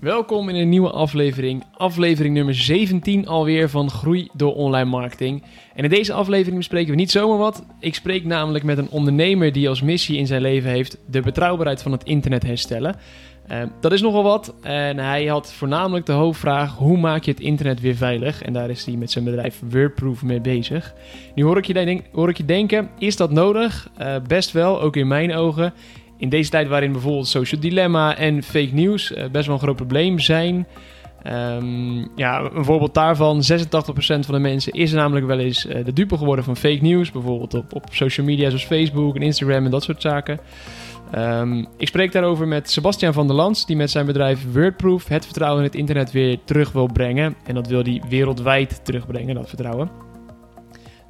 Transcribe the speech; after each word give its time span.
Welkom 0.00 0.48
in 0.48 0.54
een 0.54 0.68
nieuwe 0.68 0.90
aflevering, 0.90 1.64
aflevering 1.76 2.34
nummer 2.34 2.54
17 2.54 3.26
alweer 3.26 3.68
van 3.68 3.90
Groei 3.90 4.28
door 4.32 4.54
Online 4.54 4.90
Marketing. 4.90 5.42
En 5.74 5.84
in 5.84 5.90
deze 5.90 6.12
aflevering 6.12 6.56
bespreken 6.56 6.90
we 6.90 6.96
niet 6.96 7.10
zomaar 7.10 7.38
wat. 7.38 7.64
Ik 7.80 7.94
spreek 7.94 8.24
namelijk 8.24 8.64
met 8.64 8.78
een 8.78 8.90
ondernemer 8.90 9.52
die 9.52 9.68
als 9.68 9.82
missie 9.82 10.18
in 10.18 10.26
zijn 10.26 10.42
leven 10.42 10.70
heeft 10.70 10.98
de 11.06 11.20
betrouwbaarheid 11.20 11.82
van 11.82 11.92
het 11.92 12.04
internet 12.04 12.42
herstellen. 12.42 12.96
Uh, 13.50 13.62
dat 13.80 13.92
is 13.92 14.00
nogal 14.00 14.22
wat 14.22 14.54
en 14.62 14.98
hij 14.98 15.26
had 15.26 15.52
voornamelijk 15.52 16.06
de 16.06 16.12
hoofdvraag 16.12 16.76
hoe 16.76 16.98
maak 16.98 17.24
je 17.24 17.30
het 17.30 17.40
internet 17.40 17.80
weer 17.80 17.96
veilig? 17.96 18.42
En 18.42 18.52
daar 18.52 18.70
is 18.70 18.84
hij 18.84 18.94
met 18.94 19.10
zijn 19.10 19.24
bedrijf 19.24 19.62
Wordproof 19.70 20.22
mee 20.22 20.40
bezig. 20.40 20.94
Nu 21.34 21.44
hoor 21.44 21.58
ik 21.58 21.66
je, 21.66 21.72
denk, 21.72 22.02
hoor 22.12 22.28
ik 22.28 22.36
je 22.36 22.44
denken, 22.44 22.90
is 22.98 23.16
dat 23.16 23.30
nodig? 23.30 23.90
Uh, 24.00 24.16
best 24.26 24.52
wel, 24.52 24.80
ook 24.80 24.96
in 24.96 25.08
mijn 25.08 25.34
ogen 25.34 25.72
in 26.20 26.28
deze 26.28 26.50
tijd 26.50 26.68
waarin 26.68 26.92
bijvoorbeeld 26.92 27.28
social 27.28 27.60
dilemma 27.60 28.16
en 28.16 28.42
fake 28.42 28.70
news 28.72 29.10
uh, 29.10 29.24
best 29.32 29.46
wel 29.46 29.54
een 29.54 29.62
groot 29.62 29.76
probleem 29.76 30.18
zijn. 30.18 30.66
Um, 31.26 32.08
ja, 32.16 32.50
een 32.54 32.64
voorbeeld 32.64 32.94
daarvan, 32.94 33.42
86% 33.42 33.64
van 34.00 34.34
de 34.34 34.38
mensen 34.38 34.72
is 34.72 34.92
namelijk 34.92 35.26
wel 35.26 35.38
eens 35.38 35.66
uh, 35.66 35.84
de 35.84 35.92
dupe 35.92 36.16
geworden 36.16 36.44
van 36.44 36.56
fake 36.56 36.82
news. 36.82 37.10
Bijvoorbeeld 37.10 37.54
op, 37.54 37.74
op 37.74 37.84
social 37.90 38.26
media 38.26 38.48
zoals 38.48 38.64
Facebook 38.64 39.16
en 39.16 39.22
Instagram 39.22 39.64
en 39.64 39.70
dat 39.70 39.82
soort 39.82 40.02
zaken. 40.02 40.40
Um, 41.14 41.66
ik 41.76 41.86
spreek 41.86 42.12
daarover 42.12 42.48
met 42.48 42.70
Sebastian 42.70 43.12
van 43.12 43.26
der 43.26 43.36
Lans, 43.36 43.66
die 43.66 43.76
met 43.76 43.90
zijn 43.90 44.06
bedrijf 44.06 44.52
Wordproof 44.52 45.08
het 45.08 45.24
vertrouwen 45.24 45.60
in 45.60 45.66
het 45.66 45.78
internet 45.78 46.12
weer 46.12 46.38
terug 46.44 46.72
wil 46.72 46.86
brengen. 46.92 47.34
En 47.44 47.54
dat 47.54 47.66
wil 47.66 47.82
hij 47.82 48.02
wereldwijd 48.08 48.84
terugbrengen, 48.84 49.34
dat 49.34 49.48
vertrouwen. 49.48 50.09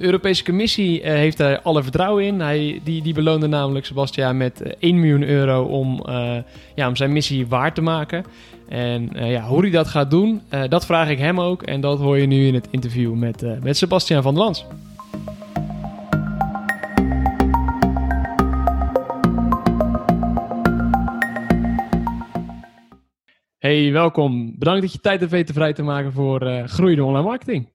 De 0.01 0.07
Europese 0.07 0.45
Commissie 0.45 1.01
uh, 1.01 1.07
heeft 1.07 1.37
daar 1.37 1.61
alle 1.61 1.83
vertrouwen 1.83 2.25
in. 2.25 2.41
Hij, 2.41 2.81
die, 2.85 3.03
die 3.03 3.15
beloonde 3.15 3.47
namelijk 3.47 3.87
Sebastian 3.87 4.37
met 4.37 4.63
uh, 4.63 4.73
1 4.79 5.01
miljoen 5.01 5.23
euro 5.23 5.63
om, 5.63 6.03
uh, 6.09 6.37
ja, 6.75 6.89
om 6.89 6.97
zijn 6.97 7.13
missie 7.13 7.47
waar 7.47 7.75
te 7.75 7.81
maken. 7.81 8.25
En 8.69 9.11
ja, 9.15 9.43
hoe 9.43 9.61
hij 9.61 9.71
dat 9.71 9.89
gaat 9.89 10.11
doen, 10.11 10.43
dat 10.69 10.87
vraag 10.87 11.09
ik 11.09 11.19
hem 11.19 11.41
ook. 11.41 11.63
En 11.63 11.81
dat 11.81 11.99
hoor 11.99 12.19
je 12.19 12.27
nu 12.27 12.47
in 12.47 12.55
het 12.55 12.69
interview 12.71 13.15
met, 13.15 13.63
met 13.63 13.77
Sebastian 13.77 14.23
van 14.23 14.35
der 14.35 14.43
Lans. 14.43 14.67
Hey, 23.59 23.93
welkom. 23.93 24.55
Bedankt 24.59 24.83
dat 24.83 24.93
je 24.93 25.01
tijd 25.01 25.21
hebt 25.21 25.33
weten 25.33 25.55
vrij 25.55 25.73
te 25.73 25.83
maken 25.83 26.13
voor 26.13 26.47
uh, 26.47 26.65
groeiende 26.65 27.05
online 27.05 27.27
marketing. 27.27 27.69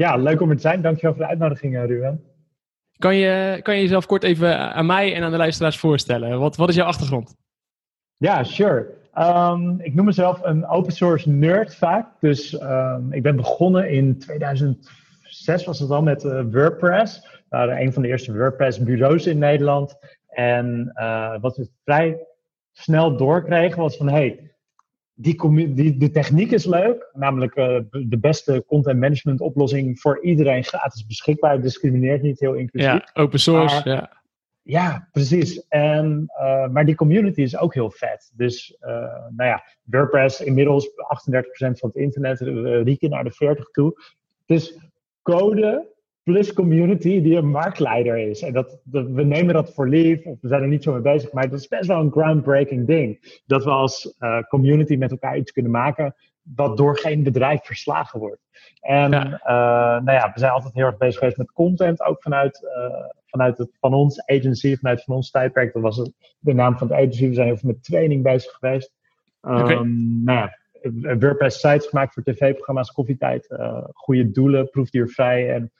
Ja, 0.00 0.16
leuk 0.16 0.40
om 0.40 0.50
er 0.50 0.56
te 0.56 0.62
zijn. 0.62 0.82
Dankjewel 0.82 1.14
voor 1.14 1.22
de 1.22 1.28
uitnodiging, 1.28 1.86
Ruben. 1.86 2.24
Kan 2.98 3.16
je, 3.16 3.60
kan 3.62 3.74
je 3.74 3.80
jezelf 3.80 4.06
kort 4.06 4.22
even 4.22 4.74
aan 4.74 4.86
mij 4.86 5.14
en 5.14 5.22
aan 5.22 5.30
de 5.30 5.36
luisteraars 5.36 5.78
voorstellen? 5.78 6.38
Wat, 6.38 6.56
wat 6.56 6.68
is 6.68 6.74
jouw 6.74 6.86
achtergrond? 6.86 7.36
Ja, 8.16 8.44
sure. 8.44 8.86
Um, 9.18 9.80
ik 9.80 9.94
noem 9.94 10.04
mezelf 10.04 10.40
een 10.42 10.66
open 10.66 10.92
source 10.92 11.28
nerd 11.28 11.74
vaak. 11.74 12.06
Dus 12.20 12.60
um, 12.62 13.12
ik 13.12 13.22
ben 13.22 13.36
begonnen 13.36 13.90
in 13.90 14.18
2006 14.18 15.64
was 15.64 15.78
het 15.78 15.90
al 15.90 16.02
met 16.02 16.24
uh, 16.24 16.40
WordPress. 16.50 17.20
We 17.20 17.42
waren 17.48 17.80
een 17.80 17.92
van 17.92 18.02
de 18.02 18.08
eerste 18.08 18.36
WordPress 18.36 18.82
bureaus 18.82 19.26
in 19.26 19.38
Nederland. 19.38 19.98
En 20.28 20.92
uh, 20.94 21.40
wat 21.40 21.56
we 21.56 21.70
vrij 21.84 22.26
snel 22.72 23.16
doorkregen 23.16 23.78
was 23.78 23.96
van... 23.96 24.08
Hey, 24.08 24.49
die, 25.20 25.74
die, 25.74 25.96
de 25.96 26.10
techniek 26.10 26.50
is 26.50 26.64
leuk, 26.64 27.10
namelijk 27.12 27.56
uh, 27.56 27.78
de 27.90 28.18
beste 28.18 28.64
content 28.66 29.00
management 29.00 29.40
oplossing 29.40 30.00
voor 30.00 30.22
iedereen 30.22 30.64
gratis 30.64 31.06
beschikbaar. 31.06 31.62
discrimineert 31.62 32.22
niet 32.22 32.40
heel 32.40 32.54
inclusief. 32.54 32.92
Ja, 32.92 33.22
open 33.22 33.40
source, 33.40 33.74
maar, 33.74 33.88
ja. 33.88 34.18
Ja, 34.62 35.08
precies. 35.12 35.66
En, 35.68 36.30
uh, 36.40 36.68
maar 36.68 36.84
die 36.84 36.94
community 36.94 37.40
is 37.40 37.58
ook 37.58 37.74
heel 37.74 37.90
vet. 37.90 38.32
Dus, 38.34 38.76
uh, 38.80 38.88
nou 39.36 39.48
ja, 39.48 39.64
WordPress 39.82 40.40
inmiddels 40.40 40.88
38% 40.88 41.78
van 41.78 41.88
het 41.88 41.96
internet, 41.96 42.40
rieken 42.84 43.10
naar 43.10 43.24
de 43.24 43.32
40 43.32 43.70
toe. 43.70 43.94
Dus 44.46 44.78
code 45.22 45.88
plus 46.22 46.52
community 46.52 47.22
die 47.22 47.36
een 47.36 47.50
marktleider 47.50 48.18
is. 48.18 48.42
En 48.42 48.52
dat, 48.52 48.80
dat, 48.84 49.06
we 49.06 49.24
nemen 49.24 49.54
dat 49.54 49.74
voor 49.74 49.88
lief, 49.88 50.24
of 50.24 50.40
we 50.40 50.48
zijn 50.48 50.62
er 50.62 50.68
niet 50.68 50.82
zo 50.82 50.92
mee 50.92 51.00
bezig, 51.00 51.32
maar 51.32 51.50
dat 51.50 51.58
is 51.58 51.68
best 51.68 51.86
wel 51.86 52.00
een 52.00 52.10
groundbreaking 52.12 52.86
ding. 52.86 53.40
Dat 53.46 53.64
we 53.64 53.70
als 53.70 54.16
uh, 54.18 54.42
community 54.42 54.96
met 54.96 55.10
elkaar 55.10 55.36
iets 55.36 55.52
kunnen 55.52 55.72
maken 55.72 56.14
wat 56.54 56.76
door 56.76 56.98
geen 56.98 57.22
bedrijf 57.22 57.64
verslagen 57.64 58.20
wordt. 58.20 58.40
En 58.80 59.10
ja. 59.10 59.24
Uh, 59.24 60.04
nou 60.04 60.18
ja, 60.18 60.30
we 60.34 60.38
zijn 60.38 60.52
altijd 60.52 60.74
heel 60.74 60.86
erg 60.86 60.96
bezig 60.96 61.18
geweest 61.18 61.36
met 61.36 61.52
content, 61.52 62.02
ook 62.02 62.22
vanuit, 62.22 62.62
uh, 62.62 63.04
vanuit 63.26 63.58
het 63.58 63.70
van 63.80 63.94
ons 63.94 64.26
agency, 64.26 64.76
vanuit 64.76 65.04
van 65.04 65.14
ons 65.14 65.30
tijdperk. 65.30 65.72
Dat 65.72 65.82
was 65.82 65.96
het, 65.96 66.12
de 66.38 66.52
naam 66.52 66.78
van 66.78 66.88
de 66.88 66.94
agency. 66.94 67.28
We 67.28 67.34
zijn 67.34 67.46
heel 67.46 67.56
veel 67.56 67.70
met 67.70 67.84
training 67.84 68.22
bezig 68.22 68.52
geweest. 68.52 68.92
Um, 69.42 69.56
okay. 69.56 69.82
Nou 70.24 70.38
ja, 70.38 70.56
WordPress 71.18 71.60
sites 71.60 71.86
gemaakt 71.86 72.14
voor 72.14 72.22
tv-programma's, 72.22 72.92
koffietijd, 72.92 73.54
goede 73.92 74.30
doelen, 74.30 74.70
proefdiervrij 74.70 75.54
en 75.54 75.72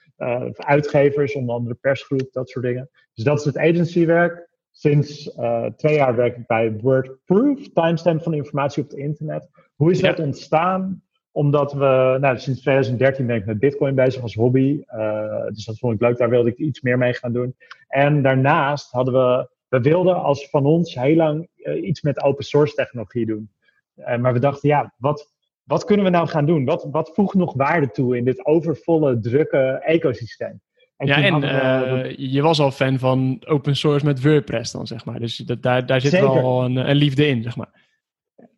uitgevers, 0.55 1.35
onder 1.35 1.55
andere 1.55 1.75
persgroep, 1.75 2.27
dat 2.31 2.49
soort 2.49 2.65
dingen. 2.65 2.89
Dus 3.13 3.23
dat 3.23 3.39
is 3.39 3.45
het 3.45 3.57
agencywerk. 3.57 4.49
Sinds 4.71 5.35
uh, 5.37 5.65
twee 5.65 5.95
jaar 5.95 6.15
werk 6.15 6.37
ik 6.37 6.47
bij 6.47 6.73
Wordproof, 6.73 7.59
timestamp 7.73 8.23
van 8.23 8.33
informatie 8.33 8.83
op 8.83 8.89
het 8.89 8.99
internet. 8.99 9.49
Hoe 9.75 9.91
is 9.91 9.99
ja. 9.99 10.07
dat 10.07 10.25
ontstaan? 10.25 11.03
Omdat 11.31 11.73
we, 11.73 12.17
nou, 12.19 12.37
sinds 12.37 12.61
2013 12.61 13.25
ben 13.25 13.35
ik 13.35 13.45
met 13.45 13.59
Bitcoin 13.59 13.95
bezig 13.95 14.21
als 14.21 14.35
hobby. 14.35 14.83
Uh, 14.87 15.45
dus 15.47 15.65
dat 15.65 15.79
vond 15.79 15.93
ik 15.93 16.01
leuk, 16.01 16.17
daar 16.17 16.29
wilde 16.29 16.49
ik 16.49 16.57
iets 16.57 16.81
meer 16.81 16.97
mee 16.97 17.13
gaan 17.13 17.33
doen. 17.33 17.55
En 17.87 18.21
daarnaast 18.21 18.91
hadden 18.91 19.13
we, 19.13 19.49
we 19.67 19.81
wilden 19.81 20.23
als 20.23 20.49
van 20.49 20.65
ons 20.65 20.95
heel 20.95 21.15
lang 21.15 21.49
iets 21.83 22.01
met 22.01 22.23
open 22.23 22.43
source 22.43 22.75
technologie 22.75 23.25
doen. 23.25 23.51
maar 23.95 24.33
we 24.33 24.39
dachten, 24.39 24.69
ja, 24.69 24.93
wat, 24.97 25.33
wat 25.63 25.85
kunnen 25.85 26.05
we 26.05 26.11
nou 26.11 26.27
gaan 26.27 26.45
doen? 26.45 26.65
Wat, 26.65 26.87
wat 26.91 27.11
voegt 27.13 27.33
nog 27.33 27.53
waarde 27.53 27.91
toe 27.91 28.17
in 28.17 28.25
dit 28.25 28.45
overvolle, 28.45 29.19
drukke 29.19 29.81
ecosysteem? 29.85 30.61
En 30.97 31.07
ja, 31.07 31.23
en 31.23 31.43
uh, 31.43 32.01
we... 32.01 32.29
je 32.31 32.41
was 32.41 32.59
al 32.59 32.71
fan 32.71 32.99
van 32.99 33.41
open 33.45 33.75
source 33.75 34.05
met 34.05 34.21
WordPress 34.23 34.71
dan, 34.71 34.87
zeg 34.87 35.05
maar. 35.05 35.19
Dus 35.19 35.37
dat, 35.37 35.61
daar, 35.61 35.85
daar 35.85 36.01
zit 36.01 36.11
Zeker. 36.11 36.33
wel 36.33 36.63
een, 36.63 36.75
een, 36.75 36.95
liefde 36.95 37.27
in, 37.27 37.43
zeg 37.43 37.55
maar. 37.55 37.79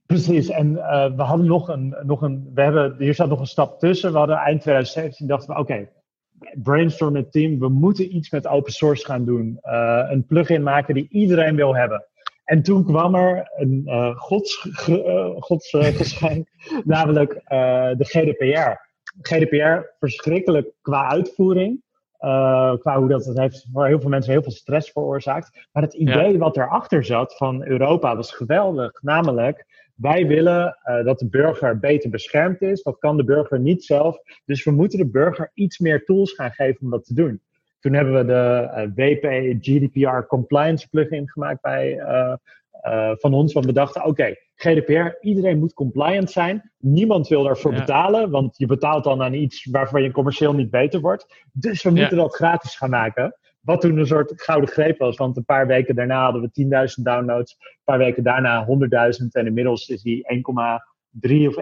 Precies, 0.06 0.50
en 0.50 0.72
uh, 0.72 1.16
we 1.16 1.22
hadden 1.22 1.46
nog 1.46 1.68
een, 1.68 1.96
nog 2.04 2.22
een, 2.22 2.52
we 2.54 2.62
hebben, 2.62 2.96
hier 2.98 3.14
zat 3.14 3.30
nog 3.30 3.40
een 3.40 3.46
stap 3.46 3.80
tussen. 3.80 4.12
We 4.12 4.18
hadden 4.18 4.36
eind 4.36 4.62
2017, 4.62 5.28
dachten 5.28 5.54
we, 5.54 5.60
oké, 5.60 5.72
okay, 5.72 5.90
brainstorm 6.54 7.14
met 7.14 7.32
team, 7.32 7.60
we 7.60 7.70
moeten 7.70 8.16
iets 8.16 8.30
met 8.30 8.48
open 8.48 8.72
source 8.72 9.06
gaan 9.06 9.26
doen. 9.26 9.60
Uh, 9.64 10.08
een 10.10 10.26
plugin 10.26 10.64
maken 10.64 10.94
die 10.94 11.08
iedereen 11.10 11.56
wil 11.56 11.76
hebben. 11.76 12.06
En 12.44 12.64
toen 12.64 12.84
kwam 12.86 13.16
er 13.16 13.52
een 13.56 13.82
uh, 13.86 14.16
gods, 14.16 14.66
uh, 14.90 15.30
godsgeschenk, 15.40 16.48
namelijk 16.84 17.34
uh, 17.34 17.40
de 17.98 18.06
GDPR. 18.06 18.92
GDPR 19.22 19.88
verschrikkelijk 20.00 20.68
qua 20.82 21.10
uitvoering. 21.10 21.82
qua 22.80 22.98
hoe 22.98 23.08
dat, 23.08 23.24
dat 23.24 23.38
heeft 23.38 23.68
voor 23.74 23.88
heel 23.88 24.00
veel 24.00 24.10
mensen 24.10 24.32
heel 24.32 24.44
veel 24.44 24.52
stress 24.52 24.92
veroorzaakt. 24.92 25.68
Maar 25.72 25.84
het 25.84 25.94
idee 25.94 26.32
ja. 26.32 26.38
wat 26.38 26.58
erachter 26.58 27.06
zat 27.06 27.38
van 27.38 27.66
Europa 27.66 28.16
was 28.16 28.32
geweldig. 28.32 29.02
Namelijk, 29.02 29.66
wij 29.96 30.28
willen 30.28 30.78
dat 31.04 31.20
de 31.20 31.30
burger 31.30 31.80
beter 31.80 32.10
beschermd 32.10 32.62
is. 32.62 32.84
Dat 32.84 33.00
kan 33.00 33.18
de 33.18 33.24
burger 33.24 33.60
niet 33.60 33.84
zelf. 33.84 34.18
Dus 34.46 34.64
we 34.64 34.72
moeten 34.72 35.00
de 35.00 35.10
burger 35.10 35.52
iets 35.54 35.80
meer 35.80 36.06
tools 36.06 36.32
gaan 36.32 36.52
geven 36.52 36.82
om 36.82 36.90
dat 36.90 37.06
te 37.06 37.14
doen. 37.14 37.42
Toen 37.84 37.94
hebben 37.94 38.14
we 38.14 38.26
de 38.26 38.70
uh, 38.72 38.84
WP 38.96 39.56
GDPR 39.62 40.26
compliance 40.28 40.90
plugin 40.90 41.30
gemaakt 41.30 41.62
bij, 41.62 41.98
uh, 41.98 42.34
uh, 42.86 43.12
van 43.16 43.34
ons. 43.34 43.54
Want 43.54 43.66
we 43.66 43.74
dachten, 43.74 44.02
oké, 44.02 44.10
okay, 44.10 44.40
GDPR, 44.56 45.28
iedereen 45.28 45.60
moet 45.60 45.74
compliant 45.74 46.32
zijn. 46.32 46.72
Niemand 46.78 47.28
wil 47.28 47.44
daarvoor 47.44 47.74
ja. 47.74 47.80
betalen, 47.80 48.30
want 48.30 48.58
je 48.58 48.66
betaalt 48.66 49.04
dan 49.04 49.22
aan 49.22 49.34
iets 49.34 49.66
waarvan 49.72 50.04
je 50.04 50.12
commercieel 50.12 50.54
niet 50.54 50.70
beter 50.70 51.00
wordt. 51.00 51.46
Dus 51.52 51.84
we 51.84 51.90
moeten 51.90 52.18
ja. 52.18 52.24
dat 52.24 52.36
gratis 52.36 52.76
gaan 52.76 52.90
maken. 52.90 53.36
Wat 53.62 53.82
toen 53.82 53.98
een 53.98 54.08
soort 54.08 54.34
gouden 54.36 54.70
greep 54.70 54.98
was, 54.98 55.18
want 55.18 55.38
een 55.38 55.46
paar 55.46 55.68
weken 55.68 55.96
daarna 55.96 56.24
hadden 56.24 56.42
we 56.42 56.88
10.000 56.98 57.04
downloads. 57.04 57.56
Een 57.60 57.82
paar 57.84 57.98
weken 57.98 58.24
daarna 58.24 58.68
100.000 58.68 59.28
en 59.32 59.46
inmiddels 59.46 59.88
is 59.88 60.02
die 60.02 60.44
1,3 61.22 61.48
of 61.48 61.56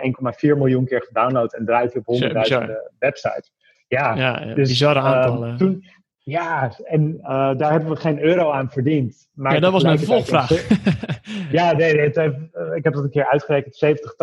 1,4 0.44 0.58
miljoen 0.58 0.86
keer 0.86 1.02
gedownload 1.02 1.54
en 1.54 1.66
draait 1.66 1.96
op 1.96 2.06
honderdduizenden 2.06 2.92
websites. 3.00 3.52
Ja, 3.88 4.16
ja, 4.16 4.46
ja 4.46 4.54
dus, 4.54 4.70
bizarre 4.70 5.00
aantallen. 5.00 5.50
Uh, 5.50 5.56
toen, 5.56 5.84
ja, 6.24 6.72
en 6.84 7.18
uh, 7.22 7.58
daar 7.58 7.72
hebben 7.72 7.90
we 7.90 7.96
geen 7.96 8.20
euro 8.20 8.52
aan 8.52 8.70
verdiend. 8.70 9.30
Maar 9.34 9.54
ja, 9.54 9.60
dat 9.60 9.72
was 9.72 9.84
mijn 9.84 10.00
volgvraag. 10.00 10.50
ja, 11.52 11.72
nee, 11.72 11.94
nee 11.94 12.02
heeft, 12.02 12.18
uh, 12.18 12.76
ik 12.76 12.84
heb 12.84 12.94
dat 12.94 13.04
een 13.04 13.10
keer 13.10 13.30
uitgerekend. 13.30 13.76
70, 13.76 14.16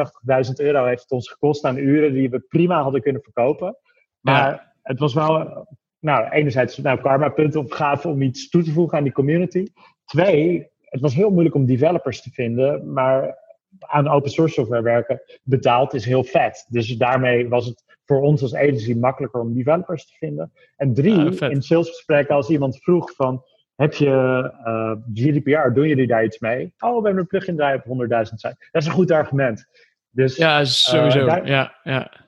80.000 0.47 0.53
euro 0.57 0.85
heeft 0.85 1.03
het 1.03 1.11
ons 1.11 1.31
gekost 1.31 1.65
aan 1.65 1.77
uren 1.77 2.13
die 2.13 2.31
we 2.31 2.41
prima 2.41 2.83
hadden 2.83 3.03
kunnen 3.03 3.23
verkopen. 3.23 3.77
Maar 4.21 4.51
ja. 4.51 4.73
het 4.83 4.99
was 4.99 5.15
wel, 5.15 5.67
nou, 6.01 6.29
enerzijds 6.31 6.77
nou, 6.77 7.01
karma-punten 7.01 7.61
opgave 7.61 8.09
om 8.09 8.23
iets 8.23 8.49
toe 8.49 8.63
te 8.63 8.73
voegen 8.73 8.99
aan 8.99 9.05
die 9.05 9.13
community. 9.13 9.67
Twee, 10.05 10.71
het 10.81 11.01
was 11.01 11.15
heel 11.15 11.31
moeilijk 11.31 11.55
om 11.55 11.67
developers 11.67 12.23
te 12.23 12.31
vinden, 12.31 12.93
maar 12.93 13.37
aan 13.79 14.09
open 14.09 14.31
source 14.31 14.55
software 14.55 14.83
werken 14.83 15.21
betaald 15.43 15.95
is 15.95 16.05
heel 16.05 16.25
vet. 16.25 16.67
Dus 16.69 16.97
daarmee 16.97 17.49
was 17.49 17.67
het 17.67 17.85
voor 18.05 18.21
ons 18.21 18.43
als 18.43 18.55
agency 18.55 18.95
makkelijker 18.95 19.41
om 19.41 19.55
developers 19.55 20.07
te 20.07 20.15
vinden. 20.19 20.53
En 20.77 20.95
drie, 20.95 21.33
ja, 21.33 21.49
in 21.49 21.63
salesgesprekken 21.63 22.35
als 22.35 22.49
iemand 22.49 22.83
vroeg 22.83 23.15
van, 23.15 23.45
heb 23.75 23.95
je 23.95 24.53
uh, 24.67 24.93
GDPR, 25.15 25.73
doen 25.73 25.89
jullie 25.89 26.07
daar 26.07 26.25
iets 26.25 26.39
mee? 26.39 26.73
Oh, 26.79 26.97
we 26.97 27.05
hebben 27.05 27.19
een 27.23 27.27
plugin 27.27 27.57
draaien 27.57 27.83
op 27.87 28.09
100.000 28.09 28.09
sites. 28.11 28.41
Dat 28.41 28.83
is 28.83 28.87
een 28.87 28.93
goed 28.93 29.11
argument. 29.11 29.67
Dus, 30.11 30.37
ja, 30.37 30.65
sowieso. 30.65 31.27
ja, 31.45 31.79
ja. 31.83 32.27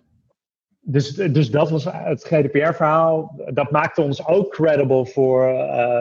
Dus, 0.80 1.14
dus 1.14 1.50
dat 1.50 1.70
was 1.70 1.84
het 1.84 2.24
GDPR-verhaal. 2.24 3.40
Dat 3.52 3.70
maakte 3.70 4.02
ons 4.02 4.26
ook 4.26 4.52
credible 4.52 5.06
voor 5.06 5.46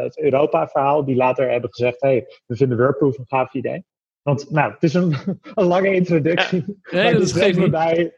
het 0.01 0.19
Europa-verhaal. 0.19 1.05
Die 1.05 1.15
later 1.15 1.51
hebben 1.51 1.69
gezegd: 1.69 2.01
hey, 2.01 2.25
we 2.45 2.55
vinden 2.55 2.77
WordProof 2.77 3.17
een 3.17 3.27
gaaf 3.27 3.53
idee. 3.53 3.85
Want 4.21 4.51
nou, 4.51 4.71
het 4.71 4.83
is 4.83 4.93
een, 4.93 5.15
een 5.55 5.65
lange 5.65 5.93
introductie. 5.93 6.79
Ja, 6.81 7.01
nee, 7.01 7.13
dat 7.13 7.69
bij, 7.69 8.13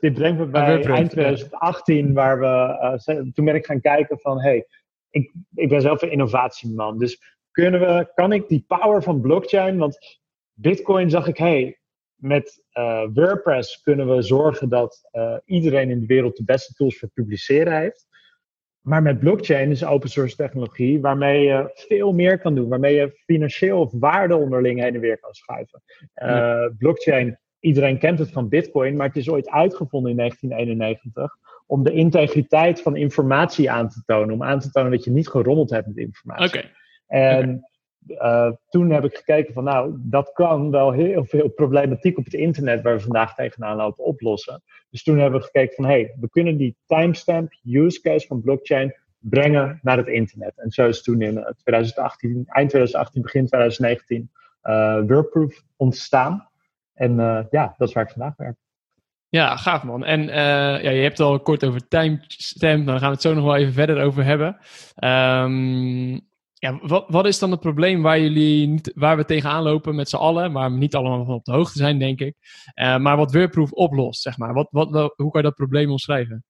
dit 0.00 0.14
brengt 0.14 0.38
me 0.38 0.46
bij 0.46 0.84
eind 0.84 1.10
2018, 1.10 2.12
waar 2.12 2.40
we, 2.40 2.46
uh, 3.12 3.32
toen 3.32 3.44
ben 3.44 3.54
ik 3.54 3.66
gaan 3.66 3.80
kijken 3.80 4.18
van, 4.18 4.40
hey, 4.40 4.66
ik, 5.10 5.32
ik 5.54 5.68
ben 5.68 5.80
zelf 5.80 6.02
een 6.02 6.10
innovatieman. 6.10 6.98
Dus 6.98 7.20
kunnen 7.50 7.80
we, 7.80 8.10
kan 8.14 8.32
ik 8.32 8.48
die 8.48 8.64
power 8.66 9.02
van 9.02 9.20
blockchain, 9.20 9.78
want 9.78 9.98
Bitcoin 10.52 11.10
zag 11.10 11.26
ik, 11.26 11.36
hey, 11.36 11.78
met 12.14 12.64
uh, 12.74 13.06
WordPress 13.12 13.80
kunnen 13.80 14.14
we 14.14 14.22
zorgen 14.22 14.68
dat 14.68 15.08
uh, 15.12 15.36
iedereen 15.44 15.90
in 15.90 16.00
de 16.00 16.06
wereld 16.06 16.36
de 16.36 16.44
beste 16.44 16.74
tools 16.74 16.98
voor 16.98 17.08
publiceren 17.08 17.78
heeft. 17.78 18.06
Maar 18.84 19.02
met 19.02 19.18
blockchain 19.18 19.70
is 19.70 19.84
open 19.84 20.10
source 20.10 20.36
technologie 20.36 21.00
waarmee 21.00 21.46
je 21.46 21.70
veel 21.74 22.12
meer 22.12 22.38
kan 22.38 22.54
doen, 22.54 22.68
waarmee 22.68 22.94
je 22.94 23.20
financieel 23.24 23.80
of 23.80 23.92
waarde 23.92 24.36
onderling 24.36 24.80
heen 24.80 24.94
en 24.94 25.00
weer 25.00 25.18
kan 25.18 25.34
schuiven. 25.34 25.82
Uh, 26.14 26.66
blockchain 26.78 27.38
iedereen 27.60 27.98
kent 27.98 28.18
het 28.18 28.30
van 28.30 28.48
Bitcoin, 28.48 28.96
maar 28.96 29.06
het 29.06 29.16
is 29.16 29.28
ooit 29.28 29.50
uitgevonden 29.50 30.10
in 30.10 30.16
1991 30.16 31.36
om 31.66 31.82
de 31.82 31.92
integriteit 31.92 32.82
van 32.82 32.96
informatie 32.96 33.70
aan 33.70 33.88
te 33.88 34.02
tonen. 34.06 34.34
Om 34.34 34.42
aan 34.42 34.60
te 34.60 34.70
tonen 34.70 34.90
dat 34.90 35.04
je 35.04 35.10
niet 35.10 35.28
gerommeld 35.28 35.70
hebt 35.70 35.86
met 35.86 35.96
informatie. 35.96 36.58
Oké. 36.58 36.70
En 37.06 37.68
uh, 38.08 38.50
toen 38.68 38.90
heb 38.90 39.04
ik 39.04 39.16
gekeken 39.16 39.54
van 39.54 39.64
nou, 39.64 39.94
dat 39.96 40.32
kan 40.32 40.70
wel 40.70 40.92
heel 40.92 41.24
veel 41.24 41.48
problematiek 41.48 42.18
op 42.18 42.24
het 42.24 42.34
internet 42.34 42.82
waar 42.82 42.94
we 42.94 43.00
vandaag 43.00 43.34
tegenaan 43.34 43.76
lopen 43.76 44.04
oplossen. 44.04 44.62
Dus 44.90 45.02
toen 45.02 45.18
hebben 45.18 45.40
we 45.40 45.46
gekeken 45.46 45.74
van 45.74 45.84
hé, 45.84 45.90
hey, 45.90 46.14
we 46.20 46.28
kunnen 46.28 46.56
die 46.56 46.76
timestamp 46.86 47.52
use 47.64 48.00
case 48.00 48.26
van 48.26 48.42
blockchain 48.42 48.94
brengen 49.18 49.78
naar 49.82 49.96
het 49.96 50.06
internet. 50.06 50.52
En 50.56 50.70
zo 50.70 50.86
is 50.86 51.02
toen 51.02 51.22
in 51.22 51.34
2018, 51.62 52.30
eind 52.46 52.70
2018, 52.70 53.22
begin 53.22 53.46
2019 53.46 54.30
uh, 54.62 55.00
WordProof 55.06 55.62
ontstaan. 55.76 56.48
En 56.94 57.16
ja, 57.50 57.74
dat 57.76 57.88
is 57.88 57.94
waar 57.94 58.04
ik 58.04 58.10
vandaag 58.10 58.36
werk. 58.36 58.56
Ja, 59.28 59.56
gaaf 59.56 59.82
man. 59.82 60.04
En 60.04 60.22
ja, 60.82 60.90
je 60.90 61.02
hebt 61.02 61.18
het 61.18 61.26
al 61.26 61.40
kort 61.40 61.64
over 61.64 61.88
timestamp, 61.88 62.86
daar 62.86 62.98
gaan 62.98 63.08
we 63.08 63.14
het 63.14 63.22
zo 63.22 63.34
nog 63.34 63.44
wel 63.44 63.56
even 63.56 63.72
verder 63.72 64.02
over 64.02 64.24
hebben. 64.24 64.56
Um, 65.04 66.32
ja, 66.64 66.78
wat, 66.82 67.04
wat 67.08 67.26
is 67.26 67.38
dan 67.38 67.50
het 67.50 67.60
probleem 67.60 68.02
waar, 68.02 68.20
jullie 68.20 68.68
niet, 68.68 68.92
waar 68.94 69.16
we 69.16 69.24
tegenaan 69.24 69.62
lopen 69.62 69.94
met 69.94 70.08
z'n 70.08 70.16
allen, 70.16 70.52
waar 70.52 70.70
we 70.70 70.76
niet 70.76 70.94
allemaal 70.94 71.24
van 71.24 71.34
op 71.34 71.44
de 71.44 71.52
hoogte 71.52 71.78
zijn, 71.78 71.98
denk 71.98 72.20
ik. 72.20 72.36
Uh, 72.74 72.98
maar 72.98 73.16
wat 73.16 73.32
WordProof 73.32 73.72
oplost, 73.72 74.22
zeg 74.22 74.38
maar. 74.38 74.52
Wat, 74.52 74.68
wat, 74.70 74.88
hoe 74.90 75.30
kan 75.30 75.40
je 75.40 75.42
dat 75.42 75.54
probleem 75.54 75.90
omschrijven? 75.90 76.44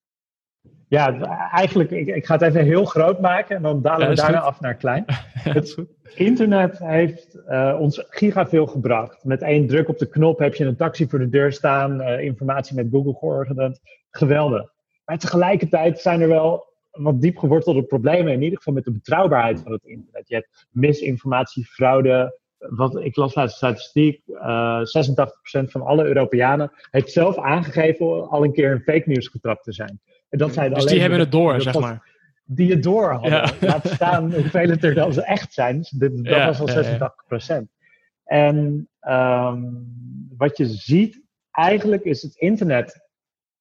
Ja, 0.88 1.20
eigenlijk, 1.50 1.90
ik, 1.90 2.06
ik, 2.06 2.26
ga 2.26 2.34
het 2.34 2.42
even 2.42 2.64
heel 2.64 2.84
groot 2.84 3.20
maken 3.20 3.56
en 3.56 3.62
dan 3.62 3.82
dalen 3.82 4.08
we 4.08 4.14
daarna 4.14 4.40
af 4.40 4.60
naar 4.60 4.74
klein. 4.74 5.04
het 5.32 5.84
internet 6.14 6.78
heeft 6.78 7.38
uh, 7.48 7.76
ons 7.80 8.04
gigaveel 8.08 8.66
gebracht. 8.66 9.24
Met 9.24 9.42
één 9.42 9.66
druk 9.66 9.88
op 9.88 9.98
de 9.98 10.08
knop 10.08 10.38
heb 10.38 10.54
je 10.54 10.64
een 10.64 10.76
taxi 10.76 11.08
voor 11.08 11.18
de 11.18 11.28
deur 11.28 11.52
staan, 11.52 12.00
uh, 12.00 12.20
informatie 12.20 12.76
met 12.76 12.88
Google 12.90 13.14
georganiseerd. 13.14 13.80
Geweldig. 14.10 14.72
Maar 15.04 15.18
tegelijkertijd 15.18 16.00
zijn 16.00 16.20
er 16.20 16.28
wel 16.28 16.73
wat 16.94 17.20
diep 17.20 17.38
gewortelde 17.38 17.82
problemen, 17.82 18.32
in 18.32 18.42
ieder 18.42 18.58
geval 18.58 18.74
met 18.74 18.84
de 18.84 18.92
betrouwbaarheid 18.92 19.60
van 19.60 19.72
het 19.72 19.84
internet. 19.84 20.28
Je 20.28 20.34
hebt 20.34 20.66
misinformatie, 20.70 21.64
fraude. 21.64 22.38
Wat 22.58 22.96
ik 22.96 23.16
las 23.16 23.34
de 23.34 23.48
statistiek, 23.48 24.22
uh, 24.26 24.80
86% 24.82 25.70
van 25.70 25.82
alle 25.82 26.04
Europeanen 26.04 26.72
heeft 26.90 27.12
zelf 27.12 27.38
aangegeven 27.38 28.28
al 28.28 28.44
een 28.44 28.52
keer 28.52 28.72
een 28.72 28.80
fake 28.80 29.02
news 29.06 29.28
getrapt 29.28 29.64
te 29.64 29.72
zijn. 29.72 30.00
En 30.28 30.38
dat 30.38 30.52
zijn 30.52 30.74
dus 30.74 30.84
die 30.84 31.00
hebben 31.00 31.18
het 31.18 31.32
door, 31.32 31.60
zeg 31.60 31.78
maar. 31.78 32.12
Die 32.44 32.70
het 32.70 32.82
door 32.82 33.12
hadden. 33.12 33.30
Ja. 33.30 33.50
Laat 33.60 33.88
staan 33.94 34.34
hoeveel 34.34 34.68
het 34.68 34.84
er 34.84 34.94
dan 34.94 35.12
echt 35.12 35.52
zijn. 35.52 35.76
Dus 35.78 35.90
dat 35.90 36.10
ja, 36.22 36.46
was 36.46 36.60
al 36.60 36.68
86 36.68 37.24
procent. 37.26 37.70
En 38.24 38.88
um, 39.00 39.86
wat 40.36 40.56
je 40.56 40.66
ziet, 40.66 41.22
eigenlijk 41.50 42.04
is 42.04 42.22
het 42.22 42.34
internet 42.36 43.03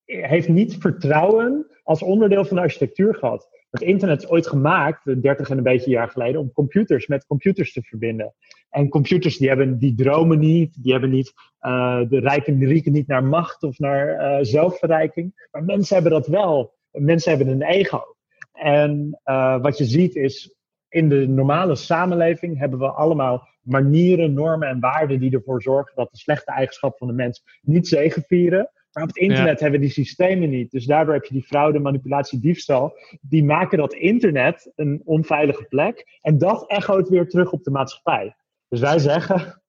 heeft 0.05 0.47
niet 0.47 0.77
vertrouwen 0.79 1.67
als 1.83 2.01
onderdeel 2.01 2.45
van 2.45 2.55
de 2.55 2.61
architectuur 2.61 3.15
gehad. 3.15 3.49
Het 3.69 3.81
internet 3.81 4.21
is 4.21 4.29
ooit 4.29 4.47
gemaakt, 4.47 5.21
30 5.21 5.49
en 5.49 5.57
een 5.57 5.63
beetje 5.63 5.89
jaar 5.89 6.09
geleden, 6.09 6.41
om 6.41 6.51
computers 6.51 7.07
met 7.07 7.25
computers 7.25 7.73
te 7.73 7.81
verbinden. 7.81 8.33
En 8.69 8.89
computers 8.89 9.37
die, 9.37 9.47
hebben, 9.47 9.77
die 9.77 9.95
dromen 9.95 10.39
niet, 10.39 10.83
die 10.83 10.91
hebben 10.91 11.09
niet, 11.09 11.33
uh, 11.61 12.01
de 12.09 12.19
rijken 12.19 12.65
rieken 12.65 12.91
niet 12.91 13.07
naar 13.07 13.23
macht 13.23 13.63
of 13.63 13.79
naar 13.79 14.07
uh, 14.07 14.37
zelfverrijking. 14.41 15.47
Maar 15.51 15.63
mensen 15.63 15.93
hebben 15.95 16.13
dat 16.13 16.27
wel. 16.27 16.73
Mensen 16.91 17.35
hebben 17.35 17.53
een 17.53 17.61
ego. 17.61 18.15
En 18.53 19.19
uh, 19.25 19.61
wat 19.61 19.77
je 19.77 19.85
ziet 19.85 20.15
is, 20.15 20.55
in 20.89 21.09
de 21.09 21.27
normale 21.27 21.75
samenleving 21.75 22.57
hebben 22.57 22.79
we 22.79 22.91
allemaal 22.91 23.47
manieren, 23.61 24.33
normen 24.33 24.67
en 24.67 24.79
waarden 24.79 25.19
die 25.19 25.31
ervoor 25.31 25.61
zorgen 25.61 25.95
dat 25.95 26.11
de 26.11 26.17
slechte 26.17 26.51
eigenschappen 26.51 26.99
van 26.99 27.07
de 27.07 27.23
mens 27.23 27.43
niet 27.61 27.87
zegevieren. 27.87 28.71
Maar 28.93 29.03
op 29.03 29.09
het 29.09 29.17
internet 29.17 29.59
hebben 29.59 29.79
we 29.79 29.85
die 29.85 29.95
systemen 29.95 30.49
niet. 30.49 30.71
Dus 30.71 30.85
daardoor 30.85 31.13
heb 31.13 31.25
je 31.25 31.33
die 31.33 31.43
fraude, 31.43 31.79
manipulatie, 31.79 32.39
diefstal. 32.39 32.97
Die 33.21 33.43
maken 33.43 33.77
dat 33.77 33.93
internet 33.93 34.71
een 34.75 35.01
onveilige 35.05 35.63
plek. 35.63 36.19
En 36.21 36.37
dat 36.37 36.69
echoot 36.69 37.09
weer 37.09 37.29
terug 37.29 37.51
op 37.51 37.63
de 37.63 37.71
maatschappij. 37.71 38.35
Dus 38.67 38.79
wij 38.79 38.99
zeggen, 38.99 39.61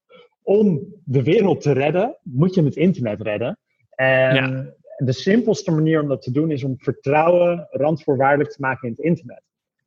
om 0.42 0.80
de 1.04 1.22
wereld 1.22 1.60
te 1.60 1.72
redden, 1.72 2.16
moet 2.22 2.54
je 2.54 2.62
het 2.62 2.76
internet 2.76 3.20
redden. 3.20 3.58
En 3.94 4.74
de 4.96 5.12
simpelste 5.12 5.70
manier 5.70 6.02
om 6.02 6.08
dat 6.08 6.22
te 6.22 6.30
doen 6.30 6.50
is 6.50 6.64
om 6.64 6.74
vertrouwen 6.78 7.68
randvoorwaardelijk 7.70 8.50
te 8.50 8.60
maken 8.60 8.88
in 8.88 8.94
het 8.96 9.04
internet. 9.04 9.42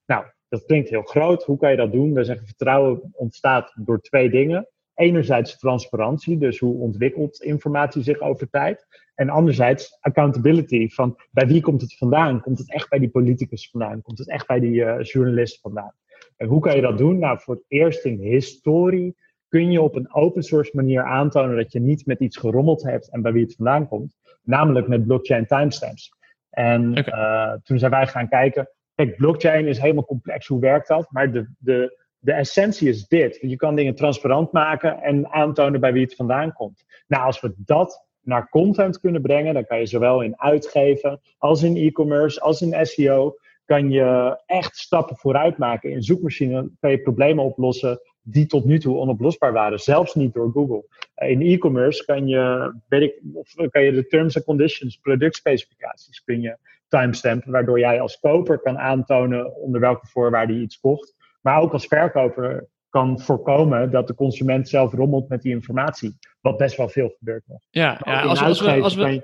Nou, 0.06 0.26
dat 0.50 0.66
klinkt 0.66 0.90
heel 0.90 1.02
groot. 1.02 1.44
Hoe 1.44 1.58
kan 1.58 1.72
je 1.72 1.78
dat 1.78 1.92
doen? 1.92 2.14
We 2.14 2.24
zeggen 2.24 2.46
vertrouwen 2.46 3.02
ontstaat 3.12 3.74
door 3.76 4.02
twee 4.02 4.30
dingen. 4.30 4.68
Enerzijds 4.94 5.58
transparantie, 5.58 6.38
dus 6.38 6.60
hoe 6.60 6.82
ontwikkelt 6.82 7.42
informatie 7.42 8.04
zich 8.04 8.20
over 8.20 8.50
tijd. 8.50 8.88
En 9.18 9.30
anderzijds 9.30 9.98
accountability, 10.00 10.90
van 10.90 11.18
bij 11.32 11.48
wie 11.48 11.62
komt 11.62 11.82
het 11.82 11.98
vandaan? 11.98 12.42
Komt 12.42 12.58
het 12.58 12.72
echt 12.72 12.90
bij 12.90 13.00
die 13.00 13.10
politicus 13.10 13.70
vandaan? 13.70 14.02
Komt 14.02 14.18
het 14.18 14.30
echt 14.30 14.48
bij 14.48 14.60
die 14.60 14.74
uh, 14.74 15.02
journalist 15.02 15.62
vandaan? 15.62 15.94
En 16.36 16.48
hoe 16.48 16.60
kan 16.60 16.76
je 16.76 16.82
dat 16.82 16.98
doen? 16.98 17.20
Nou, 17.20 17.40
voor 17.40 17.54
het 17.56 17.64
eerst 17.68 18.06
in 18.06 18.20
historie 18.20 19.16
kun 19.48 19.72
je 19.72 19.82
op 19.82 19.96
een 19.96 20.14
open 20.14 20.44
source 20.44 20.72
manier 20.74 21.04
aantonen 21.04 21.56
dat 21.56 21.72
je 21.72 21.80
niet 21.80 22.06
met 22.06 22.20
iets 22.20 22.38
gerommeld 22.38 22.84
hebt 22.84 23.10
en 23.10 23.22
bij 23.22 23.32
wie 23.32 23.44
het 23.44 23.56
vandaan 23.56 23.88
komt. 23.88 24.18
Namelijk 24.42 24.88
met 24.88 25.06
blockchain 25.06 25.46
timestamps. 25.46 26.14
En 26.50 26.98
uh, 26.98 27.54
toen 27.64 27.80
zijn 27.80 27.92
wij 27.92 28.08
gaan 28.08 28.30
kijken, 28.30 28.70
kijk, 28.96 29.18
blockchain 29.18 29.68
is 29.68 29.80
helemaal 29.80 30.06
complex, 30.06 30.48
hoe 30.48 30.60
werkt 30.60 30.88
dat? 30.88 31.08
Maar 31.12 31.32
de, 31.32 31.50
de, 31.58 32.06
de 32.18 32.32
essentie 32.32 32.90
is 32.90 33.08
dit. 33.08 33.38
Je 33.42 33.56
kan 33.56 33.76
dingen 33.76 33.96
transparant 33.96 34.52
maken 34.52 35.02
en 35.02 35.32
aantonen 35.32 35.80
bij 35.80 35.94
wie 35.94 36.04
het 36.04 36.16
vandaan 36.16 36.54
komt. 36.54 36.86
Nou, 37.08 37.24
als 37.24 37.42
we 37.42 37.54
dat 37.58 38.07
naar 38.28 38.50
content 38.50 39.00
kunnen 39.00 39.22
brengen, 39.22 39.54
dan 39.54 39.66
kan 39.66 39.80
je 39.80 39.86
zowel 39.86 40.22
in 40.22 40.40
uitgeven 40.40 41.20
als 41.38 41.64
in 41.64 41.76
e-commerce, 41.76 42.42
als 42.42 42.62
in 42.62 42.86
SEO, 42.86 43.36
kan 43.66 43.90
je 43.90 44.40
echt 44.46 44.78
stappen 44.78 45.16
vooruit 45.16 45.58
maken. 45.58 45.92
In 45.92 46.04
zoekmachine 46.04 46.70
kan 46.80 46.92
je 46.92 47.02
problemen 47.02 47.44
oplossen 47.44 48.00
die 48.22 48.46
tot 48.46 48.66
nu 48.66 48.80
toe 48.80 48.98
onoplosbaar 48.98 49.54
waren, 49.54 49.80
zelfs 49.80 50.16
niet 50.16 50.34
door 50.34 50.52
Google. 50.52 50.86
In 51.16 51.42
e-commerce 51.42 52.06
kan 52.06 52.28
je, 52.28 52.74
weet 52.88 53.02
ik, 53.02 53.22
of 53.34 53.54
kan 53.72 53.84
je 53.84 53.92
de 53.92 54.08
terms 54.08 54.36
and 54.36 54.46
conditions, 54.46 54.98
productspecificaties, 54.98 56.24
kun 56.24 56.42
je 56.42 56.58
timestampen, 56.88 57.52
waardoor 57.52 57.80
jij 57.80 58.02
als 58.02 58.20
koper 58.20 58.60
kan 58.60 58.78
aantonen 58.78 59.56
onder 59.56 59.80
welke 59.82 60.08
voorwaarden 60.08 60.56
je 60.56 60.62
iets 60.62 60.80
kocht. 60.80 61.16
Maar 61.42 61.62
ook 61.62 61.74
als 61.74 61.88
verkoper 61.88 62.68
kan 62.98 63.20
voorkomen 63.20 63.92
dat 63.92 64.08
de 64.08 64.16
consument 64.16 64.70
zelf 64.70 64.94
rommelt 64.94 65.30
met 65.30 65.42
die 65.42 65.54
informatie. 65.54 66.18
Wat 66.42 66.58
best 66.58 66.78
wel 66.78 66.90
veel 66.90 67.14
gebeurt 67.18 67.44
nog. 67.48 67.60
Ja, 67.70 68.02
ja 68.04 68.22
als, 68.22 68.42
als, 68.42 68.62
we, 68.62 68.82
als, 68.82 68.96
we, 68.96 69.24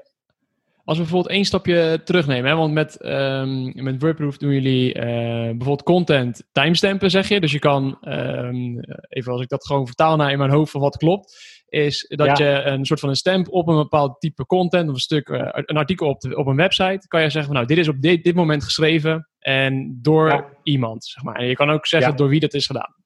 als 0.84 0.98
we 0.98 1.03
bijvoorbeeld 1.03 1.34
één 1.34 1.46
stapje 1.46 2.01
terugnemen, 2.03 2.51
hè, 2.51 2.58
want 2.58 2.74
met, 2.74 3.06
um, 3.06 3.84
met 3.84 4.01
WordProof 4.01 4.38
doen 4.38 4.53
jullie 4.53 4.96
uh, 4.96 5.03
bijvoorbeeld 5.03 5.84
content 5.84 6.44
timestampen, 6.51 7.12
zeg 7.12 7.27
je. 7.27 7.39
Dus 7.39 7.51
je 7.51 7.60
kan, 7.60 7.98
um, 8.01 8.80
even 9.10 9.32
als 9.32 9.42
ik 9.42 9.50
dat 9.50 9.65
gewoon 9.65 9.86
vertaal 9.86 10.15
naar 10.15 10.32
in 10.32 10.38
mijn 10.38 10.51
hoofd 10.51 10.72
van 10.72 10.82
wat 10.82 10.98
klopt, 10.98 11.62
is 11.68 12.06
dat 12.15 12.38
je 12.38 12.62
een 12.63 12.86
soort 12.86 13.00
van 13.00 13.10
een 13.10 13.15
stamp 13.15 13.50
op 13.50 13.68
een 13.68 13.75
bepaald 13.75 14.20
type 14.20 14.46
content 14.46 14.88
of 14.88 14.94
een 14.94 15.00
stuk, 15.00 15.30
uh, 15.30 15.50
een 15.51 15.77
artikel 15.77 16.08
op, 16.08 16.20
de, 16.20 16.36
op 16.36 16.48
een 16.48 16.56
website, 16.56 17.08
kan 17.08 17.22
je 17.22 17.30
zeggen 17.30 17.46
van 17.46 17.53
nou, 17.53 17.68
dit 17.68 17.77
is 17.77 17.88
op 17.88 18.01
dit, 18.01 18.24
dit 18.24 18.36
moment 18.36 18.63
geschreven 18.63 19.30
en 19.39 20.00
door 20.01 20.58
iemand, 20.63 21.06
zeg 21.06 21.24
maar. 21.24 21.36
En 21.36 21.46
je 21.46 21.56
kan 21.56 21.70
ook 21.70 21.86
zeggen 21.86 22.15
door 22.15 22.30
wie 22.30 22.39
dat 22.39 22.53
is 22.53 22.65
gedaan. 22.65 23.03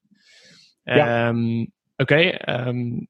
Ja. 0.96 1.28
Um, 1.28 1.72
Oké, 1.96 2.12
okay, 2.12 2.66
um, 2.66 3.08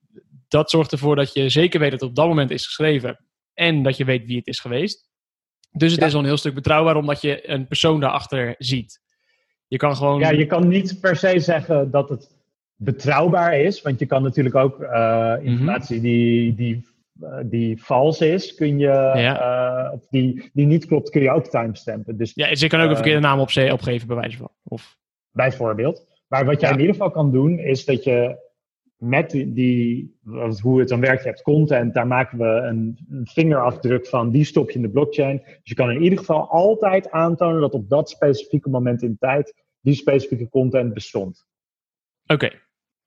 dat 0.49 0.71
zorgt 0.71 0.93
ervoor 0.93 1.17
dat 1.17 1.33
je 1.33 1.49
zeker 1.49 1.81
weet 1.81 1.91
dat 1.91 2.01
het 2.01 2.09
op 2.09 2.17
dat 2.17 2.27
moment 2.27 2.51
is 2.51 2.67
geschreven 2.67 3.25
en 3.55 3.83
dat 3.83 3.97
je 3.97 4.05
weet 4.05 4.27
wie 4.27 4.37
het 4.37 4.47
is 4.47 4.61
geweest. 4.61 5.09
Dus 5.71 5.93
het 5.93 6.03
is 6.03 6.15
al 6.15 6.21
een 6.21 6.27
heel 6.27 6.37
stuk 6.37 6.55
betrouwbaar 6.55 6.97
omdat 6.97 7.21
je 7.21 7.51
een 7.51 7.67
persoon 7.67 8.01
daarachter 8.01 8.55
ziet. 8.59 9.01
Je 9.67 9.77
kan 9.77 9.97
gewoon. 9.97 10.21
Ja, 10.21 10.31
je 10.31 10.47
kan 10.47 10.69
niet 10.69 11.01
per 11.01 11.17
se 11.17 11.39
zeggen 11.39 11.91
dat 11.91 12.09
het 12.09 12.37
betrouwbaar 12.75 13.61
is, 13.61 13.83
want 13.83 13.99
je 13.99 14.07
kan 14.07 14.23
natuurlijk 14.23 14.55
ook 14.55 14.81
uh, 14.81 15.35
informatie 15.41 16.01
die, 16.01 16.55
die, 16.55 16.89
uh, 17.21 17.39
die 17.45 17.83
vals 17.83 18.21
is, 18.21 18.55
kun 18.55 18.79
je, 18.79 19.13
ja. 19.15 19.91
of 19.93 20.07
die, 20.11 20.51
die 20.53 20.67
niet 20.67 20.87
klopt, 20.87 21.11
kun 21.11 21.23
je 21.23 21.31
ook 21.31 21.47
timestampen. 21.47 22.17
Dus, 22.17 22.33
ja, 22.35 22.49
dus 22.49 22.61
je 22.61 22.69
kan 22.69 22.81
ook 22.81 22.89
een 22.89 22.95
verkeerde 22.95 23.21
naam 23.21 23.41
op 23.41 23.51
opgeven, 23.71 24.07
bij 24.07 24.17
wijze 24.17 24.37
van. 24.37 24.51
Of... 24.63 24.97
Bijvoorbeeld. 25.31 26.07
Maar 26.29 26.45
wat 26.45 26.61
jij 26.61 26.71
in 26.71 26.79
ieder 26.79 26.95
geval 26.95 27.11
kan 27.11 27.33
doen, 27.33 27.59
is 27.59 27.85
dat 27.85 28.05
je 28.05 28.47
met 28.97 29.31
die, 29.31 30.17
hoe 30.63 30.79
het 30.79 30.89
dan 30.89 31.01
werkt, 31.01 31.23
je 31.23 31.29
hebt 31.29 31.43
content, 31.43 31.95
daar 31.95 32.07
maken 32.07 32.39
we 32.39 32.45
een, 32.45 32.99
een, 33.11 33.27
vingerafdruk 33.27 34.07
van, 34.07 34.31
die 34.31 34.45
stop 34.45 34.71
je 34.71 34.77
in 34.77 34.83
de 34.83 34.91
blockchain. 34.91 35.41
Dus 35.45 35.59
je 35.63 35.75
kan 35.75 35.91
in 35.91 36.03
ieder 36.03 36.19
geval 36.19 36.51
altijd 36.51 37.11
aantonen 37.11 37.61
dat 37.61 37.73
op 37.73 37.89
dat 37.89 38.11
specifieke 38.11 38.69
moment 38.69 39.03
in 39.03 39.17
tijd 39.19 39.55
die 39.81 39.95
specifieke 39.95 40.49
content 40.49 40.95
bestond. 40.95 41.47
Oké, 42.27 42.51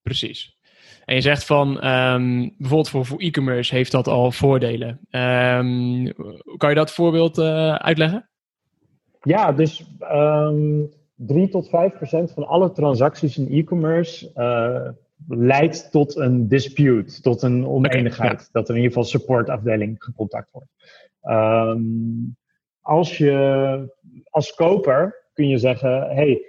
precies. 0.02 0.60
En 1.06 1.16
je 1.16 1.22
zegt 1.22 1.46
van, 1.46 1.88
um, 1.88 2.56
bijvoorbeeld 2.58 2.90
voor, 2.90 3.06
voor 3.06 3.20
e-commerce 3.20 3.76
heeft 3.76 3.92
dat 3.92 4.08
al 4.08 4.32
voordelen. 4.32 4.90
Um, 5.10 6.14
kan 6.58 6.70
je 6.70 6.76
dat 6.76 6.92
voorbeeld 6.92 7.38
uh, 7.38 7.76
uitleggen? 7.76 8.30
Ja, 9.22 9.52
dus 9.52 9.86
um, 10.02 10.90
3 11.28 11.50
tot 11.50 11.70
5 11.70 11.94
procent 11.94 12.32
van 12.32 12.48
alle 12.48 12.72
transacties 12.72 13.38
in 13.38 13.50
e-commerce 13.50 14.32
uh, 14.36 14.90
leidt 15.28 15.92
tot 15.92 16.16
een 16.16 16.48
dispute, 16.48 17.22
tot 17.22 17.42
een 17.42 17.68
oneenigheid. 17.68 18.32
Okay, 18.32 18.44
ja. 18.44 18.50
Dat 18.52 18.70
er 18.70 18.76
in 18.76 18.82
ieder 18.82 18.98
geval 18.98 19.10
supportafdeling 19.10 19.96
gecontact 20.04 20.52
wordt. 20.52 20.70
Um, 21.24 22.38
als 22.82 23.18
je 23.18 23.94
als 24.30 24.54
koper 24.54 25.30
kun 25.34 25.48
je 25.48 25.58
zeggen: 25.58 26.16
hey, 26.16 26.46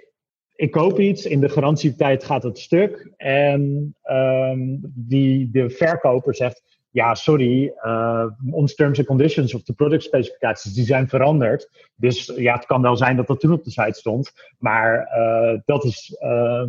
ik 0.55 0.71
koop 0.71 0.99
iets, 0.99 1.25
in 1.25 1.39
de 1.39 1.49
garantietijd 1.49 2.23
gaat 2.23 2.43
het 2.43 2.59
stuk. 2.59 3.13
En 3.17 3.95
um, 4.03 4.79
die, 4.95 5.49
de 5.51 5.69
verkoper 5.69 6.35
zegt: 6.35 6.72
ja, 6.93 7.15
sorry, 7.15 7.73
uh, 7.85 8.25
onze 8.51 8.75
terms 8.75 8.97
and 8.97 9.07
conditions 9.07 9.53
of 9.53 9.63
de 9.63 9.73
product 9.73 10.03
specificaties, 10.03 10.73
die 10.73 10.85
zijn 10.85 11.07
veranderd. 11.07 11.89
Dus 11.95 12.33
ja, 12.35 12.55
het 12.55 12.65
kan 12.65 12.81
wel 12.81 12.97
zijn 12.97 13.15
dat 13.15 13.27
dat 13.27 13.39
toen 13.39 13.51
op 13.51 13.63
de 13.63 13.71
site 13.71 13.99
stond, 13.99 14.31
maar 14.57 15.09
uh, 15.17 15.59
dat, 15.65 15.83
is, 15.83 16.17
uh, 16.21 16.63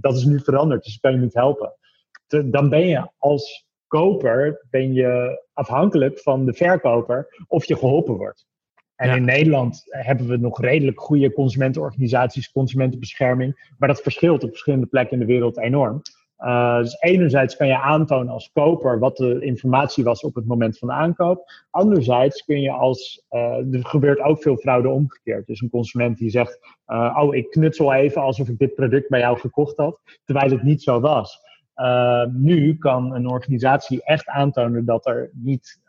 dat 0.00 0.16
is 0.16 0.24
nu 0.24 0.40
veranderd, 0.40 0.84
dus 0.84 0.94
ik 0.94 1.00
kan 1.00 1.12
je 1.12 1.18
niet 1.18 1.34
helpen. 1.34 1.72
Dan 2.44 2.68
ben 2.68 2.86
je 2.86 3.10
als 3.18 3.66
koper 3.86 4.66
ben 4.70 4.92
je 4.92 5.42
afhankelijk 5.52 6.18
van 6.18 6.44
de 6.44 6.52
verkoper 6.52 7.44
of 7.46 7.64
je 7.64 7.76
geholpen 7.76 8.16
wordt. 8.16 8.46
En 8.94 9.08
ja. 9.08 9.14
in 9.14 9.24
Nederland 9.24 9.82
hebben 9.88 10.28
we 10.28 10.36
nog 10.36 10.60
redelijk 10.60 11.00
goede 11.00 11.32
consumentenorganisaties, 11.32 12.52
consumentenbescherming, 12.52 13.72
maar 13.78 13.88
dat 13.88 14.02
verschilt 14.02 14.42
op 14.42 14.50
verschillende 14.50 14.86
plekken 14.86 15.20
in 15.20 15.26
de 15.26 15.32
wereld 15.32 15.58
enorm. 15.58 16.02
Uh, 16.42 16.78
dus 16.78 17.00
enerzijds 17.00 17.56
kan 17.56 17.66
je 17.66 17.78
aantonen 17.78 18.32
als 18.32 18.50
koper 18.52 18.98
wat 18.98 19.16
de 19.16 19.40
informatie 19.40 20.04
was 20.04 20.20
op 20.22 20.34
het 20.34 20.46
moment 20.46 20.78
van 20.78 20.88
de 20.88 20.94
aankoop. 20.94 21.50
Anderzijds 21.70 22.44
kun 22.44 22.60
je 22.60 22.70
als, 22.70 23.24
uh, 23.30 23.74
er 23.74 23.86
gebeurt 23.86 24.20
ook 24.20 24.42
veel 24.42 24.56
fraude 24.56 24.88
omgekeerd. 24.88 25.46
Dus 25.46 25.60
een 25.60 25.70
consument 25.70 26.18
die 26.18 26.30
zegt, 26.30 26.58
uh, 26.86 27.18
oh 27.20 27.34
ik 27.34 27.50
knutsel 27.50 27.92
even 27.92 28.22
alsof 28.22 28.48
ik 28.48 28.58
dit 28.58 28.74
product 28.74 29.08
bij 29.08 29.20
jou 29.20 29.38
gekocht 29.38 29.76
had, 29.76 30.00
terwijl 30.24 30.50
het 30.50 30.62
niet 30.62 30.82
zo 30.82 31.00
was. 31.00 31.40
nu 32.32 32.76
kan 32.78 33.14
een 33.14 33.28
organisatie 33.28 34.04
echt 34.04 34.28
aantonen 34.28 34.84
dat 34.84 35.06
er 35.06 35.30
niet, 35.32 35.80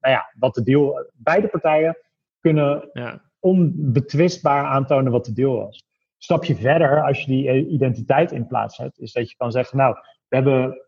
nou 0.00 0.14
ja, 0.14 0.32
wat 0.38 0.54
de 0.54 0.62
deal, 0.62 1.10
beide 1.12 1.48
partijen 1.48 1.96
kunnen 2.40 2.88
ja. 2.92 3.20
onbetwistbaar 3.38 4.64
aantonen 4.64 5.12
wat 5.12 5.24
de 5.24 5.32
deal 5.32 5.56
was 5.56 5.90
stapje 6.22 6.54
verder, 6.54 7.02
als 7.02 7.20
je 7.20 7.26
die 7.26 7.68
identiteit 7.68 8.32
in 8.32 8.46
plaats 8.46 8.76
zet, 8.76 8.98
is 8.98 9.12
dat 9.12 9.30
je 9.30 9.36
kan 9.36 9.52
zeggen, 9.52 9.78
nou, 9.78 9.94
we 10.28 10.36
hebben 10.36 10.86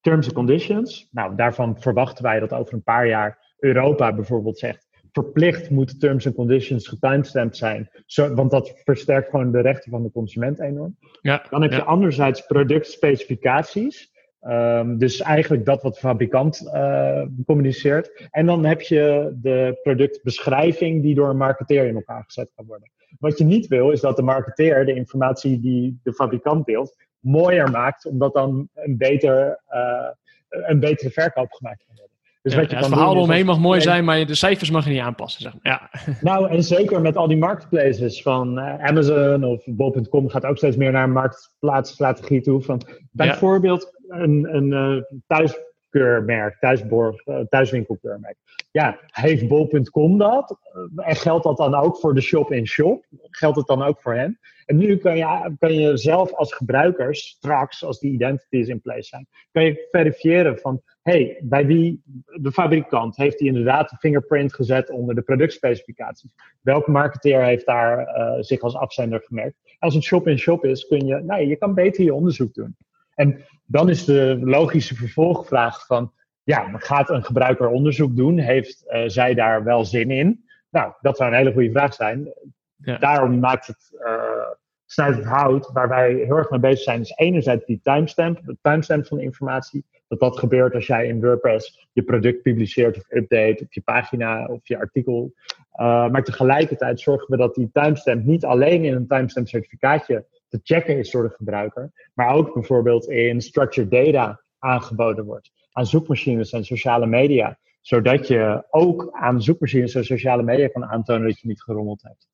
terms 0.00 0.26
and 0.26 0.34
conditions. 0.34 1.08
Nou, 1.10 1.36
daarvan 1.36 1.80
verwachten 1.80 2.24
wij 2.24 2.40
dat 2.40 2.52
over 2.52 2.74
een 2.74 2.82
paar 2.82 3.06
jaar 3.06 3.54
Europa 3.58 4.14
bijvoorbeeld 4.14 4.58
zegt, 4.58 4.88
verplicht 5.12 5.70
moeten 5.70 5.98
terms 5.98 6.26
and 6.26 6.34
conditions 6.34 6.88
getimestamped 6.88 7.56
zijn, 7.56 7.90
zo, 8.06 8.34
want 8.34 8.50
dat 8.50 8.80
versterkt 8.84 9.30
gewoon 9.30 9.52
de 9.52 9.60
rechten 9.60 9.90
van 9.90 10.02
de 10.02 10.10
consument 10.10 10.60
enorm. 10.60 10.96
Ja, 11.20 11.46
Dan 11.50 11.62
heb 11.62 11.72
je 11.72 11.84
anderzijds 11.84 12.46
productspecificaties. 12.46 14.12
Um, 14.48 14.98
dus 14.98 15.20
eigenlijk 15.20 15.64
dat 15.64 15.82
wat 15.82 15.94
de 15.94 16.00
fabrikant 16.00 16.70
uh, 16.74 17.22
communiceert. 17.46 18.28
En 18.30 18.46
dan 18.46 18.64
heb 18.64 18.80
je 18.80 19.32
de 19.42 19.78
productbeschrijving 19.82 21.02
die 21.02 21.14
door 21.14 21.28
een 21.28 21.36
marketeer 21.36 21.86
in 21.86 21.94
elkaar 21.94 22.24
gezet 22.24 22.52
kan 22.54 22.66
worden. 22.66 22.90
Wat 23.18 23.38
je 23.38 23.44
niet 23.44 23.66
wil, 23.66 23.90
is 23.90 24.00
dat 24.00 24.16
de 24.16 24.22
marketeer 24.22 24.84
de 24.84 24.94
informatie 24.94 25.60
die 25.60 26.00
de 26.02 26.12
fabrikant 26.12 26.66
deelt, 26.66 26.96
mooier 27.20 27.70
maakt, 27.70 28.06
omdat 28.06 28.32
dan 28.32 28.68
een, 28.74 28.96
beter, 28.96 29.60
uh, 29.70 30.08
een 30.48 30.80
betere 30.80 31.10
verkoop 31.10 31.52
gemaakt 31.52 31.84
kan 31.86 31.96
worden. 31.96 32.13
Dus 32.44 32.52
ja, 32.52 32.60
wat 32.60 32.70
je 32.70 32.76
ja, 32.76 32.82
het 32.82 32.90
verhaal 32.90 33.14
eromheen 33.14 33.46
mag 33.46 33.58
mooi 33.58 33.80
zijn, 33.80 34.04
maar 34.04 34.26
de 34.26 34.34
cijfers 34.34 34.70
mag 34.70 34.84
je 34.84 34.90
niet 34.90 35.00
aanpassen. 35.00 35.42
Zeg 35.42 35.52
maar. 35.52 35.72
ja. 35.72 35.90
Nou, 36.30 36.48
en 36.48 36.62
zeker 36.62 37.00
met 37.00 37.16
al 37.16 37.28
die 37.28 37.36
marketplaces 37.36 38.22
van 38.22 38.58
uh, 38.58 38.84
Amazon 38.84 39.44
of 39.44 39.62
Bol.com 39.66 40.28
gaat 40.28 40.44
ook 40.44 40.56
steeds 40.56 40.76
meer 40.76 40.92
naar 40.92 41.04
een 41.04 41.12
marktplaatsstrategie 41.12 42.40
toe. 42.40 42.62
Van 42.62 42.80
bijvoorbeeld 43.10 43.92
een, 44.08 44.48
een 44.54 44.70
uh, 44.70 45.02
thuis 45.26 45.54
keurmerk, 45.94 46.62
uh, 46.62 47.40
thuiswinkelkeurmerk. 47.48 48.36
Ja, 48.70 48.98
heeft 49.06 49.48
bol.com 49.48 50.18
dat? 50.18 50.58
Uh, 50.96 51.08
en 51.08 51.16
geldt 51.16 51.44
dat 51.44 51.56
dan 51.56 51.74
ook 51.74 51.96
voor 51.96 52.14
de 52.14 52.20
shop-in-shop? 52.20 53.04
Geldt 53.30 53.56
het 53.56 53.66
dan 53.66 53.82
ook 53.82 54.00
voor 54.00 54.14
hen? 54.14 54.38
En 54.66 54.76
nu 54.76 54.96
kan 54.96 55.16
je, 55.16 55.54
kan 55.58 55.74
je 55.74 55.96
zelf 55.96 56.32
als 56.32 56.54
gebruiker 56.54 57.14
straks, 57.14 57.84
als 57.84 57.98
die 57.98 58.12
identities 58.12 58.68
in 58.68 58.80
place 58.80 59.08
zijn, 59.08 59.26
kan 59.52 59.64
je 59.64 59.88
verifiëren 59.90 60.58
van, 60.58 60.82
hey, 61.02 61.38
bij 61.42 61.66
wie 61.66 62.02
de 62.40 62.52
fabrikant 62.52 63.16
heeft 63.16 63.38
die 63.38 63.48
inderdaad 63.48 63.92
een 63.92 63.98
fingerprint 63.98 64.54
gezet 64.54 64.90
onder 64.90 65.14
de 65.14 65.22
productspecificaties? 65.22 66.30
Welke 66.60 66.90
marketeer 66.90 67.44
heeft 67.44 67.66
daar 67.66 67.98
uh, 67.98 68.36
zich 68.40 68.60
als 68.60 68.74
afzender 68.74 69.20
gemerkt? 69.20 69.56
Als 69.78 69.94
het 69.94 70.02
shop-in-shop 70.02 70.64
is, 70.64 70.86
kun 70.86 71.06
je, 71.06 71.20
nou, 71.22 71.46
je 71.46 71.56
kan 71.56 71.74
beter 71.74 72.04
je 72.04 72.14
onderzoek 72.14 72.54
doen. 72.54 72.76
En 73.14 73.44
dan 73.66 73.90
is 73.90 74.04
de 74.04 74.38
logische 74.40 74.94
vervolgvraag 74.94 75.86
van, 75.86 76.12
ja, 76.42 76.70
gaat 76.72 77.10
een 77.10 77.24
gebruiker 77.24 77.68
onderzoek 77.68 78.16
doen? 78.16 78.38
Heeft 78.38 78.84
uh, 78.88 79.02
zij 79.06 79.34
daar 79.34 79.64
wel 79.64 79.84
zin 79.84 80.10
in? 80.10 80.44
Nou, 80.70 80.92
dat 81.00 81.16
zou 81.16 81.30
een 81.30 81.36
hele 81.36 81.52
goede 81.52 81.70
vraag 81.70 81.94
zijn. 81.94 82.32
Ja. 82.76 82.98
Daarom 82.98 83.38
maakt 83.38 83.66
het, 83.66 83.90
uh, 84.06 84.48
snijdt 84.86 85.16
het 85.16 85.26
hout, 85.26 85.70
waar 85.72 85.88
wij 85.88 86.14
heel 86.14 86.36
erg 86.36 86.50
mee 86.50 86.60
bezig 86.60 86.82
zijn, 86.82 87.00
is 87.00 87.12
enerzijds 87.16 87.64
die 87.64 87.80
timestamp, 87.82 88.40
de 88.44 88.56
timestamp 88.60 89.06
van 89.06 89.16
de 89.16 89.22
informatie. 89.22 89.84
Dat 90.08 90.20
dat 90.20 90.38
gebeurt 90.38 90.74
als 90.74 90.86
jij 90.86 91.06
in 91.06 91.20
WordPress 91.20 91.88
je 91.92 92.02
product 92.02 92.42
publiceert 92.42 92.96
of 92.96 93.04
update 93.08 93.62
op 93.62 93.72
je 93.72 93.80
pagina 93.80 94.46
of 94.46 94.68
je 94.68 94.78
artikel. 94.78 95.32
Uh, 95.80 96.08
maar 96.08 96.24
tegelijkertijd 96.24 97.00
zorgen 97.00 97.30
we 97.30 97.36
dat 97.36 97.54
die 97.54 97.70
timestamp 97.72 98.24
niet 98.24 98.44
alleen 98.44 98.84
in 98.84 98.94
een 98.94 99.06
timestamp 99.06 99.48
certificaatje 99.48 100.24
te 100.54 100.74
checken 100.74 100.98
is 100.98 101.10
door 101.10 101.22
de 101.22 101.34
gebruiker, 101.36 102.10
maar 102.14 102.34
ook 102.34 102.54
bijvoorbeeld 102.54 103.08
in 103.08 103.40
structured 103.40 103.90
data 103.90 104.40
aangeboden 104.58 105.24
wordt 105.24 105.50
aan 105.72 105.86
zoekmachines 105.86 106.52
en 106.52 106.64
sociale 106.64 107.06
media, 107.06 107.58
zodat 107.80 108.28
je 108.28 108.66
ook 108.70 109.08
aan 109.12 109.42
zoekmachines 109.42 109.94
en 109.94 110.04
sociale 110.04 110.42
media 110.42 110.68
kan 110.68 110.84
aantonen 110.84 111.28
dat 111.28 111.40
je 111.40 111.48
niet 111.48 111.62
gerommeld 111.62 112.02
hebt. 112.02 112.28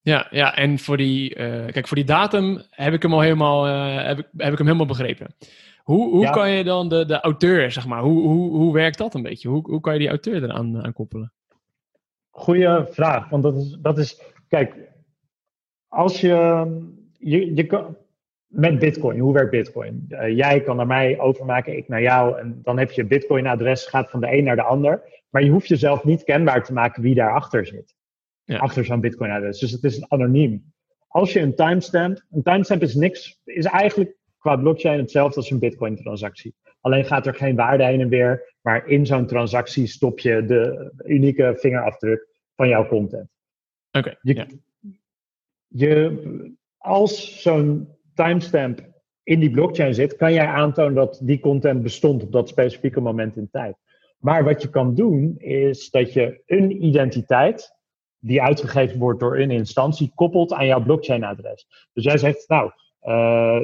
Ja, 0.00 0.26
ja 0.30 0.56
en 0.56 0.78
voor 0.78 0.96
die, 0.96 1.30
uh, 1.30 1.66
kijk, 1.66 1.86
voor 1.86 1.96
die 1.96 2.06
datum 2.06 2.62
heb 2.70 2.92
ik 2.92 3.02
hem 3.02 3.12
al 3.12 3.20
helemaal, 3.20 3.68
uh, 3.68 4.06
heb 4.06 4.18
ik, 4.18 4.26
heb 4.36 4.52
ik 4.52 4.58
hem 4.58 4.66
helemaal 4.66 4.86
begrepen. 4.86 5.34
Hoe, 5.82 6.10
hoe 6.10 6.22
ja. 6.22 6.30
kan 6.30 6.50
je 6.50 6.64
dan 6.64 6.88
de, 6.88 7.04
de 7.04 7.20
auteur, 7.20 7.72
zeg 7.72 7.86
maar, 7.86 8.02
hoe, 8.02 8.28
hoe, 8.28 8.50
hoe 8.50 8.72
werkt 8.72 8.98
dat 8.98 9.14
een 9.14 9.22
beetje? 9.22 9.48
Hoe, 9.48 9.70
hoe 9.70 9.80
kan 9.80 9.92
je 9.92 9.98
die 9.98 10.08
auteur 10.08 10.42
eraan 10.42 10.84
aan 10.84 10.92
koppelen? 10.92 11.32
Goeie 12.30 12.84
vraag, 12.86 13.28
want 13.28 13.42
dat 13.42 13.56
is, 13.56 13.76
dat 13.80 13.98
is 13.98 14.22
kijk, 14.48 14.74
als 15.88 16.20
je 16.20 16.66
je, 17.26 17.54
je 17.54 17.66
kan, 17.66 17.96
met 18.46 18.78
Bitcoin, 18.78 19.18
hoe 19.18 19.32
werkt 19.32 19.50
Bitcoin? 19.50 20.06
Uh, 20.08 20.36
jij 20.36 20.60
kan 20.60 20.76
naar 20.76 20.86
mij 20.86 21.18
overmaken, 21.18 21.76
ik 21.76 21.88
naar 21.88 22.02
jou. 22.02 22.38
En 22.38 22.60
dan 22.62 22.78
heb 22.78 22.90
je 22.90 23.04
Bitcoin-adres, 23.04 23.86
gaat 23.86 24.10
van 24.10 24.20
de 24.20 24.32
een 24.32 24.44
naar 24.44 24.56
de 24.56 24.62
ander. 24.62 25.02
Maar 25.30 25.42
je 25.42 25.50
hoeft 25.50 25.68
jezelf 25.68 26.04
niet 26.04 26.24
kenbaar 26.24 26.64
te 26.64 26.72
maken 26.72 27.02
wie 27.02 27.14
daarachter 27.14 27.66
zit. 27.66 27.94
Ja. 28.44 28.58
Achter 28.58 28.84
zo'n 28.84 29.00
Bitcoin-adres. 29.00 29.58
Dus 29.58 29.70
het 29.70 29.84
is 29.84 30.08
anoniem. 30.08 30.72
Als 31.08 31.32
je 31.32 31.40
een 31.40 31.54
timestamp, 31.54 32.24
een 32.30 32.42
timestamp 32.42 32.82
is 32.82 32.94
niks, 32.94 33.40
is 33.44 33.64
eigenlijk 33.64 34.16
qua 34.38 34.56
blockchain 34.56 34.98
hetzelfde 34.98 35.36
als 35.36 35.50
een 35.50 35.58
Bitcoin-transactie. 35.58 36.54
Alleen 36.80 37.04
gaat 37.04 37.26
er 37.26 37.34
geen 37.34 37.56
waarde 37.56 37.84
heen 37.84 38.00
en 38.00 38.08
weer, 38.08 38.54
maar 38.60 38.88
in 38.88 39.06
zo'n 39.06 39.26
transactie 39.26 39.86
stop 39.86 40.18
je 40.18 40.44
de 40.44 40.92
unieke 41.04 41.54
vingerafdruk 41.56 42.28
van 42.54 42.68
jouw 42.68 42.86
content. 42.86 43.28
Oké. 43.90 43.98
Okay, 43.98 44.18
je, 44.20 44.34
ja. 44.34 44.46
je 45.68 46.54
als 46.86 47.42
zo'n 47.42 47.88
timestamp 48.14 48.80
in 49.22 49.40
die 49.40 49.50
blockchain 49.50 49.94
zit, 49.94 50.16
kan 50.16 50.32
jij 50.32 50.46
aantonen 50.46 50.94
dat 50.94 51.20
die 51.22 51.40
content 51.40 51.82
bestond 51.82 52.22
op 52.22 52.32
dat 52.32 52.48
specifieke 52.48 53.00
moment 53.00 53.36
in 53.36 53.48
tijd. 53.50 53.76
Maar 54.18 54.44
wat 54.44 54.62
je 54.62 54.70
kan 54.70 54.94
doen, 54.94 55.34
is 55.38 55.90
dat 55.90 56.12
je 56.12 56.42
een 56.46 56.84
identiteit 56.84 57.74
die 58.18 58.42
uitgegeven 58.42 58.98
wordt 58.98 59.20
door 59.20 59.38
een 59.38 59.50
instantie, 59.50 60.12
koppelt 60.14 60.52
aan 60.52 60.66
jouw 60.66 60.82
blockchain-adres. 60.82 61.66
Dus 61.92 62.04
jij 62.04 62.18
zegt, 62.18 62.48
nou, 62.48 62.70
uh, 63.02 63.60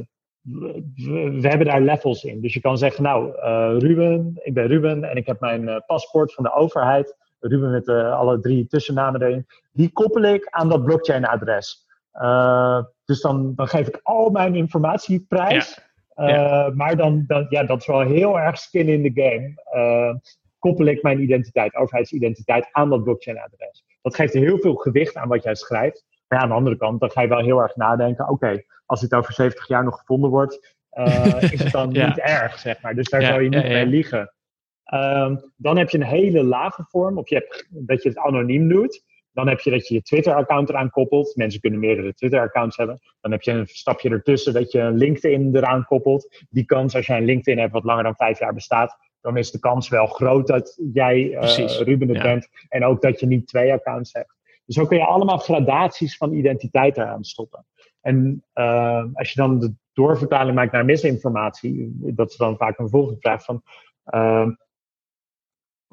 we, 1.41 1.49
hebben 1.49 1.67
daar 1.67 1.81
levels 1.81 2.25
in. 2.25 2.41
Dus 2.41 2.55
je 2.55 2.61
kan 2.61 2.79
zeggen, 2.79 3.03
nou, 3.03 3.37
uh, 3.37 3.75
Ruben, 3.79 4.41
ik 4.43 4.55
ben 4.55 4.67
Ruben 4.67 5.05
en 5.05 5.17
ik 5.17 5.27
heb 5.27 5.41
mijn 5.41 5.63
uh, 5.63 5.77
paspoort 5.87 6.35
van 6.35 6.45
de 6.45 6.53
overheid. 6.53 7.17
Ruben 7.41 7.71
met 7.71 7.89
alle 7.89 8.41
drie 8.41 8.67
tussennamen 8.67 9.23
erin. 9.23 9.47
Die 9.73 9.93
koppel 9.93 10.23
ik 10.23 10.47
aan 10.51 10.69
dat 10.69 10.85
blockchain-adres. 10.85 11.87
Dus 13.05 13.21
dan, 13.21 13.55
dan 13.55 13.69
geef 13.69 13.89
ik 13.89 14.01
al 14.03 14.31
mijn 14.31 14.55
informatie 14.55 15.25
prijs. 15.29 15.81
Ja. 16.15 16.71
Maar 16.75 16.97
dan, 16.97 17.25
dan, 17.27 17.47
ja, 17.49 17.65
dat 17.65 17.81
is 17.81 17.87
wel 17.87 18.01
heel 18.01 18.41
erg 18.41 18.59
skin 18.59 18.89
in 18.89 19.03
the 19.03 19.23
game. 19.23 20.21
koppel 20.59 20.87
ik 20.87 21.03
mijn 21.03 21.23
identiteit, 21.23 21.75
overheidsidentiteit, 21.75 22.69
aan 22.73 22.91
dat 22.91 23.05
blockchain-adres. 23.05 23.85
Dat 24.03 24.15
geeft 24.15 24.33
heel 24.33 24.59
veel 24.59 24.75
gewicht 24.75 25.17
aan 25.17 25.29
wat 25.29 25.43
jij 25.43 25.55
schrijft. 25.55 26.05
Maar 26.29 26.39
ja, 26.39 26.45
aan 26.45 26.51
de 26.51 26.57
andere 26.57 26.77
kant, 26.77 27.01
dan 27.01 27.11
ga 27.11 27.21
je 27.21 27.29
wel 27.29 27.43
heel 27.43 27.63
erg 27.63 27.77
nadenken. 27.77 28.29
Oké, 28.29 28.63
als 28.87 29.01
dit 29.01 29.15
over 29.15 29.33
70 29.33 29.69
jaar 29.69 29.85
nog 29.85 29.99
gevonden 29.99 30.31
wordt, 30.31 30.77
is 31.53 31.63
het 31.63 31.73
dan 31.73 31.89
niet 32.07 32.19
erg, 32.19 32.59
zeg 32.59 32.83
maar. 32.83 32.95
Dus 32.95 33.09
daar 33.09 33.23
zou 33.23 33.43
je 33.43 33.49
niet 33.49 33.63
mee 33.63 33.87
liegen. 33.87 34.33
Um, 34.95 35.53
dan 35.57 35.77
heb 35.77 35.91
je 35.91 35.99
een 35.99 36.05
hele 36.05 36.45
lage 36.45 36.85
vorm, 36.89 37.19
of 37.19 37.29
je 37.29 37.35
hebt 37.35 37.69
dat 37.71 38.03
je 38.03 38.09
het 38.09 38.19
anoniem 38.19 38.69
doet. 38.69 39.05
Dan 39.33 39.49
heb 39.49 39.61
je 39.61 39.71
dat 39.71 39.89
je 39.89 39.95
je 39.95 40.03
Twitter-account 40.03 40.69
eraan 40.69 40.91
koppelt. 40.91 41.37
Mensen 41.37 41.61
kunnen 41.61 41.81
meerdere 41.81 42.15
Twitter-accounts 42.15 42.77
hebben. 42.77 43.01
Dan 43.21 43.31
heb 43.31 43.43
je 43.43 43.51
een 43.51 43.67
stapje 43.67 44.11
ertussen 44.11 44.53
dat 44.53 44.73
je 44.73 44.81
een 44.81 44.97
LinkedIn 44.97 45.57
eraan 45.57 45.85
koppelt. 45.85 46.45
Die 46.51 46.65
kans, 46.65 46.95
als 46.95 47.07
jij 47.07 47.17
een 47.17 47.25
LinkedIn 47.25 47.61
hebt 47.61 47.73
wat 47.73 47.85
langer 47.85 48.03
dan 48.03 48.17
vijf 48.17 48.39
jaar 48.39 48.55
bestaat, 48.55 48.97
dan 49.21 49.37
is 49.37 49.51
de 49.51 49.59
kans 49.59 49.89
wel 49.89 50.07
groot 50.07 50.47
dat 50.47 50.79
jij 50.93 51.23
uh, 51.23 51.67
Ruben 51.79 52.09
het 52.09 52.23
bent. 52.23 52.49
En 52.69 52.85
ook 52.85 53.03
dat 53.03 53.21
je 53.21 53.27
niet 53.27 53.47
twee 53.47 53.73
accounts 53.73 54.13
hebt. 54.13 54.35
Dus 54.67 54.77
zo 54.77 54.87
kun 54.87 54.97
je 54.97 55.05
allemaal 55.05 55.39
gradaties 55.39 56.17
van 56.17 56.33
identiteit 56.33 56.97
eraan 56.97 57.25
stoppen. 57.25 57.67
En 58.01 58.45
uh, 58.55 59.05
als 59.13 59.33
je 59.33 59.41
dan 59.41 59.59
de 59.59 59.75
doorvertaling 59.93 60.57
maakt 60.57 60.73
naar 60.73 60.85
misinformatie, 60.85 61.93
dat 61.95 62.31
is 62.31 62.37
dan 62.37 62.57
vaak 62.57 62.79
een 62.79 62.89
volgende 62.89 63.21
vraag 63.21 63.45
van. 63.45 63.63
Uh, 64.07 64.49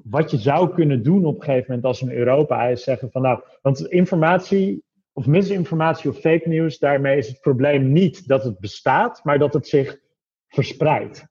wat 0.03 0.31
je 0.31 0.37
zou 0.37 0.73
kunnen 0.73 1.03
doen 1.03 1.25
op 1.25 1.35
een 1.35 1.43
gegeven 1.43 1.65
moment 1.67 1.85
als 1.85 2.01
in 2.01 2.11
Europa 2.11 2.67
is 2.67 2.83
zeggen 2.83 3.11
van 3.11 3.21
nou, 3.21 3.39
want 3.61 3.87
informatie 3.87 4.83
of 5.13 5.25
misinformatie 5.25 6.09
of 6.09 6.17
fake 6.17 6.49
news, 6.49 6.79
daarmee 6.79 7.17
is 7.17 7.27
het 7.27 7.41
probleem 7.41 7.91
niet 7.91 8.27
dat 8.27 8.43
het 8.43 8.59
bestaat, 8.59 9.23
maar 9.23 9.39
dat 9.39 9.53
het 9.53 9.67
zich 9.67 9.99
verspreidt. 10.47 11.27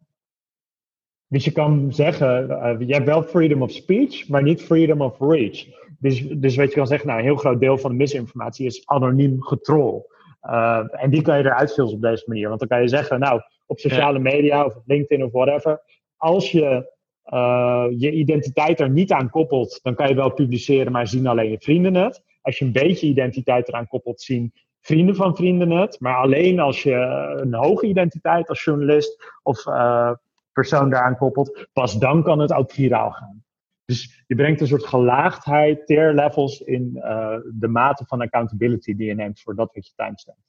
Dus 1.26 1.44
je 1.44 1.52
kan 1.52 1.92
zeggen, 1.92 2.50
uh, 2.50 2.88
je 2.88 2.94
hebt 2.94 3.06
wel 3.06 3.22
freedom 3.22 3.62
of 3.62 3.70
speech, 3.70 4.28
maar 4.28 4.42
niet 4.42 4.62
freedom 4.62 5.00
of 5.00 5.18
reach. 5.18 5.64
Dus, 5.98 6.28
dus 6.28 6.56
wat 6.56 6.68
je 6.68 6.74
kan 6.74 6.86
zeggen, 6.86 7.06
nou, 7.08 7.18
een 7.18 7.26
heel 7.26 7.36
groot 7.36 7.60
deel 7.60 7.78
van 7.78 7.90
de 7.90 7.96
misinformatie 7.96 8.66
is 8.66 8.86
anoniem 8.86 9.42
getrol. 9.42 10.06
Uh, 10.42 10.84
en 10.90 11.10
die 11.10 11.22
kan 11.22 11.38
je 11.38 11.44
eruit 11.44 11.72
filteren 11.72 11.94
op 11.94 12.10
deze 12.10 12.24
manier. 12.26 12.48
Want 12.48 12.60
dan 12.60 12.68
kan 12.68 12.80
je 12.80 12.88
zeggen, 12.88 13.20
nou, 13.20 13.40
op 13.66 13.78
sociale 13.78 14.18
media 14.18 14.64
of 14.64 14.76
op 14.76 14.82
LinkedIn 14.86 15.24
of 15.24 15.32
whatever, 15.32 15.82
als 16.16 16.52
je 16.52 16.96
uh, 17.30 17.86
je 17.90 18.12
identiteit 18.12 18.80
er 18.80 18.90
niet 18.90 19.12
aan 19.12 19.30
koppelt, 19.30 19.80
dan 19.82 19.94
kan 19.94 20.08
je 20.08 20.14
wel 20.14 20.32
publiceren, 20.32 20.92
maar 20.92 21.06
zien 21.06 21.26
alleen 21.26 21.50
je 21.50 21.58
vrienden 21.58 21.94
het. 21.94 22.22
Als 22.40 22.58
je 22.58 22.64
een 22.64 22.72
beetje 22.72 23.06
identiteit 23.06 23.68
eraan 23.68 23.88
koppelt, 23.88 24.20
zien 24.20 24.52
vrienden 24.80 25.16
van 25.16 25.36
vrienden 25.36 25.70
het. 25.70 26.00
Maar 26.00 26.16
alleen 26.16 26.60
als 26.60 26.82
je 26.82 26.94
een 27.42 27.54
hoge 27.54 27.86
identiteit 27.86 28.48
als 28.48 28.64
journalist 28.64 29.32
of 29.42 29.66
uh, 29.66 30.12
persoon 30.52 30.90
daaraan 30.90 31.16
koppelt, 31.16 31.68
pas 31.72 31.98
dan 31.98 32.22
kan 32.22 32.38
het 32.38 32.52
ook 32.52 32.70
viraal 32.70 33.10
gaan. 33.10 33.44
Dus 33.84 34.24
je 34.26 34.34
brengt 34.34 34.60
een 34.60 34.66
soort 34.66 34.86
gelaagdheid, 34.86 35.86
tier 35.86 36.12
levels 36.14 36.60
in 36.60 36.92
uh, 36.94 37.36
de 37.52 37.68
mate 37.68 38.04
van 38.06 38.20
accountability 38.20 38.96
die 38.96 39.06
je 39.06 39.14
neemt 39.14 39.40
voor 39.40 39.54
dat 39.54 39.74
wat 39.74 39.86
je 39.86 39.92
timestampt. 39.96 40.47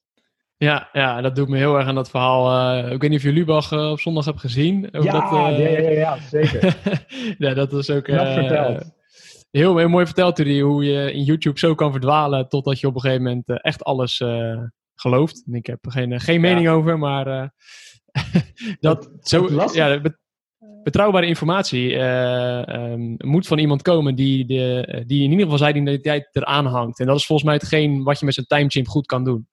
Ja, 0.59 0.89
ja, 0.91 1.21
dat 1.21 1.35
doet 1.35 1.47
me 1.47 1.57
heel 1.57 1.77
erg 1.77 1.87
aan 1.87 1.95
dat 1.95 2.09
verhaal. 2.09 2.75
Uh, 2.83 2.91
ik 2.91 3.01
weet 3.01 3.09
niet 3.09 3.19
of 3.19 3.25
je 3.25 3.31
Lubach 3.31 3.71
uh, 3.71 3.91
op 3.91 3.99
zondag 3.99 4.25
hebt 4.25 4.39
gezien. 4.39 4.81
Ja, 4.91 4.99
dat, 4.99 5.31
ja, 5.31 5.49
ja, 5.49 5.89
ja, 5.89 6.17
zeker. 6.29 6.77
ja, 7.37 7.53
dat 7.53 7.71
was 7.71 7.89
ook... 7.89 8.05
verteld. 8.05 8.97
Heel, 9.51 9.77
heel 9.77 9.89
mooi 9.89 10.05
verteld, 10.05 10.37
Rudy, 10.37 10.59
hoe 10.59 10.85
je 10.85 11.13
in 11.13 11.23
YouTube 11.23 11.59
zo 11.59 11.75
kan 11.75 11.91
verdwalen 11.91 12.49
totdat 12.49 12.79
je 12.79 12.87
op 12.87 12.95
een 12.95 13.01
gegeven 13.01 13.23
moment 13.23 13.61
echt 13.61 13.83
alles 13.83 14.23
gelooft. 14.95 15.43
En 15.47 15.53
ik 15.53 15.65
heb 15.65 15.85
er 15.85 15.91
geen, 15.91 16.19
geen 16.19 16.41
mening 16.41 16.65
ja. 16.65 16.71
over, 16.71 16.99
maar 16.99 17.53
dat, 18.79 19.09
zo, 19.21 19.67
ja, 19.73 20.01
betrouwbare 20.83 21.25
informatie 21.25 21.95
um, 21.95 23.15
moet 23.17 23.47
van 23.47 23.57
iemand 23.57 23.81
komen 23.81 24.15
die, 24.15 24.45
de, 24.45 25.03
die 25.07 25.23
in 25.23 25.29
ieder 25.29 25.43
geval 25.43 25.57
zijn 25.57 25.75
identiteit 25.75 26.29
eraan 26.31 26.65
hangt. 26.65 26.99
En 26.99 27.05
dat 27.05 27.15
is 27.15 27.25
volgens 27.25 27.47
mij 27.47 27.57
hetgeen 27.57 28.03
wat 28.03 28.19
je 28.19 28.25
met 28.25 28.33
zijn 28.33 28.45
timechimp 28.45 28.87
goed 28.87 29.05
kan 29.05 29.23
doen. 29.23 29.47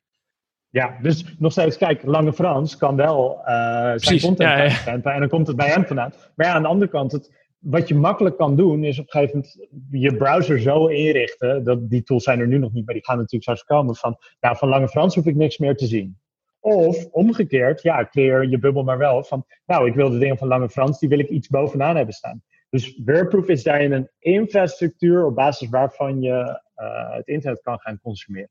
Ja, 0.76 0.98
dus 1.02 1.36
nog 1.38 1.52
steeds, 1.52 1.76
kijk, 1.76 2.02
Lange 2.02 2.32
Frans 2.32 2.76
kan 2.76 2.96
wel 2.96 3.38
uh, 3.40 3.46
zijn 3.46 3.96
Precies, 3.96 4.22
content 4.22 4.50
ja, 4.50 4.92
ja. 4.92 5.02
en 5.02 5.20
dan 5.20 5.28
komt 5.28 5.46
het 5.46 5.56
bij 5.56 5.68
hem 5.68 5.86
vandaan. 5.86 6.12
Maar 6.34 6.46
ja, 6.46 6.52
aan 6.52 6.62
de 6.62 6.68
andere 6.68 6.90
kant, 6.90 7.12
het, 7.12 7.32
wat 7.58 7.88
je 7.88 7.94
makkelijk 7.94 8.36
kan 8.36 8.56
doen, 8.56 8.84
is 8.84 8.98
op 8.98 9.04
een 9.04 9.10
gegeven 9.10 9.34
moment 9.34 9.68
je 9.90 10.16
browser 10.16 10.60
zo 10.60 10.86
inrichten, 10.86 11.64
dat 11.64 11.90
die 11.90 12.02
tools 12.02 12.24
zijn 12.24 12.40
er 12.40 12.46
nu 12.46 12.58
nog 12.58 12.72
niet, 12.72 12.84
maar 12.84 12.94
die 12.94 13.04
gaan 13.04 13.16
natuurlijk 13.16 13.42
straks 13.42 13.64
komen, 13.64 13.94
van, 13.94 14.16
nou, 14.40 14.56
van 14.56 14.68
Lange 14.68 14.88
Frans 14.88 15.14
hoef 15.14 15.26
ik 15.26 15.34
niks 15.34 15.58
meer 15.58 15.76
te 15.76 15.86
zien. 15.86 16.18
Of 16.60 17.06
omgekeerd, 17.10 17.82
ja, 17.82 18.08
creëer 18.10 18.48
je 18.48 18.58
bubbel 18.58 18.84
maar 18.84 18.98
wel 18.98 19.24
van, 19.24 19.46
nou, 19.66 19.88
ik 19.88 19.94
wil 19.94 20.10
de 20.10 20.18
dingen 20.18 20.38
van 20.38 20.48
Lange 20.48 20.68
Frans, 20.68 20.98
die 20.98 21.08
wil 21.08 21.18
ik 21.18 21.28
iets 21.28 21.48
bovenaan 21.48 21.96
hebben 21.96 22.14
staan. 22.14 22.42
Dus 22.70 23.00
Wearproof 23.04 23.48
is 23.48 23.62
daarin 23.62 23.92
een 23.92 24.10
infrastructuur 24.18 25.26
op 25.26 25.34
basis 25.34 25.68
waarvan 25.68 26.20
je 26.20 26.60
uh, 26.76 27.14
het 27.14 27.26
internet 27.26 27.62
kan 27.62 27.78
gaan 27.78 28.00
consumeren. 28.02 28.50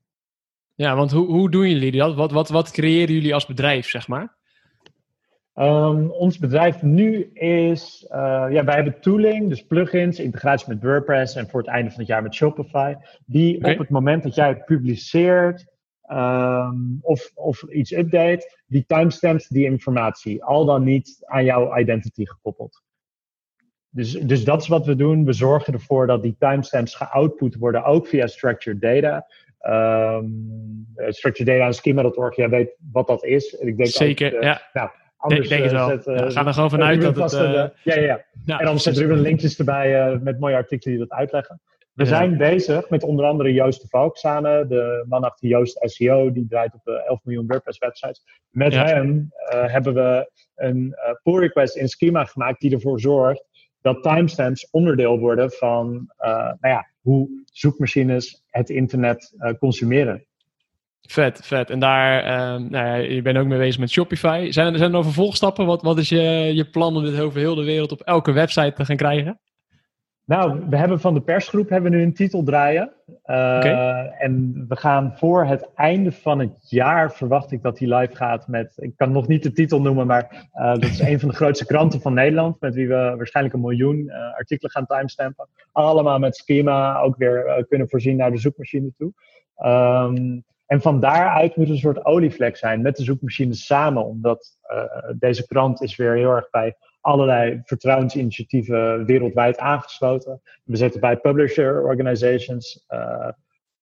Ja, 0.75 0.95
want 0.95 1.11
hoe, 1.11 1.27
hoe 1.27 1.49
doen 1.49 1.69
jullie 1.69 1.91
dat? 1.91 2.15
Wat, 2.15 2.31
wat, 2.31 2.49
wat 2.49 2.71
creëren 2.71 3.13
jullie 3.13 3.33
als 3.33 3.45
bedrijf, 3.45 3.89
zeg 3.89 4.07
maar? 4.07 4.35
Um, 5.55 6.11
ons 6.11 6.37
bedrijf 6.37 6.81
nu 6.81 7.31
is, 7.33 8.05
uh, 8.09 8.45
ja, 8.49 8.63
wij 8.63 8.75
hebben 8.75 8.99
tooling, 8.99 9.49
dus 9.49 9.65
plugins, 9.65 10.19
integratie 10.19 10.69
met 10.69 10.83
WordPress 10.83 11.35
en 11.35 11.49
voor 11.49 11.59
het 11.59 11.69
einde 11.69 11.89
van 11.89 11.99
het 11.99 12.07
jaar 12.07 12.23
met 12.23 12.35
Shopify, 12.35 12.93
die 13.25 13.57
okay. 13.57 13.73
op 13.73 13.79
het 13.79 13.89
moment 13.89 14.23
dat 14.23 14.35
jij 14.35 14.47
het 14.47 14.65
publiceert, 14.65 15.65
um, 16.11 16.97
of, 17.01 17.31
of 17.33 17.63
iets 17.63 17.91
update, 17.91 18.59
die 18.67 18.83
timestampt 18.87 19.53
die 19.53 19.65
informatie. 19.65 20.43
Al 20.43 20.65
dan 20.65 20.83
niet 20.83 21.17
aan 21.25 21.43
jouw 21.43 21.77
identity 21.77 22.25
gekoppeld. 22.25 22.83
Dus, 23.89 24.11
dus 24.11 24.43
dat 24.43 24.61
is 24.61 24.67
wat 24.67 24.85
we 24.85 24.95
doen. 24.95 25.25
We 25.25 25.33
zorgen 25.33 25.73
ervoor 25.73 26.07
dat 26.07 26.21
die 26.21 26.35
timestamps 26.39 26.95
geoutput 26.95 27.55
worden, 27.55 27.83
ook 27.83 28.07
via 28.07 28.27
structured 28.27 28.81
data. 28.81 29.25
Um, 29.69 30.85
structured 30.95 31.47
data 31.47 31.65
en 31.65 31.73
schema.org, 31.73 32.35
jij 32.35 32.49
weet 32.49 32.75
wat 32.91 33.07
dat 33.07 33.23
is. 33.23 33.53
Ik 33.53 33.77
denk 33.77 33.89
Zeker, 33.89 34.35
ook, 34.35 34.43
ja. 34.43 34.61
Nou, 34.73 34.89
Anders 35.17 35.49
denk, 35.49 35.61
denk 35.61 35.73
uh, 35.73 35.87
zet, 35.87 36.07
uh, 36.07 36.15
ja, 36.15 36.29
ga 36.29 36.45
er 36.45 36.53
gewoon 36.53 36.69
vanuit 36.69 37.01
dat 37.01 37.15
het... 37.15 37.33
Uh, 37.33 37.39
ja, 37.41 37.69
ja, 37.83 37.95
ja. 37.95 38.25
Nou, 38.45 38.59
en 38.59 38.65
dan 38.65 38.79
zet 38.79 38.97
Ruben 38.97 39.19
linkjes 39.19 39.57
erbij 39.57 40.19
met 40.21 40.39
mooie 40.39 40.55
artikelen 40.55 40.97
die 40.97 41.07
dat 41.07 41.17
uitleggen. 41.17 41.61
We 41.93 42.05
zijn 42.05 42.37
bezig 42.37 42.89
met 42.89 43.03
onder 43.03 43.25
andere 43.25 43.53
Joost 43.53 43.81
de 43.81 43.87
Valk 43.87 44.17
samen, 44.17 44.67
de 44.67 45.05
man 45.07 45.23
achter 45.23 45.47
Joost 45.47 45.79
SEO, 45.81 46.31
die 46.31 46.47
draait 46.49 46.73
op 46.73 46.87
11 46.87 47.19
miljoen 47.23 47.47
WordPress 47.47 47.77
websites. 47.77 48.23
Met 48.49 48.73
hem 48.73 49.29
hebben 49.47 49.93
we 49.93 50.31
een 50.55 50.95
pull 51.23 51.39
request 51.39 51.75
in 51.75 51.87
schema 51.87 52.25
gemaakt 52.25 52.61
die 52.61 52.73
ervoor 52.73 52.99
zorgt 52.99 53.45
dat 53.81 54.03
timestamps 54.03 54.69
onderdeel 54.69 55.19
worden 55.19 55.51
van 55.51 56.11
nou 56.17 56.57
ja, 56.59 56.87
hoe 57.05 57.43
zoekmachines 57.51 58.43
het 58.49 58.69
internet 58.69 59.35
consumeren. 59.59 60.25
Vet, 61.01 61.39
vet. 61.43 61.69
En 61.69 61.79
daar, 61.79 62.23
nou 62.61 62.87
ja, 62.87 62.95
je 62.95 63.21
bent 63.21 63.37
ook 63.37 63.45
mee 63.45 63.57
bezig 63.57 63.79
met 63.79 63.91
Shopify. 63.91 64.47
Zijn 64.49 64.71
er, 64.71 64.77
zijn 64.77 64.89
er 64.89 64.95
nog 64.95 65.03
vervolgstappen? 65.03 65.65
Wat, 65.65 65.81
wat 65.81 65.97
is 65.97 66.09
je, 66.09 66.51
je 66.53 66.69
plan 66.69 66.95
om 66.95 67.05
dit 67.05 67.19
over 67.19 67.39
heel 67.39 67.55
de 67.55 67.63
wereld 67.63 67.91
op 67.91 68.01
elke 68.01 68.31
website 68.31 68.73
te 68.73 68.85
gaan 68.85 68.95
krijgen? 68.95 69.39
Nou, 70.25 70.59
we 70.69 70.77
hebben 70.77 70.99
van 70.99 71.13
de 71.13 71.21
persgroep 71.21 71.69
hebben 71.69 71.91
we 71.91 71.97
nu 71.97 72.03
een 72.03 72.13
titel 72.13 72.43
draaien. 72.43 72.93
Uh, 73.25 74.21
En 74.23 74.65
we 74.67 74.75
gaan 74.75 75.13
voor 75.17 75.45
het 75.45 75.69
einde 75.75 76.11
van 76.11 76.39
het 76.39 76.69
jaar, 76.69 77.11
verwacht 77.11 77.51
ik 77.51 77.61
dat 77.61 77.77
die 77.77 77.95
live 77.95 78.15
gaat 78.15 78.47
met, 78.47 78.73
ik 78.75 78.93
kan 78.95 79.11
nog 79.11 79.27
niet 79.27 79.43
de 79.43 79.51
titel 79.51 79.81
noemen, 79.81 80.07
maar 80.07 80.49
uh, 80.53 80.73
dat 80.73 80.83
is 80.83 80.99
een 80.99 81.19
van 81.19 81.29
de 81.29 81.35
grootste 81.35 81.65
kranten 81.65 82.01
van 82.01 82.13
Nederland, 82.13 82.59
met 82.59 82.75
wie 82.75 82.87
we 82.87 83.13
waarschijnlijk 83.17 83.55
een 83.55 83.61
miljoen 83.61 83.97
uh, 83.97 84.33
artikelen 84.35 84.71
gaan 84.71 84.85
timestampen. 84.85 85.47
Allemaal 85.71 86.19
met 86.19 86.35
schema, 86.35 86.99
ook 86.99 87.17
weer 87.17 87.65
kunnen 87.69 87.89
voorzien 87.89 88.17
naar 88.17 88.31
de 88.31 88.37
zoekmachine 88.37 88.91
toe. 88.97 89.13
Um, 89.65 90.43
en 90.65 90.81
van 90.81 90.99
daaruit 90.99 91.55
moet 91.55 91.69
een 91.69 91.77
soort 91.77 92.05
olievlek 92.05 92.57
zijn 92.57 92.81
met 92.81 92.95
de 92.95 93.03
zoekmachine 93.03 93.53
samen, 93.53 94.05
omdat 94.05 94.57
deze 95.15 95.47
krant 95.47 95.81
is 95.81 95.95
weer 95.95 96.15
heel 96.15 96.31
erg 96.31 96.49
bij 96.49 96.75
allerlei 97.05 97.61
vertrouwensinitiatieven 97.63 99.05
wereldwijd 99.05 99.57
aangesloten. 99.57 100.41
We 100.63 100.75
zitten 100.75 101.01
bij 101.01 101.17
publisher 101.17 101.83
organizations. 101.83 102.85
Uh, 102.89 103.29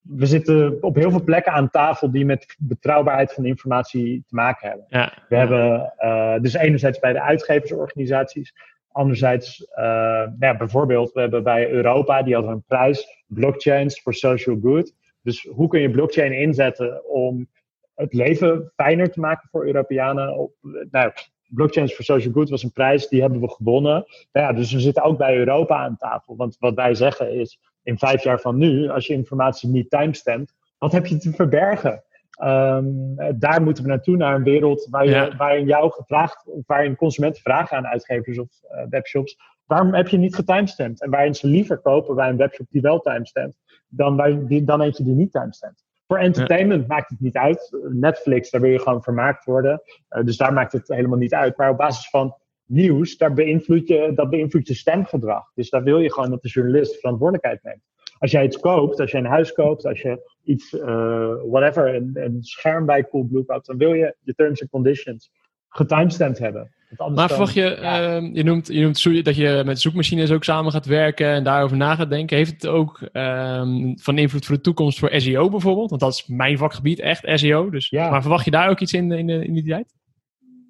we 0.02 0.26
zitten 0.26 0.78
op 0.84 0.96
heel 0.96 1.12
veel 1.12 1.24
plekken 1.24 1.54
aan 1.54 1.70
tafel 1.70 2.12
die 2.12 2.26
met 2.26 2.56
betrouwbaarheid 2.60 3.34
van 3.34 3.46
informatie 3.46 4.24
te 4.28 4.36
maken 4.36 4.68
hebben. 4.70 4.86
Ja, 4.90 5.14
we 5.30 5.36
hebben 5.36 5.94
uh, 6.00 6.40
dus 6.40 6.54
enerzijds 6.54 7.00
bij 7.00 7.14
de 7.14 7.22
uitgeversorganisaties. 7.22 8.54
Anderzijds, 8.92 9.62
uh, 9.62 9.84
nou 9.84 10.36
ja, 10.40 10.58
bijvoorbeeld, 10.58 11.12
we 11.12 11.20
hebben 11.20 11.44
bij 11.44 11.70
Europa, 11.70 12.24
die 12.24 12.34
hadden 12.34 12.52
een 12.52 12.64
prijs, 12.68 13.24
Blockchains 13.28 14.02
for 14.02 14.14
Social 14.14 14.58
Good. 14.62 14.94
Dus 15.22 15.48
hoe 15.52 15.68
kun 15.68 15.82
je 15.82 15.92
blockchain 15.92 16.32
inzetten 16.32 17.10
om 17.10 17.48
het 17.96 18.14
leven 18.14 18.72
fijner 18.76 19.12
te 19.12 19.20
maken 19.20 19.50
voor 19.52 19.66
Europeanen? 19.66 20.38
Op, 20.38 20.54
nou, 20.92 21.12
Blockchains 21.54 21.94
for 21.94 22.04
Social 22.04 22.34
Good 22.34 22.50
was 22.50 22.64
een 22.64 22.72
prijs, 22.72 23.08
die 23.08 23.22
hebben 23.22 23.40
we 23.40 23.50
gewonnen. 23.50 24.06
Nou 24.32 24.48
ja, 24.48 24.54
dus 24.54 24.72
we 24.72 24.80
zitten 24.80 25.04
ook 25.04 25.18
bij 25.18 25.38
Europa 25.38 25.78
aan 25.78 25.98
tafel. 25.98 26.36
Want 26.36 26.56
wat 26.60 26.76
wij 26.76 26.96
zeggen 26.96 27.32
is, 27.32 27.60
in 27.84 27.98
vijf 27.98 28.24
jaar 28.24 28.40
van 28.40 28.58
nu, 28.58 28.90
als 28.90 29.08
je 29.08 29.14
informatie 29.14 29.70
niet 29.70 29.90
timestampt, 29.90 30.54
wat 30.78 30.92
heb 30.92 31.06
je 31.06 31.18
te 31.18 31.32
verbergen? 31.32 32.04
Um, 32.44 33.16
daar 33.36 33.62
moeten 33.62 33.84
we 33.84 33.90
naartoe, 33.90 34.18
naar 34.18 34.36
een 34.36 34.44
wereld 34.44 34.88
waar 34.90 35.06
je, 35.06 35.34
waarin 35.38 35.66
jou 35.66 35.92
gevraagd, 35.92 36.46
waarin 36.66 36.96
consumenten 36.96 37.42
vragen 37.42 37.78
aan 37.78 37.88
uitgevers 37.88 38.40
of 38.40 38.50
uh, 38.64 38.84
webshops. 38.90 39.38
Waarom 39.66 39.94
heb 39.94 40.08
je 40.08 40.18
niet 40.18 40.36
getimestampt? 40.36 41.02
En 41.02 41.10
waarin 41.10 41.36
ze 41.36 41.48
liever 41.48 41.78
kopen 41.78 42.16
bij 42.16 42.30
een 42.30 42.38
webshop 42.38 42.68
die 42.70 42.82
wel 42.82 43.00
timestampt, 43.00 43.58
dan, 43.88 44.16
bij 44.16 44.46
die, 44.48 44.64
dan 44.64 44.82
eentje 44.82 45.04
die 45.04 45.16
niet 45.16 45.32
timestampt. 45.32 45.84
Voor 46.14 46.22
entertainment 46.22 46.88
maakt 46.88 47.10
het 47.10 47.20
niet 47.20 47.38
uit. 47.38 47.78
Netflix, 47.90 48.50
daar 48.50 48.62
wil 48.62 48.72
je 48.72 48.80
gewoon 48.80 49.04
vermaakt 49.04 49.46
worden. 49.46 49.82
Uh, 50.10 50.24
dus 50.24 50.38
daar 50.38 50.54
maakt 50.54 50.72
het 50.72 50.88
helemaal 50.88 51.18
niet 51.18 51.34
uit. 51.34 51.58
Maar 51.58 51.70
op 51.70 51.78
basis 51.78 52.10
van 52.10 52.36
nieuws, 52.66 53.18
daar 53.18 53.34
beïnvloed 53.34 53.88
je, 53.88 54.12
dat 54.16 54.30
beïnvloedt 54.30 54.68
je 54.68 54.74
stemgedrag. 54.74 55.52
Dus 55.54 55.70
daar 55.70 55.84
wil 55.84 56.00
je 56.00 56.14
gewoon 56.14 56.30
dat 56.30 56.42
de 56.42 56.50
journalist 56.50 57.00
verantwoordelijkheid 57.00 57.64
neemt. 57.64 57.82
Als 58.18 58.32
jij 58.32 58.44
iets 58.44 58.60
koopt, 58.60 59.00
als 59.00 59.12
je 59.12 59.18
een 59.18 59.26
huis 59.26 59.52
koopt, 59.52 59.86
als 59.86 60.02
je 60.02 60.32
iets, 60.44 60.74
uh, 60.74 61.34
whatever, 61.46 61.96
een, 61.96 62.12
een, 62.14 62.44
scherm 62.44 62.86
bij 62.86 63.08
Coolblue 63.08 63.46
koopt, 63.46 63.66
dan 63.66 63.78
wil 63.78 63.94
je 63.94 64.16
je 64.22 64.34
terms 64.34 64.62
and 64.62 64.70
conditions 64.70 65.32
getimestampt 65.74 66.40
hebben. 66.40 66.72
Maar 67.14 67.30
verwacht 67.30 67.54
je, 67.54 67.78
ja. 67.82 68.20
uh, 68.22 68.34
je, 68.34 68.44
noemt, 68.44 68.68
je 68.68 68.82
noemt 68.82 69.26
dat 69.26 69.36
je 69.36 69.62
met 69.66 69.82
zoekmachines 69.82 70.32
ook 70.32 70.44
samen 70.44 70.72
gaat 70.72 70.86
werken 70.86 71.28
en 71.28 71.44
daarover 71.44 71.78
na 71.78 71.96
gaat 71.96 72.10
denken. 72.10 72.38
Heeft 72.38 72.52
het 72.52 72.68
ook 72.68 73.02
um, 73.14 74.00
van 74.00 74.18
invloed 74.18 74.46
voor 74.46 74.56
de 74.56 74.62
toekomst 74.62 75.00
voor 75.00 75.10
SEO 75.14 75.50
bijvoorbeeld? 75.50 75.90
Want 75.90 76.02
dat 76.02 76.14
is 76.14 76.28
mijn 76.28 76.58
vakgebied, 76.58 77.00
echt 77.00 77.40
SEO. 77.40 77.70
Dus, 77.70 77.90
ja. 77.90 78.10
Maar 78.10 78.22
verwacht 78.22 78.46
je 78.46 78.52
daar 78.52 78.70
ook 78.70 78.80
iets 78.80 78.94
in, 78.94 79.12
in, 79.12 79.30
in 79.30 79.54
die 79.54 79.68
tijd? 79.68 79.94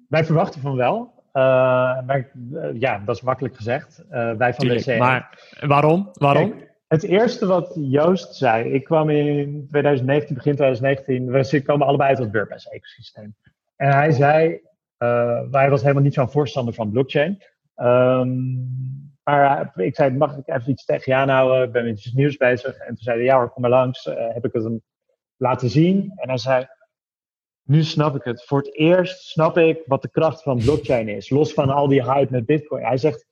Wij 0.08 0.24
verwachten 0.24 0.60
van 0.60 0.76
wel. 0.76 1.12
Uh, 1.32 1.42
maar, 2.06 2.30
uh, 2.52 2.80
ja, 2.80 3.02
dat 3.04 3.16
is 3.16 3.22
makkelijk 3.22 3.56
gezegd. 3.56 4.04
wij 4.08 4.54
van 4.54 4.66
Tuurlijk, 4.66 4.98
Maar 4.98 5.38
waarom? 5.60 6.10
waarom? 6.12 6.50
Kijk, 6.50 6.72
het 6.88 7.02
eerste 7.02 7.46
wat 7.46 7.72
Joost 7.74 8.34
zei, 8.34 8.72
ik 8.72 8.84
kwam 8.84 9.10
in 9.10 9.66
2019, 9.68 10.34
begin 10.34 10.56
2019, 10.56 11.30
we 11.30 11.62
komen 11.62 11.86
allebei 11.86 12.08
uit 12.08 12.18
het 12.18 12.32
WordPress-ecosysteem. 12.32 13.34
En 13.76 13.92
hij 13.92 14.10
zei, 14.10 14.60
uh, 15.04 15.40
hij 15.50 15.70
was 15.70 15.82
helemaal 15.82 16.02
niet 16.02 16.14
zo'n 16.14 16.30
voorstander 16.30 16.74
van 16.74 16.90
blockchain. 16.90 17.42
Um, 17.76 19.12
maar 19.22 19.72
ik 19.76 19.94
zei, 19.94 20.10
mag 20.10 20.36
ik 20.36 20.48
even 20.48 20.70
iets 20.70 20.84
tegen 20.84 21.12
je 21.12 21.18
aanhouden? 21.18 21.66
Ik 21.66 21.72
ben 21.72 21.84
met 21.84 21.96
iets 21.96 22.12
nieuws 22.12 22.36
bezig. 22.36 22.76
En 22.76 22.86
toen 22.86 22.96
zei 22.96 23.16
hij, 23.16 23.24
ja 23.24 23.36
hoor, 23.36 23.50
kom 23.50 23.62
maar 23.62 23.70
langs. 23.70 24.04
Heb 24.04 24.44
ik 24.44 24.52
het 24.52 24.62
hem 24.62 24.82
laten 25.36 25.68
zien. 25.68 26.12
En 26.16 26.28
hij 26.28 26.38
zei, 26.38 26.66
nu 27.62 27.82
snap 27.82 28.14
ik 28.16 28.24
het. 28.24 28.44
Voor 28.44 28.58
het 28.58 28.74
eerst 28.76 29.22
snap 29.22 29.58
ik 29.58 29.82
wat 29.86 30.02
de 30.02 30.10
kracht 30.10 30.42
van 30.42 30.58
blockchain 30.58 31.08
is. 31.08 31.30
Los 31.30 31.52
van 31.52 31.70
al 31.70 31.88
die 31.88 32.04
hype 32.04 32.32
met 32.32 32.46
bitcoin. 32.46 32.84
Hij 32.84 32.96
zegt, 32.96 33.26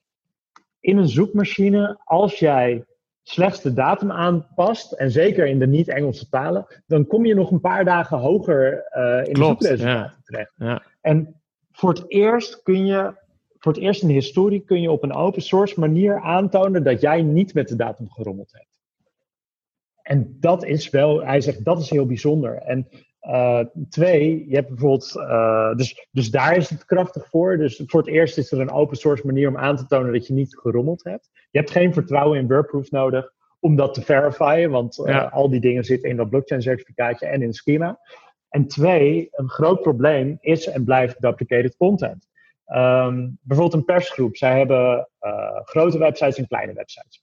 in 0.81 0.97
een 0.97 1.09
zoekmachine, 1.09 2.01
als 2.05 2.39
jij 2.39 2.85
slechts 3.23 3.63
de 3.63 3.73
datum 3.73 4.13
aanpast, 4.13 4.93
en 4.93 5.11
zeker 5.11 5.47
in 5.47 5.59
de 5.59 5.67
niet-Engelse 5.67 6.29
talen, 6.29 6.67
dan 6.87 7.07
kom 7.07 7.25
je 7.25 7.35
nog 7.35 7.51
een 7.51 7.61
paar 7.61 7.85
dagen 7.85 8.19
hoger 8.19 8.89
uh, 8.97 9.27
in 9.27 9.33
Klopt, 9.33 9.61
de 9.61 9.67
zoekresultaten 9.67 10.11
ja. 10.15 10.23
terecht. 10.25 10.53
Ja. 10.57 10.83
En 11.01 11.42
voor 11.73 11.93
het 11.93 12.05
eerst 12.09 12.63
kun 12.63 12.87
je, 12.87 13.15
voor 13.59 13.73
het 13.73 13.83
eerst 13.83 14.03
in 14.03 14.09
de 14.09 14.15
historie 14.15 14.61
kun 14.61 14.81
je 14.81 14.91
op 14.91 15.03
een 15.03 15.15
open 15.15 15.43
source 15.43 15.81
manier 15.81 16.21
aantonen 16.21 16.85
dat 16.85 17.01
jij 17.01 17.23
niet 17.23 17.55
met 17.55 17.69
de 17.69 17.77
datum 17.77 18.11
gerommeld 18.11 18.53
hebt. 18.53 18.81
En 20.03 20.37
dat 20.41 20.65
is 20.65 20.91
wel, 20.91 21.25
hij 21.25 21.41
zegt, 21.41 21.65
dat 21.65 21.81
is 21.81 21.91
heel 21.91 22.07
bijzonder. 22.07 22.55
En 22.57 22.89
uh, 23.23 23.61
twee, 23.89 24.49
je 24.49 24.55
hebt 24.55 24.69
bijvoorbeeld, 24.69 25.15
uh, 25.17 25.75
dus, 25.75 26.09
dus 26.11 26.31
daar 26.31 26.57
is 26.57 26.71
het 26.71 26.85
krachtig 26.85 27.29
voor. 27.29 27.57
Dus 27.57 27.83
voor 27.87 28.01
het 28.01 28.09
eerst 28.09 28.39
is 28.39 28.53
er 28.53 28.61
een 28.61 28.71
open 28.71 28.97
source 28.97 29.27
manier 29.27 29.49
om 29.49 29.57
aan 29.57 29.77
te 29.77 29.87
tonen 29.87 30.13
dat 30.13 30.27
je 30.27 30.33
niet 30.33 30.59
gerommeld 30.59 31.05
hebt. 31.05 31.31
Je 31.51 31.59
hebt 31.59 31.71
geen 31.71 31.93
vertrouwen 31.93 32.39
in 32.39 32.49
WordProof 32.49 32.91
nodig 32.91 33.33
om 33.61 33.77
dat 33.77 33.95
te 33.95 34.03
verifyen, 34.03 34.71
want 34.71 34.99
uh, 34.99 35.07
ja. 35.07 35.25
al 35.25 35.51
die 35.51 35.61
dingen 35.61 35.85
zitten 35.85 36.11
in 36.11 36.17
dat 36.17 36.31
blockchain 36.31 36.63
certificaatje 36.63 37.27
en 37.27 37.43
in 37.43 37.53
schema. 37.53 37.99
En 38.53 38.67
twee, 38.67 39.29
een 39.31 39.49
groot 39.49 39.83
probleem 39.83 40.38
is 40.41 40.67
en 40.67 40.85
blijft 40.85 41.21
duplicated 41.21 41.77
content. 41.77 42.29
Um, 42.67 43.38
bijvoorbeeld 43.43 43.81
een 43.81 43.85
persgroep, 43.85 44.37
zij 44.37 44.59
hebben 44.59 45.09
grote 45.65 45.99
websites 45.99 46.38
en 46.38 46.47
kleine 46.49 46.73
websites. 46.73 47.21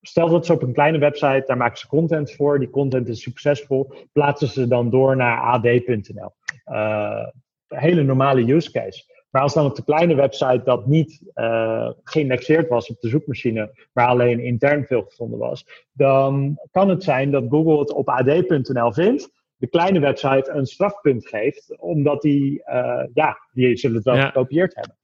Stel 0.00 0.28
dat 0.28 0.46
ze 0.46 0.52
op 0.52 0.62
een 0.62 0.72
kleine 0.72 0.98
website, 0.98 1.44
daar 1.46 1.56
maken 1.56 1.78
ze 1.78 1.86
content 1.86 2.32
voor, 2.32 2.58
die 2.58 2.70
content 2.70 3.08
is 3.08 3.22
succesvol, 3.22 3.92
plaatsen 4.12 4.48
ze 4.48 4.68
dan 4.68 4.90
door 4.90 5.16
naar 5.16 5.40
ad.nl. 5.40 6.32
Een 6.64 7.32
hele 7.68 8.02
normale 8.02 8.52
use 8.52 8.70
case. 8.70 9.04
Maar 9.30 9.42
als 9.42 9.54
dan 9.54 9.66
op 9.66 9.76
de 9.76 9.84
kleine 9.84 10.14
website 10.14 10.60
dat 10.64 10.86
niet 10.86 11.22
uh, 11.34 11.90
geïndexeerd 12.04 12.68
was 12.68 12.90
op 12.90 13.00
de 13.00 13.08
zoekmachine, 13.08 13.88
maar 13.92 14.06
alleen 14.06 14.40
intern 14.40 14.84
veel 14.84 15.02
gevonden 15.02 15.38
was, 15.38 15.66
dan 15.92 16.58
kan 16.70 16.88
het 16.88 17.02
zijn 17.02 17.30
dat 17.30 17.44
Google 17.48 17.78
het 17.78 17.92
op 17.92 18.08
ad.nl 18.08 18.92
vindt, 18.92 19.41
de 19.62 19.68
kleine 19.68 20.00
website 20.00 20.50
een 20.50 20.66
strafpunt 20.66 21.28
geeft, 21.28 21.78
omdat 21.78 22.22
die, 22.22 22.62
uh, 22.66 23.04
ja, 23.14 23.38
die 23.52 23.76
zullen 23.76 23.96
het 23.96 24.04
wel 24.04 24.14
ja. 24.14 24.26
gekopieerd 24.26 24.74
hebben. 24.74 24.96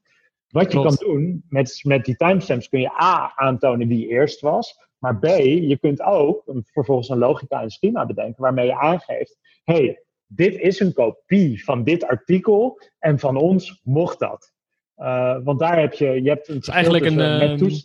Wat 0.49 0.73
je 0.73 0.83
kan 0.83 0.94
doen 0.94 1.44
met, 1.49 1.81
met 1.83 2.05
die 2.05 2.16
timestamps 2.16 2.68
kun 2.68 2.81
je 2.81 3.03
A 3.03 3.33
aantonen 3.35 3.88
wie 3.88 4.09
eerst 4.09 4.40
was. 4.40 4.79
Maar 4.99 5.18
B, 5.18 5.27
je 5.27 5.79
kunt 5.81 6.03
ook 6.03 6.42
vervolgens 6.64 7.09
een 7.09 7.18
logica 7.18 7.62
en 7.62 7.71
schema 7.71 8.07
bedenken 8.07 8.42
waarmee 8.42 8.66
je 8.66 8.79
aangeeft: 8.79 9.38
hey, 9.64 10.03
dit 10.27 10.59
is 10.59 10.81
een 10.81 10.92
kopie 10.92 11.64
van 11.64 11.85
dit 11.85 12.05
artikel 12.05 12.81
en 12.99 13.18
van 13.18 13.37
ons 13.37 13.81
mocht 13.85 14.18
dat. 14.18 14.53
Uh, 14.97 15.38
want 15.44 15.59
daar 15.59 15.81
heb 15.81 15.92
je, 15.92 16.23
je 16.23 16.29
hebt 16.29 16.49
een. 16.49 16.55
Het 16.55 16.66
is 16.66 16.75
eigenlijk 16.75 17.05
een, 17.05 17.18
uh, 17.18 17.79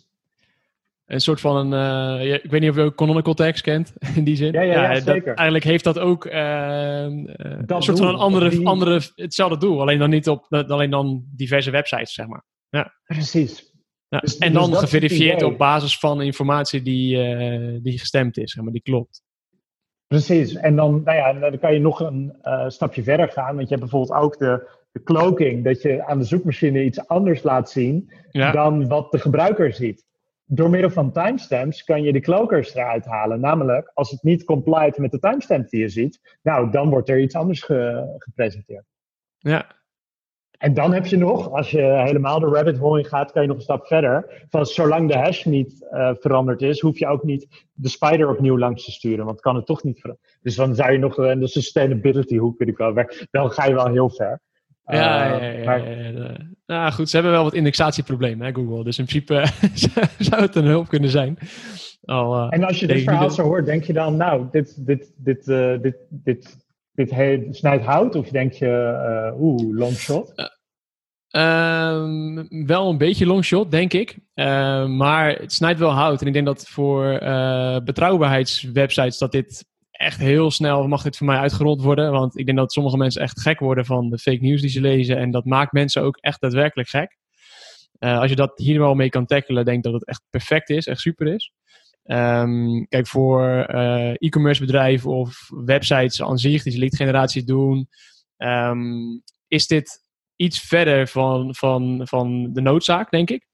een 1.14 1.20
soort 1.20 1.40
van 1.40 1.72
een. 1.72 2.20
Uh, 2.20 2.34
ik 2.44 2.50
weet 2.50 2.60
niet 2.60 2.70
of 2.70 2.76
je 2.76 2.82
ook 2.82 2.94
canonical 2.94 3.34
text 3.34 3.62
kent 3.62 3.92
in 4.16 4.24
die 4.24 4.36
zin. 4.36 4.52
Ja, 4.52 4.60
ja, 4.60 4.72
ja, 4.72 4.92
ja 4.92 5.00
zeker. 5.00 5.24
Dat, 5.24 5.36
eigenlijk 5.36 5.64
heeft 5.64 5.84
dat 5.84 5.98
ook 5.98 6.24
een 6.24 7.34
soort 7.66 7.86
doel, 7.86 7.96
van 7.96 8.08
een 8.08 8.14
andere, 8.14 8.48
die... 8.48 8.66
andere, 8.66 9.00
hetzelfde 9.14 9.58
doel, 9.58 9.80
alleen 9.80 9.98
dan 9.98 10.10
niet 10.10 10.28
op 10.28 10.46
alleen 10.68 10.90
dan 10.90 11.24
diverse 11.36 11.70
websites, 11.70 12.12
zeg 12.12 12.26
maar. 12.26 12.44
Ja. 12.68 12.94
Precies. 13.04 13.72
Ja, 14.08 14.18
dus, 14.18 14.38
en 14.38 14.52
dan 14.52 14.70
dus 14.70 14.78
geverifieerd 14.78 15.42
op 15.42 15.58
basis 15.58 15.98
van 15.98 16.22
informatie 16.22 16.82
die, 16.82 17.36
uh, 17.36 17.78
die 17.82 17.98
gestemd 17.98 18.38
is, 18.38 18.52
zeg 18.52 18.62
maar, 18.62 18.72
die 18.72 18.82
klopt. 18.82 19.22
Precies, 20.06 20.54
en 20.54 20.76
dan, 20.76 21.02
nou 21.04 21.16
ja, 21.16 21.50
dan 21.50 21.58
kan 21.58 21.74
je 21.74 21.80
nog 21.80 22.00
een 22.00 22.34
stapje 22.66 23.02
verder 23.02 23.28
gaan, 23.28 23.56
want 23.56 23.68
je 23.68 23.74
hebt 23.74 23.90
bijvoorbeeld 23.90 24.22
ook 24.22 24.38
de, 24.38 24.68
de 24.92 25.02
cloaking, 25.02 25.64
dat 25.64 25.82
je 25.82 26.04
aan 26.04 26.18
de 26.18 26.24
zoekmachine 26.24 26.84
iets 26.84 27.06
anders 27.08 27.42
laat 27.42 27.70
zien 27.70 28.10
ja. 28.30 28.52
dan 28.52 28.88
wat 28.88 29.12
de 29.12 29.18
gebruiker 29.18 29.72
ziet. 29.72 30.04
Door 30.44 30.70
middel 30.70 30.90
van 30.90 31.12
timestamps 31.12 31.84
kan 31.84 32.02
je 32.02 32.12
de 32.12 32.20
cloakers 32.20 32.74
eruit 32.74 33.04
halen. 33.04 33.40
Namelijk, 33.40 33.90
als 33.94 34.10
het 34.10 34.22
niet 34.22 34.44
compliant 34.44 34.98
met 34.98 35.10
de 35.10 35.18
timestamp 35.18 35.68
die 35.68 35.80
je 35.80 35.88
ziet, 35.88 36.38
nou, 36.42 36.70
dan 36.70 36.88
wordt 36.88 37.08
er 37.08 37.20
iets 37.20 37.34
anders 37.34 37.62
ge 37.62 38.14
gepresenteerd. 38.18 38.84
Ja, 39.38 39.66
en 40.64 40.74
dan 40.74 40.92
heb 40.92 41.06
je 41.06 41.16
nog, 41.16 41.50
als 41.52 41.70
je 41.70 41.82
helemaal 41.82 42.40
de 42.40 42.46
rabbit 42.46 42.78
hole 42.78 42.98
in 42.98 43.04
gaat, 43.04 43.32
kan 43.32 43.42
je 43.42 43.48
nog 43.48 43.56
een 43.56 43.62
stap 43.62 43.86
verder. 43.86 44.44
Van 44.48 44.66
zolang 44.66 45.08
de 45.08 45.18
hash 45.18 45.44
niet 45.44 45.86
uh, 45.90 46.10
veranderd 46.18 46.62
is, 46.62 46.80
hoef 46.80 46.98
je 46.98 47.06
ook 47.06 47.22
niet 47.22 47.66
de 47.72 47.88
spider 47.88 48.28
opnieuw 48.28 48.58
langs 48.58 48.84
te 48.84 48.90
sturen, 48.90 49.24
want 49.24 49.40
kan 49.40 49.56
het 49.56 49.66
toch 49.66 49.82
niet 49.82 50.00
veranderen. 50.00 50.30
Dus 50.40 50.54
dan 50.54 50.74
zou 50.74 50.92
je 50.92 50.98
nog 50.98 51.18
uh, 51.18 51.34
de 51.38 51.46
sustainability 51.46 52.36
hoek 52.36 52.56
kunnen 52.56 52.74
komen. 52.74 53.08
Dan 53.30 53.50
ga 53.50 53.66
je 53.66 53.74
wel 53.74 53.88
heel 53.88 54.10
ver. 54.10 54.40
Ja, 54.84 55.40
uh, 55.40 55.42
ja, 55.42 55.58
ja, 55.58 55.64
maar... 55.64 55.90
ja, 55.90 56.36
Nou 56.66 56.92
goed, 56.92 57.08
ze 57.08 57.16
hebben 57.16 57.34
wel 57.34 57.44
wat 57.44 57.54
indexatieproblemen, 57.54 58.46
hè, 58.46 58.54
Google. 58.54 58.84
Dus 58.84 58.98
in 58.98 59.04
principe 59.04 59.46
zou 60.28 60.42
het 60.42 60.54
een 60.54 60.64
hulp 60.64 60.88
kunnen 60.88 61.10
zijn. 61.10 61.38
Al, 62.04 62.50
en 62.50 62.64
als 62.64 62.80
je 62.80 62.86
dit 62.86 63.02
verhaal 63.02 63.30
zo 63.30 63.42
hoort, 63.42 63.66
denk 63.66 63.84
je 63.84 63.92
dan, 63.92 64.16
nou, 64.16 64.46
dit, 64.50 64.86
dit, 64.86 65.12
dit, 65.16 65.44
dit, 65.80 65.96
dit 66.08 66.64
dit 66.94 67.10
he 67.10 67.46
snijdt 67.50 67.84
hout? 67.84 68.14
Of 68.14 68.28
denk 68.28 68.52
je, 68.52 68.66
uh, 69.32 69.40
oeh, 69.40 69.76
long 69.76 69.92
shot? 69.92 70.32
Uh, 71.30 72.42
wel 72.66 72.90
een 72.90 72.98
beetje 72.98 73.26
long 73.26 73.44
shot, 73.44 73.70
denk 73.70 73.92
ik. 73.92 74.18
Uh, 74.34 74.86
maar 74.86 75.28
het 75.32 75.52
snijdt 75.52 75.78
wel 75.78 75.90
hout. 75.90 76.20
En 76.20 76.26
ik 76.26 76.32
denk 76.32 76.46
dat 76.46 76.68
voor 76.68 77.22
uh, 77.22 77.78
betrouwbaarheidswebsites 77.84 79.18
dat 79.18 79.32
dit 79.32 79.64
echt 80.04 80.18
heel 80.18 80.50
snel 80.50 80.88
mag 80.88 81.02
dit 81.02 81.16
voor 81.16 81.26
mij 81.26 81.38
uitgerold 81.38 81.82
worden. 81.82 82.10
Want 82.10 82.38
ik 82.38 82.46
denk 82.46 82.58
dat 82.58 82.72
sommige 82.72 82.96
mensen 82.96 83.22
echt 83.22 83.40
gek 83.40 83.58
worden 83.58 83.84
van 83.84 84.10
de 84.10 84.18
fake 84.18 84.42
news 84.42 84.60
die 84.60 84.70
ze 84.70 84.80
lezen. 84.80 85.16
En 85.16 85.30
dat 85.30 85.44
maakt 85.44 85.72
mensen 85.72 86.02
ook 86.02 86.16
echt 86.16 86.40
daadwerkelijk 86.40 86.88
gek. 86.88 87.16
als 87.98 88.30
je 88.30 88.36
dat 88.36 88.52
hier 88.58 88.78
wel 88.78 88.94
mee 88.94 89.08
kan 89.08 89.26
tackelen, 89.26 89.64
denk 89.64 89.76
ik 89.76 89.82
dat 89.82 89.92
het 89.92 90.06
echt 90.06 90.22
perfect 90.30 90.70
is, 90.70 90.86
echt 90.86 91.00
super 91.00 91.34
is. 91.34 91.52
Um, 92.04 92.86
kijk, 92.88 93.06
voor 93.06 93.66
uh, 93.70 94.10
e-commerce 94.10 94.60
bedrijven 94.60 95.10
of 95.10 95.48
websites 95.64 96.22
aan 96.22 96.38
zich 96.38 96.62
die 96.62 96.72
ze 96.72 96.78
lead 96.78 96.96
generatie 96.96 97.44
doen, 97.44 97.88
um, 98.36 99.22
is 99.48 99.66
dit 99.66 100.02
iets 100.36 100.60
verder 100.60 101.08
van, 101.08 101.54
van, 101.54 102.00
van 102.04 102.52
de 102.52 102.60
noodzaak, 102.60 103.10
denk 103.10 103.30
ik. 103.30 103.46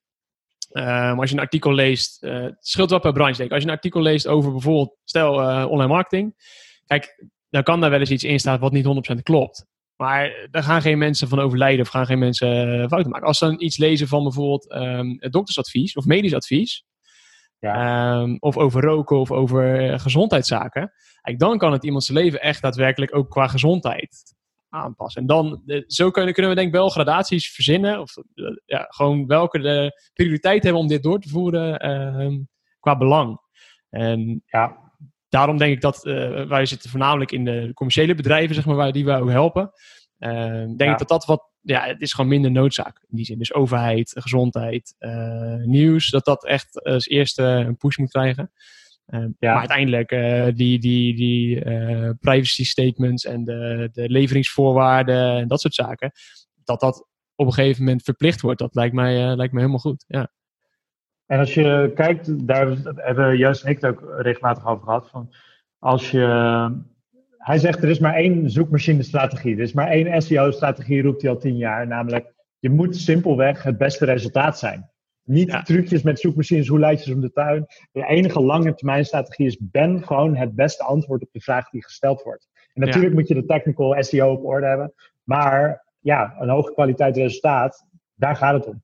Um, 0.72 1.20
als 1.20 1.30
je 1.30 1.37
een 1.37 1.42
artikel 1.42 1.72
leest, 1.72 2.22
uh, 2.22 2.42
het 2.42 2.56
scheelt 2.61 2.90
wel 2.90 3.00
per 3.00 3.12
branche 3.12 3.37
denk 3.37 3.48
ik. 3.48 3.54
Als 3.54 3.62
je 3.62 3.68
een 3.68 3.74
artikel 3.74 4.02
leest 4.02 4.26
over 4.26 4.52
bijvoorbeeld, 4.52 4.96
stel 5.04 5.40
uh, 5.40 5.66
online 5.68 5.92
marketing. 5.92 6.35
Kijk, 6.87 7.24
dan 7.48 7.62
kan 7.62 7.80
daar 7.80 7.90
wel 7.90 8.00
eens 8.00 8.11
iets 8.11 8.24
in 8.24 8.40
staan 8.40 8.59
wat 8.59 8.72
niet 8.72 9.11
100% 9.12 9.22
klopt. 9.22 9.66
Maar 9.96 10.48
daar 10.50 10.62
gaan 10.62 10.83
geen 10.83 10.98
mensen 10.98 11.28
van 11.28 11.40
overlijden 11.40 11.80
of 11.80 11.88
gaan 11.90 12.06
geen 12.06 12.18
mensen 12.18 12.88
fouten 12.88 13.11
maken. 13.11 13.26
Als 13.26 13.38
ze 13.38 13.44
dan 13.44 13.62
iets 13.62 13.76
lezen 13.76 14.09
van 14.09 14.22
bijvoorbeeld 14.22 14.74
um, 14.74 15.18
doktersadvies 15.18 15.96
of 15.96 16.04
medisch 16.04 16.35
advies. 16.35 16.85
Ja. 17.59 18.20
Um, 18.20 18.37
of 18.38 18.56
over 18.56 18.83
roken 18.83 19.18
of 19.18 19.30
over 19.30 19.98
gezondheidszaken. 20.00 20.92
dan 21.37 21.59
kan 21.59 21.72
het 21.72 21.85
iemands 21.85 22.09
leven 22.09 22.40
echt 22.40 22.62
daadwerkelijk 22.62 23.14
ook 23.16 23.30
qua 23.30 23.46
gezondheid 23.46 24.38
aanpassen. 24.70 25.20
En 25.20 25.26
dan, 25.26 25.62
zo 25.87 26.11
kunnen, 26.11 26.33
kunnen 26.33 26.50
we 26.50 26.56
denk 26.56 26.68
ik 26.68 26.74
wel 26.74 26.88
gradaties 26.88 27.52
verzinnen. 27.52 28.00
Of 28.00 28.14
ja, 28.66 28.87
gewoon 28.88 29.26
welke 29.26 29.59
de 29.59 30.00
prioriteit 30.12 30.62
hebben 30.62 30.83
om 30.83 30.88
dit 30.88 31.02
door 31.02 31.20
te 31.20 31.28
voeren 31.28 31.87
uh, 32.20 32.38
qua 32.80 32.96
belang. 32.96 33.40
En 33.90 34.42
ja, 34.46 34.92
daarom 35.28 35.56
denk 35.56 35.72
ik 35.72 35.80
dat 35.80 36.06
uh, 36.06 36.46
wij 36.46 36.66
zitten 36.66 36.90
voornamelijk 36.90 37.33
in 37.33 37.44
de 37.44 37.70
commerciële 37.74 38.14
bedrijven, 38.14 38.54
zeg 38.54 38.66
maar, 38.66 38.76
waar 38.76 38.92
die 38.92 39.04
wij 39.04 39.20
ook 39.20 39.30
helpen. 39.30 39.72
Uh, 40.18 40.30
denk 40.76 40.92
ik 40.92 40.98
dat 40.98 41.09
dat 41.09 41.24
wat, 41.24 41.50
ja, 41.61 41.87
het 41.87 42.00
is 42.00 42.12
gewoon 42.12 42.30
minder 42.30 42.50
noodzaak 42.50 43.04
in 43.09 43.16
die 43.16 43.24
zin. 43.24 43.38
Dus 43.38 43.54
overheid, 43.54 44.12
gezondheid, 44.18 44.94
uh, 44.98 45.54
nieuws, 45.54 46.11
dat 46.11 46.24
dat 46.24 46.44
echt 46.44 46.83
als 46.83 47.06
eerste 47.06 47.42
een 47.42 47.76
push 47.76 47.96
moet 47.96 48.11
krijgen. 48.11 48.52
Uh, 49.11 49.20
ja. 49.20 49.51
Maar 49.51 49.59
uiteindelijk 49.59 50.12
uh, 50.12 50.46
die, 50.55 50.79
die, 50.79 51.14
die 51.14 51.64
uh, 51.64 52.11
privacy 52.20 52.64
statements 52.64 53.25
en 53.25 53.44
de, 53.44 53.88
de 53.92 54.11
leveringsvoorwaarden 54.11 55.37
en 55.37 55.49
dat 55.49 55.61
soort 55.61 55.75
zaken, 55.75 56.12
dat 56.64 56.81
dat 56.81 57.09
op 57.35 57.46
een 57.46 57.53
gegeven 57.53 57.85
moment 57.85 58.03
verplicht 58.03 58.40
wordt, 58.40 58.59
dat 58.59 58.75
lijkt 58.75 58.94
mij, 58.94 59.37
lijkt 59.37 59.53
mij 59.53 59.62
helemaal 59.62 59.79
goed. 59.79 60.05
Ja. 60.07 60.31
En 61.27 61.38
als 61.38 61.55
je 61.55 61.92
kijkt, 61.94 62.46
daar 62.46 62.77
hebben 62.96 63.37
juist 63.37 63.64
en 63.64 63.70
ik 63.70 63.81
het 63.81 63.90
ook 63.90 64.14
regelmatig 64.16 64.66
over 64.66 64.85
gehad, 64.85 65.09
van 65.11 65.33
als 65.79 66.11
je, 66.11 66.27
hij 67.37 67.59
zegt 67.59 67.83
er 67.83 67.88
is 67.88 67.99
maar 67.99 68.14
één 68.14 68.51
zoekmachine-strategie, 68.51 69.55
er 69.55 69.62
is 69.62 69.73
maar 69.73 69.88
één 69.88 70.23
SEO-strategie, 70.23 71.03
roept 71.03 71.23
hij 71.23 71.31
al 71.31 71.38
tien 71.38 71.57
jaar, 71.57 71.87
namelijk 71.87 72.35
je 72.59 72.70
moet 72.70 72.96
simpelweg 72.96 73.62
het 73.62 73.79
beste 73.79 74.05
resultaat 74.05 74.59
zijn. 74.59 74.90
Niet 75.24 75.61
trucjes 75.64 76.02
met 76.02 76.20
zoekmachines, 76.20 76.68
hoe 76.68 76.78
leid 76.78 76.98
je 76.98 77.04
ze 77.04 77.14
om 77.14 77.20
de 77.20 77.33
tuin. 77.33 77.66
De 77.92 78.06
enige 78.06 78.40
lange 78.40 78.74
termijn 78.74 79.04
strategie 79.04 79.46
is 79.46 79.59
ben 79.61 80.04
gewoon 80.04 80.37
het 80.37 80.54
beste 80.54 80.83
antwoord 80.83 81.22
op 81.22 81.33
de 81.33 81.40
vraag 81.40 81.70
die 81.70 81.85
gesteld 81.85 82.22
wordt. 82.22 82.48
En 82.74 82.87
natuurlijk 82.87 83.14
moet 83.14 83.28
je 83.28 83.35
de 83.35 83.44
technical 83.44 84.02
SEO 84.02 84.33
op 84.33 84.44
orde 84.44 84.66
hebben. 84.66 84.92
Maar 85.22 85.87
ja, 86.00 86.37
een 86.38 86.48
hoge 86.48 86.72
kwaliteit 86.72 87.16
resultaat, 87.16 87.87
daar 88.14 88.37
gaat 88.37 88.54
het 88.54 88.66
om. 88.66 88.83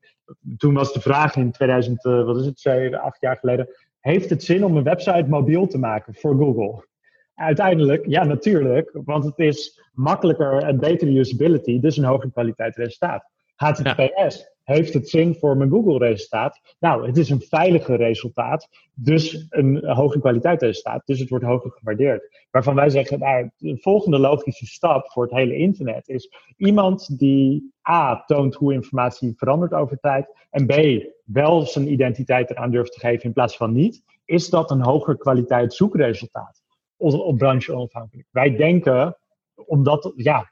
Toen 0.56 0.74
was 0.74 0.92
de 0.92 1.00
vraag 1.00 1.36
in 1.36 1.50
2000, 1.50 2.04
uh, 2.04 2.24
wat 2.24 2.40
is 2.40 2.46
het, 2.46 2.60
7, 2.60 3.00
8 3.00 3.20
jaar 3.20 3.36
geleden. 3.36 3.68
Heeft 4.00 4.30
het 4.30 4.42
zin 4.42 4.64
om 4.64 4.76
een 4.76 4.82
website 4.82 5.26
mobiel 5.28 5.66
te 5.66 5.78
maken 5.78 6.14
voor 6.14 6.36
Google? 6.36 6.86
Uiteindelijk, 7.34 8.06
ja, 8.06 8.24
natuurlijk, 8.24 8.90
want 9.04 9.24
het 9.24 9.38
is 9.38 9.82
makkelijker 9.92 10.62
en 10.62 10.78
betere 10.78 11.18
usability, 11.18 11.80
dus 11.80 11.96
een 11.96 12.04
hoge 12.04 12.30
kwaliteit 12.30 12.76
resultaat. 12.76 13.30
HTTPS, 13.54 14.55
heeft 14.66 14.94
het 14.94 15.08
zin 15.08 15.34
voor 15.34 15.56
mijn 15.56 15.70
Google-resultaat? 15.70 16.60
Nou, 16.78 17.06
het 17.06 17.16
is 17.16 17.30
een 17.30 17.40
veiliger 17.40 17.96
resultaat, 17.96 18.68
dus 18.94 19.46
een 19.48 19.84
hoge 19.84 20.20
kwaliteit 20.20 20.62
resultaat, 20.62 21.06
dus 21.06 21.20
het 21.20 21.28
wordt 21.28 21.44
hoger 21.44 21.70
gewaardeerd. 21.70 22.46
Waarvan 22.50 22.74
wij 22.74 22.90
zeggen, 22.90 23.18
nou, 23.18 23.50
de 23.56 23.76
volgende 23.76 24.18
logische 24.18 24.66
stap 24.66 25.10
voor 25.12 25.22
het 25.22 25.32
hele 25.32 25.56
internet 25.56 26.08
is 26.08 26.30
iemand 26.56 27.18
die 27.18 27.72
A, 27.90 28.22
toont 28.26 28.54
hoe 28.54 28.72
informatie 28.72 29.32
verandert 29.36 29.72
over 29.72 29.98
tijd, 29.98 30.26
en 30.50 30.66
B, 30.66 31.04
wel 31.24 31.62
zijn 31.62 31.92
identiteit 31.92 32.50
eraan 32.50 32.70
durft 32.70 32.92
te 32.92 33.00
geven 33.00 33.24
in 33.24 33.32
plaats 33.32 33.56
van 33.56 33.72
niet, 33.72 34.02
is 34.24 34.50
dat 34.50 34.70
een 34.70 34.82
hoger 34.82 35.16
kwaliteit 35.16 35.74
zoekresultaat 35.74 36.62
op, 36.96 37.38
branche 37.38 37.74
onafhankelijk. 37.74 38.28
Wij 38.30 38.56
denken, 38.56 39.16
omdat, 39.54 40.12
ja, 40.16 40.50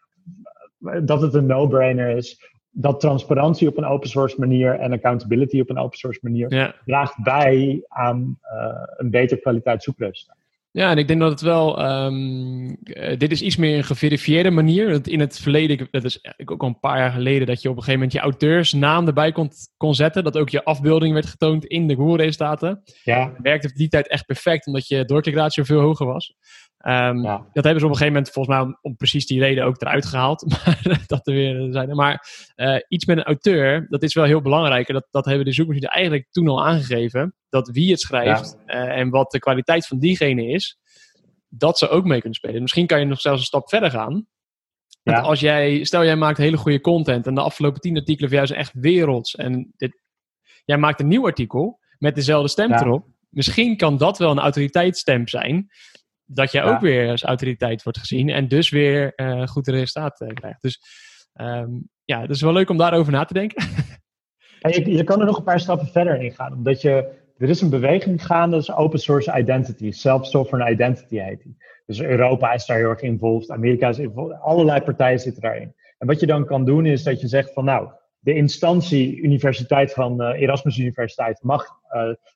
dat 1.02 1.20
het 1.20 1.34
een 1.34 1.46
no-brainer 1.46 2.16
is 2.16 2.53
dat 2.74 3.00
transparantie 3.00 3.68
op 3.68 3.76
een 3.76 3.84
open 3.84 4.08
source 4.08 4.36
manier 4.38 4.78
en 4.78 4.92
accountability 4.92 5.60
op 5.60 5.70
een 5.70 5.78
open 5.78 5.98
source 5.98 6.20
manier 6.22 6.74
draagt 6.84 7.22
bij 7.22 7.84
aan 7.88 8.38
uh, 8.42 8.82
een 8.96 9.10
betere 9.10 9.40
kwaliteit 9.40 9.82
zoekresultaat. 9.82 10.42
Ja, 10.70 10.90
en 10.90 10.98
ik 10.98 11.08
denk 11.08 11.20
dat 11.20 11.30
het 11.30 11.40
wel. 11.40 11.84
Um, 12.04 12.76
dit 13.18 13.30
is 13.30 13.42
iets 13.42 13.56
meer 13.56 13.76
een 13.76 13.84
geverifieerde 13.84 14.50
manier. 14.50 15.08
In 15.08 15.20
het 15.20 15.38
verleden, 15.38 15.88
dat 15.90 16.04
is 16.04 16.24
ook 16.44 16.62
al 16.62 16.68
een 16.68 16.80
paar 16.80 16.98
jaar 16.98 17.10
geleden, 17.10 17.46
dat 17.46 17.62
je 17.62 17.68
op 17.68 17.76
een 17.76 17.82
gegeven 17.82 18.00
moment 18.00 18.12
je 18.12 18.24
auteursnaam 18.24 19.06
erbij 19.06 19.32
kon, 19.32 19.50
kon 19.76 19.94
zetten. 19.94 20.24
Dat 20.24 20.38
ook 20.38 20.48
je 20.48 20.64
afbeelding 20.64 21.12
werd 21.12 21.26
getoond 21.26 21.64
in 21.64 21.86
de 21.88 21.94
Google-resultaten. 21.94 22.82
Ja. 23.02 23.32
Werkte 23.42 23.68
op 23.68 23.74
die 23.74 23.88
tijd 23.88 24.08
echt 24.08 24.26
perfect, 24.26 24.66
omdat 24.66 24.88
je 24.88 25.04
doorklikratio 25.04 25.64
veel 25.64 25.80
hoger 25.80 26.06
was. 26.06 26.34
Um, 26.86 27.22
Dat 27.22 27.64
hebben 27.64 27.80
ze 27.80 27.86
op 27.86 27.90
een 27.90 27.96
gegeven 27.96 28.12
moment 28.12 28.30
volgens 28.30 28.56
mij 28.56 28.76
om, 28.80 28.96
precies 28.96 29.26
die 29.26 29.40
reden 29.40 29.64
ook 29.64 29.80
eruit 29.80 30.06
gehaald. 30.06 30.44
Maar 30.48 31.02
dat 31.06 31.26
er 31.26 31.34
weer 31.34 31.72
zijn. 31.72 31.94
Maar 31.94 32.26
uh, 32.56 32.76
iets 32.88 33.04
met 33.04 33.16
een 33.16 33.24
auteur, 33.24 33.86
dat 33.88 34.02
is 34.02 34.14
wel 34.14 34.24
heel 34.24 34.42
belangrijk. 34.42 34.88
En 34.88 34.94
dat, 34.94 35.06
dat 35.10 35.24
hebben 35.24 35.44
de 35.44 35.52
zoekmachine 35.52 35.88
eigenlijk 35.88 36.26
toen 36.30 36.48
al 36.48 36.64
aangegeven. 36.64 37.34
Dat 37.48 37.68
wie 37.68 37.90
het 37.90 38.00
schrijft 38.00 38.56
ja. 38.66 38.74
uh, 38.74 38.98
en 38.98 39.10
wat 39.10 39.30
de 39.30 39.38
kwaliteit 39.38 39.86
van 39.86 39.98
diegene 39.98 40.46
is, 40.46 40.78
dat 41.48 41.78
ze 41.78 41.88
ook 41.88 42.04
mee 42.04 42.18
kunnen 42.18 42.38
spelen. 42.38 42.62
Misschien 42.62 42.86
kan 42.86 43.00
je 43.00 43.06
nog 43.06 43.20
zelfs 43.20 43.40
een 43.40 43.46
stap 43.46 43.68
verder 43.68 43.90
gaan. 43.90 44.26
Ja. 45.02 45.20
als 45.20 45.40
jij, 45.40 45.84
stel 45.84 46.04
jij 46.04 46.16
maakt 46.16 46.38
hele 46.38 46.56
goede 46.56 46.80
content 46.80 47.26
en 47.26 47.34
de 47.34 47.40
afgelopen 47.40 47.80
tien 47.80 47.96
artikelen 47.96 48.28
van 48.28 48.36
jou 48.38 48.48
zijn 48.48 48.60
echt 48.60 48.72
werelds. 48.74 49.34
En 49.34 49.72
dit, 49.76 50.02
jij 50.64 50.78
maakt 50.78 51.00
een 51.00 51.08
nieuw 51.08 51.26
artikel 51.26 51.78
met 51.98 52.14
dezelfde 52.14 52.48
stem 52.48 52.72
erop. 52.72 53.06
Misschien 53.28 53.76
kan 53.76 53.96
dat 53.96 54.18
wel 54.18 54.30
een 54.30 54.38
autoriteitsstem 54.38 55.28
zijn 55.28 55.70
dat 56.26 56.52
jij 56.52 56.64
ook 56.64 56.80
weer 56.80 57.10
als 57.10 57.22
autoriteit 57.22 57.82
wordt 57.82 57.98
gezien 57.98 58.28
en 58.28 58.48
dus 58.48 58.70
weer 58.70 59.12
uh, 59.16 59.46
goed 59.46 59.68
resultaat 59.68 60.20
uh, 60.20 60.28
krijgt. 60.28 60.62
Dus 60.62 60.80
um, 61.34 61.88
ja, 62.04 62.20
het 62.20 62.30
is 62.30 62.40
wel 62.40 62.52
leuk 62.52 62.70
om 62.70 62.76
daarover 62.76 63.12
na 63.12 63.24
te 63.24 63.34
denken. 63.34 63.66
En 64.60 64.70
je, 64.70 64.90
je 64.90 65.04
kan 65.04 65.20
er 65.20 65.26
nog 65.26 65.36
een 65.36 65.44
paar 65.44 65.60
stappen 65.60 65.86
verder 65.86 66.22
in 66.22 66.32
gaan, 66.32 66.52
omdat 66.52 66.80
je, 66.80 67.08
er 67.38 67.48
is 67.48 67.60
een 67.60 67.70
beweging 67.70 68.26
gaande, 68.26 68.56
dat 68.56 68.62
is 68.62 68.74
open 68.74 68.98
source 68.98 69.38
identity, 69.38 69.90
self-sovereign 69.90 70.72
identity 70.72 71.18
heet 71.18 71.42
die. 71.42 71.56
Dus 71.86 72.00
Europa 72.00 72.52
is 72.52 72.66
daar 72.66 72.76
heel 72.76 72.88
erg 72.88 73.00
involved, 73.00 73.50
Amerika 73.50 73.88
is 73.88 73.98
involved, 73.98 74.40
allerlei 74.40 74.80
partijen 74.80 75.18
zitten 75.18 75.42
daarin. 75.42 75.74
En 75.98 76.06
wat 76.06 76.20
je 76.20 76.26
dan 76.26 76.46
kan 76.46 76.64
doen 76.64 76.86
is 76.86 77.02
dat 77.02 77.20
je 77.20 77.28
zegt 77.28 77.52
van 77.52 77.64
nou, 77.64 77.88
de 78.18 78.34
instantie 78.34 79.16
Universiteit 79.20 79.92
van 79.92 80.22
uh, 80.22 80.40
Erasmus 80.40 80.78
Universiteit 80.78 81.42
mag 81.42 81.66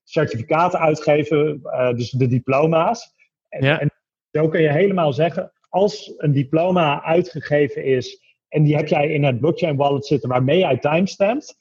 certificaten 0.04 0.78
uitgeven, 0.78 1.60
dus 1.96 2.10
de 2.10 2.26
diploma's. 2.26 3.14
En, 3.48 3.64
ja. 3.64 3.80
en 3.80 3.90
zo 4.32 4.48
kun 4.48 4.62
je 4.62 4.72
helemaal 4.72 5.12
zeggen, 5.12 5.52
als 5.68 6.14
een 6.16 6.32
diploma 6.32 7.02
uitgegeven 7.02 7.84
is 7.84 8.26
en 8.48 8.62
die 8.62 8.76
heb 8.76 8.88
jij 8.88 9.08
in 9.08 9.24
het 9.24 9.40
blockchain 9.40 9.76
wallet 9.76 10.06
zitten 10.06 10.28
waarmee 10.28 10.58
jij 10.58 10.78
timestampt, 10.78 11.58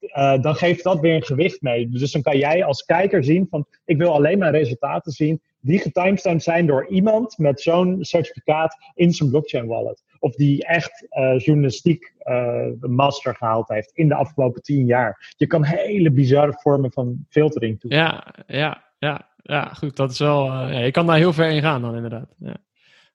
uh, 0.00 0.42
dan 0.42 0.54
geeft 0.54 0.84
dat 0.84 1.00
weer 1.00 1.14
een 1.14 1.22
gewicht 1.22 1.62
mee. 1.62 1.88
Dus 1.88 2.12
dan 2.12 2.22
kan 2.22 2.38
jij 2.38 2.64
als 2.64 2.84
kijker 2.84 3.24
zien 3.24 3.46
van, 3.50 3.66
ik 3.84 3.96
wil 3.96 4.14
alleen 4.14 4.38
maar 4.38 4.50
resultaten 4.50 5.12
zien 5.12 5.40
die 5.60 5.78
getimestampt 5.78 6.42
zijn 6.42 6.66
door 6.66 6.86
iemand 6.86 7.38
met 7.38 7.60
zo'n 7.60 7.96
certificaat 8.00 8.76
in 8.94 9.12
zijn 9.12 9.30
blockchain 9.30 9.66
wallet. 9.66 10.04
Of 10.18 10.34
die 10.34 10.64
echt 10.64 11.06
uh, 11.10 11.38
journalistiek 11.38 12.12
uh, 12.24 12.66
master 12.80 13.36
gehaald 13.36 13.68
heeft 13.68 13.90
in 13.94 14.08
de 14.08 14.14
afgelopen 14.14 14.62
tien 14.62 14.86
jaar. 14.86 15.34
Je 15.36 15.46
kan 15.46 15.64
hele 15.64 16.10
bizarre 16.10 16.52
vormen 16.52 16.92
van 16.92 17.26
filtering 17.28 17.80
toepassen. 17.80 18.06
Ja, 18.06 18.34
ja, 18.46 18.84
ja 19.00 19.30
ja, 19.42 19.64
goed, 19.64 19.96
dat 19.96 20.10
is 20.10 20.18
wel. 20.18 20.46
Uh, 20.46 20.72
ja, 20.72 20.78
je 20.78 20.90
kan 20.90 21.06
daar 21.06 21.16
heel 21.16 21.32
ver 21.32 21.50
in 21.50 21.62
gaan 21.62 21.82
dan, 21.82 21.94
inderdaad. 21.94 22.34
Ja. 22.38 22.56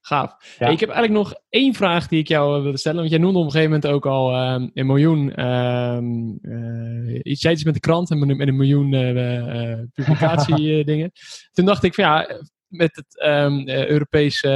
Gaaf. 0.02 0.56
Ja. 0.60 0.67
ik 0.67 0.80
heb 0.80 0.89
eigenlijk 0.89 1.24
nog 1.24 1.36
één 1.50 1.74
vraag 1.74 2.08
die 2.08 2.19
ik 2.19 2.28
jou 2.28 2.58
uh, 2.58 2.63
wilde 2.63 2.78
stellen. 2.78 3.00
Want 3.00 3.10
jij 3.10 3.19
noemde 3.19 3.39
op 3.39 3.45
een 3.45 3.52
gegeven 3.52 3.74
moment 3.74 3.93
ook 3.93 4.06
al 4.06 4.54
um, 4.54 4.71
een 4.74 4.86
miljoen. 4.86 5.45
Um, 5.45 6.39
uh, 6.41 7.19
iets, 7.24 7.45
iets 7.45 7.63
met 7.63 7.74
de 7.74 7.80
krant 7.80 8.12
en 8.12 8.38
met 8.38 8.48
een 8.48 8.56
miljoen 8.56 8.89
publicatie 9.93 10.84
dingen. 10.91 11.12
Toen 11.52 11.65
dacht 11.65 11.84
ik 11.84 11.93
van 11.93 12.04
ja, 12.04 12.41
met 12.67 12.95
het 12.95 13.26
um, 13.26 13.69
Europese 13.69 14.48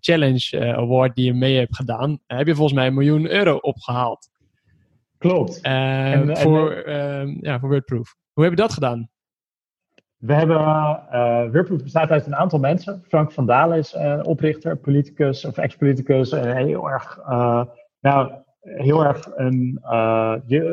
Challenge 0.00 0.74
Award 0.76 1.14
die 1.14 1.24
je 1.24 1.34
mee 1.34 1.56
hebt 1.56 1.76
gedaan, 1.76 2.18
heb 2.26 2.46
je 2.46 2.54
volgens 2.54 2.78
mij 2.78 2.86
een 2.86 2.94
miljoen 2.94 3.30
euro 3.30 3.56
opgehaald. 3.56 4.30
Klopt. 5.18 5.60
En, 5.60 6.36
voor, 6.36 6.70
en, 6.72 7.38
ja, 7.40 7.60
voor 7.60 7.68
Wordproof. 7.68 8.14
Hoe 8.32 8.44
heb 8.44 8.52
je 8.52 8.60
dat 8.60 8.72
gedaan? 8.72 9.11
We 10.22 10.34
hebben, 10.34 10.56
uh, 10.56 11.50
Wordproof 11.52 11.82
bestaat 11.82 12.10
uit 12.10 12.26
een 12.26 12.36
aantal 12.36 12.58
mensen. 12.58 13.04
Frank 13.08 13.32
van 13.32 13.46
Dalen 13.46 13.78
is 13.78 13.94
uh, 13.94 14.20
oprichter, 14.22 14.76
politicus 14.76 15.44
of 15.44 15.58
ex-politicus. 15.58 16.32
En 16.32 16.56
heel 16.56 16.90
erg, 16.90 17.18
uh, 17.28 17.64
nou, 18.00 18.32
heel 18.60 19.04
erg 19.04 19.30
een, 19.34 19.78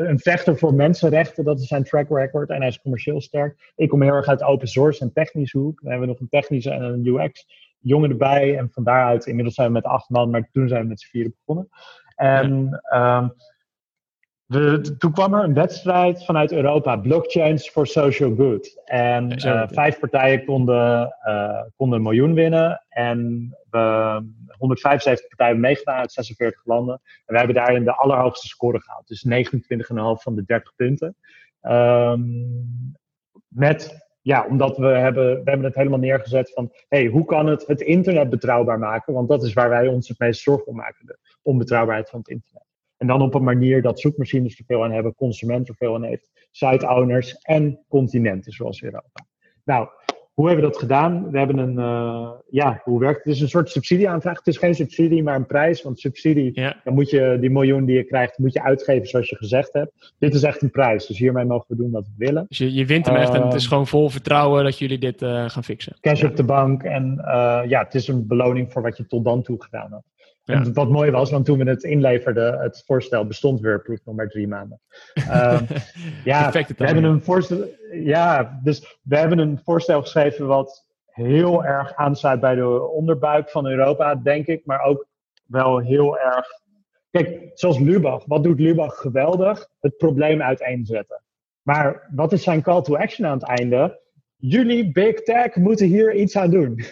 een 0.10 0.20
vechter 0.20 0.58
voor 0.58 0.74
mensenrechten. 0.74 1.44
Dat 1.44 1.60
is 1.60 1.68
zijn 1.68 1.84
track 1.84 2.10
record. 2.10 2.50
En 2.50 2.58
hij 2.58 2.68
is 2.68 2.82
commercieel 2.82 3.22
sterk. 3.22 3.74
Ik 3.76 3.90
kom 3.90 4.02
heel 4.02 4.14
erg 4.14 4.28
uit 4.28 4.44
open 4.44 4.68
source 4.68 5.02
en 5.02 5.14
technische 5.14 5.58
hoek. 5.58 5.80
We 5.82 5.90
hebben 5.90 6.08
nog 6.08 6.20
een 6.20 6.30
technische 6.30 6.72
en 6.72 6.82
een 6.82 7.06
UX 7.06 7.48
jongen 7.80 8.10
erbij. 8.10 8.58
En 8.58 8.70
van 8.72 8.84
daaruit, 8.84 9.26
inmiddels 9.26 9.56
zijn 9.56 9.68
we 9.68 9.74
met 9.74 9.84
acht 9.84 10.10
man, 10.10 10.30
maar 10.30 10.50
toen 10.52 10.68
zijn 10.68 10.82
we 10.82 10.88
met 10.88 11.02
z'n 11.02 11.10
vieren 11.10 11.36
begonnen. 11.38 11.70
En 12.16 12.80
ja. 12.92 13.18
um, 13.18 13.34
de, 14.50 14.96
toen 14.98 15.12
kwam 15.12 15.34
er 15.34 15.44
een 15.44 15.54
wedstrijd 15.54 16.26
vanuit 16.26 16.52
Europa, 16.52 16.98
Blockchains 16.98 17.70
for 17.70 17.88
Social 17.88 18.36
Good. 18.36 18.82
En 18.86 19.46
uh, 19.46 19.64
vijf 19.68 20.00
partijen 20.00 20.46
konden, 20.46 21.16
uh, 21.28 21.62
konden 21.76 21.98
een 21.98 22.04
miljoen 22.04 22.34
winnen. 22.34 22.86
En 22.90 23.50
we, 23.70 23.78
175 24.58 25.28
partijen 25.28 25.60
meegedaan 25.60 26.00
uit 26.00 26.12
46 26.12 26.66
landen. 26.66 26.94
En 27.04 27.24
wij 27.26 27.38
hebben 27.38 27.56
daarin 27.56 27.84
de 27.84 27.96
allerhoogste 27.96 28.48
score 28.48 28.82
gehaald. 28.82 29.08
Dus 29.08 29.26
29,5 29.28 30.24
van 30.24 30.36
de 30.36 30.44
30 30.46 30.76
punten. 30.76 31.16
Um, 31.62 32.98
met 33.48 34.08
ja, 34.22 34.46
omdat 34.46 34.78
we 34.78 34.88
hebben, 34.88 35.44
we 35.44 35.50
hebben 35.50 35.68
het 35.68 35.76
helemaal 35.76 36.00
neergezet 36.00 36.52
van, 36.54 36.72
hey, 36.88 37.06
hoe 37.06 37.26
kan 37.26 37.48
het 37.48 37.68
het 37.68 37.82
internet 37.82 38.30
betrouwbaar 38.30 38.80
maken? 38.80 39.14
Want 39.14 39.30
dat 39.30 39.44
is 39.44 39.54
waar 39.54 39.70
wij 39.70 39.88
ons 39.88 40.08
het 40.08 40.20
meest 40.20 40.42
zorgen 40.42 40.68
om 40.68 40.76
maken, 40.76 41.06
de 41.06 41.18
onbetrouwbaarheid 41.42 42.10
van 42.10 42.20
het 42.20 42.28
internet. 42.28 42.68
En 43.00 43.08
dan 43.08 43.22
op 43.22 43.34
een 43.34 43.44
manier 43.44 43.82
dat 43.82 44.00
zoekmachines 44.00 44.60
er 44.60 44.66
veel 44.68 44.84
aan 44.84 44.92
hebben, 44.92 45.16
consumenten 45.16 45.68
er 45.68 45.76
veel 45.86 45.96
aan 45.96 46.04
heeft, 46.04 46.30
site-owners 46.52 47.34
en 47.42 47.80
continenten 47.88 48.52
zoals 48.52 48.84
Europa. 48.84 49.26
Nou, 49.64 49.88
hoe 50.34 50.48
hebben 50.48 50.66
we 50.66 50.72
dat 50.72 50.82
gedaan? 50.82 51.32
We 51.32 51.38
hebben 51.38 51.58
een, 51.58 51.80
uh, 51.80 52.30
ja, 52.50 52.82
hoe 52.84 53.00
werkt 53.00 53.16
het? 53.16 53.26
Het 53.26 53.36
is 53.36 53.42
een 53.42 53.50
soort 53.50 53.70
subsidieaanvraag. 53.70 54.38
Het 54.38 54.48
is 54.48 54.58
geen 54.58 54.76
subsidie, 54.76 55.24
maar 55.24 55.36
een 55.36 55.46
prijs. 55.46 55.82
Want 55.82 56.00
subsidie, 56.00 56.54
dan 56.84 56.94
moet 56.94 57.10
je 57.10 57.38
die 57.40 57.50
miljoen 57.50 57.86
die 57.86 57.96
je 57.96 58.04
krijgt, 58.04 58.38
moet 58.38 58.54
je 58.54 58.64
uitgeven 58.64 59.08
zoals 59.08 59.30
je 59.30 59.36
gezegd 59.36 59.74
hebt. 59.74 60.14
Dit 60.20 60.34
is 60.34 60.44
echt 60.44 60.62
een 60.62 60.72
prijs. 60.72 61.06
Dus 61.06 61.18
hiermee 61.18 61.46
mogen 61.46 61.66
we 61.68 61.76
doen 61.76 61.92
wat 61.92 62.06
we 62.06 62.26
willen. 62.26 62.46
Dus 62.48 62.58
je, 62.58 62.74
je 62.74 62.86
wint 62.86 63.06
hem 63.06 63.16
echt 63.16 63.34
en 63.34 63.42
het 63.42 63.54
is 63.54 63.62
ehm, 63.62 63.70
gewoon 63.70 63.88
vol 63.88 64.10
vertrouwen 64.10 64.64
dat 64.64 64.78
jullie 64.78 65.00
dit 65.00 65.22
uh, 65.22 65.50
gaan 65.50 65.64
fixen. 65.64 65.98
Cash 66.02 66.24
op 66.24 66.36
de 66.36 66.44
bank. 66.44 66.84
En 66.84 67.16
uh, 67.18 67.62
ja, 67.68 67.84
het 67.84 67.96
is 67.96 68.08
een 68.08 68.28
beloning 68.28 68.72
voor 68.72 68.82
wat 68.82 68.98
je 68.98 69.06
tot 69.06 69.24
dan 69.24 69.42
toe 69.42 69.64
gedaan 69.64 70.04
En 70.50 70.74
wat 70.74 70.90
mooi 70.90 71.12
was, 71.12 71.32
want 71.32 71.46
toen 71.46 71.58
we 71.58 71.70
het 71.70 71.84
inleverden, 71.84 72.60
het 72.60 72.84
voorstel 72.86 73.28
bestond 73.28 73.60
weer 73.60 74.00
nog 74.06 74.16
maar 74.16 74.28
drie 74.28 74.48
maanden. 74.48 74.80
Um, 75.16 75.68
ja, 76.24 76.52
we 76.52 76.86
hebben 76.86 77.04
een 77.04 77.22
voorstel, 77.22 77.66
ja, 77.92 78.60
dus 78.64 79.00
we 79.04 79.18
hebben 79.18 79.38
een 79.38 79.60
voorstel 79.64 80.02
geschreven 80.02 80.48
wat 80.48 80.88
heel 81.06 81.66
erg 81.66 81.96
aansluit 81.96 82.40
bij 82.40 82.56
de 82.56 82.90
onderbuik 82.90 83.50
van 83.50 83.68
Europa, 83.68 84.16
denk 84.16 84.48
ik, 84.48 84.66
maar 84.66 84.82
ook 84.82 85.08
wel 85.46 85.78
heel 85.78 86.20
erg. 86.20 86.48
Kijk, 87.12 87.52
zoals 87.54 87.80
Lubach. 87.80 88.26
Wat 88.26 88.44
doet 88.44 88.60
Lubach 88.60 88.96
geweldig? 88.96 89.68
Het 89.80 89.98
probleem 89.98 90.42
uiteenzetten. 90.42 91.22
Maar 91.62 92.08
wat 92.16 92.32
is 92.32 92.44
zijn 92.44 92.62
call 92.62 92.82
to 92.82 92.96
action 92.96 93.28
aan 93.28 93.38
het 93.38 93.48
einde? 93.48 94.00
Jullie, 94.36 94.92
Big 94.92 95.22
Tech, 95.24 95.56
moeten 95.56 95.88
hier 95.88 96.14
iets 96.16 96.38
aan 96.38 96.50
doen. 96.50 96.84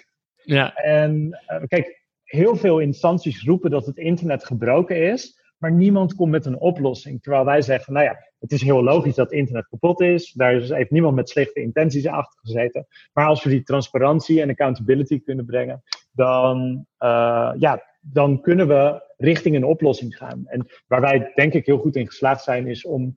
Ja. 0.44 0.76
En 0.76 1.40
uh, 1.50 1.64
kijk, 1.68 1.97
heel 2.28 2.56
veel 2.56 2.80
instanties 2.80 3.44
roepen 3.44 3.72
dat 3.72 3.86
het 3.86 3.98
internet 3.98 4.46
gebroken 4.46 5.12
is, 5.12 5.40
maar 5.58 5.72
niemand 5.72 6.16
komt 6.16 6.32
met 6.32 6.46
een 6.46 6.60
oplossing. 6.60 7.22
Terwijl 7.22 7.46
wij 7.46 7.62
zeggen, 7.62 7.94
nou 7.94 8.06
ja, 8.06 8.18
het 8.40 8.52
is 8.52 8.62
heel 8.62 8.84
logisch 8.84 9.16
dat 9.16 9.30
het 9.30 9.40
internet 9.40 9.68
kapot 9.68 10.02
is. 10.02 10.32
Daar 10.32 10.54
heeft 10.62 10.92
niemand 10.92 11.16
met 11.16 11.30
slechte 11.30 11.62
intenties 11.62 12.08
achter 12.08 12.40
gezeten. 12.44 12.88
Maar 13.14 13.28
als 13.28 13.44
we 13.44 13.50
die 13.50 13.64
transparantie 13.64 14.42
en 14.42 14.50
accountability 14.50 15.22
kunnen 15.22 15.46
brengen, 15.46 15.84
dan, 16.12 16.86
uh, 17.00 17.54
ja, 17.58 17.84
dan 18.02 18.42
kunnen 18.42 18.68
we 18.68 19.06
richting 19.18 19.56
een 19.56 19.66
oplossing 19.66 20.18
gaan. 20.18 20.44
En 20.46 20.68
waar 20.88 21.02
wij 21.02 21.32
denk 21.36 21.54
ik 21.54 21.66
heel 21.66 21.80
goed 21.80 21.96
in 21.96 22.08
geslaagd 22.08 22.44
zijn, 22.44 22.68
is 22.68 22.86
om 22.86 23.16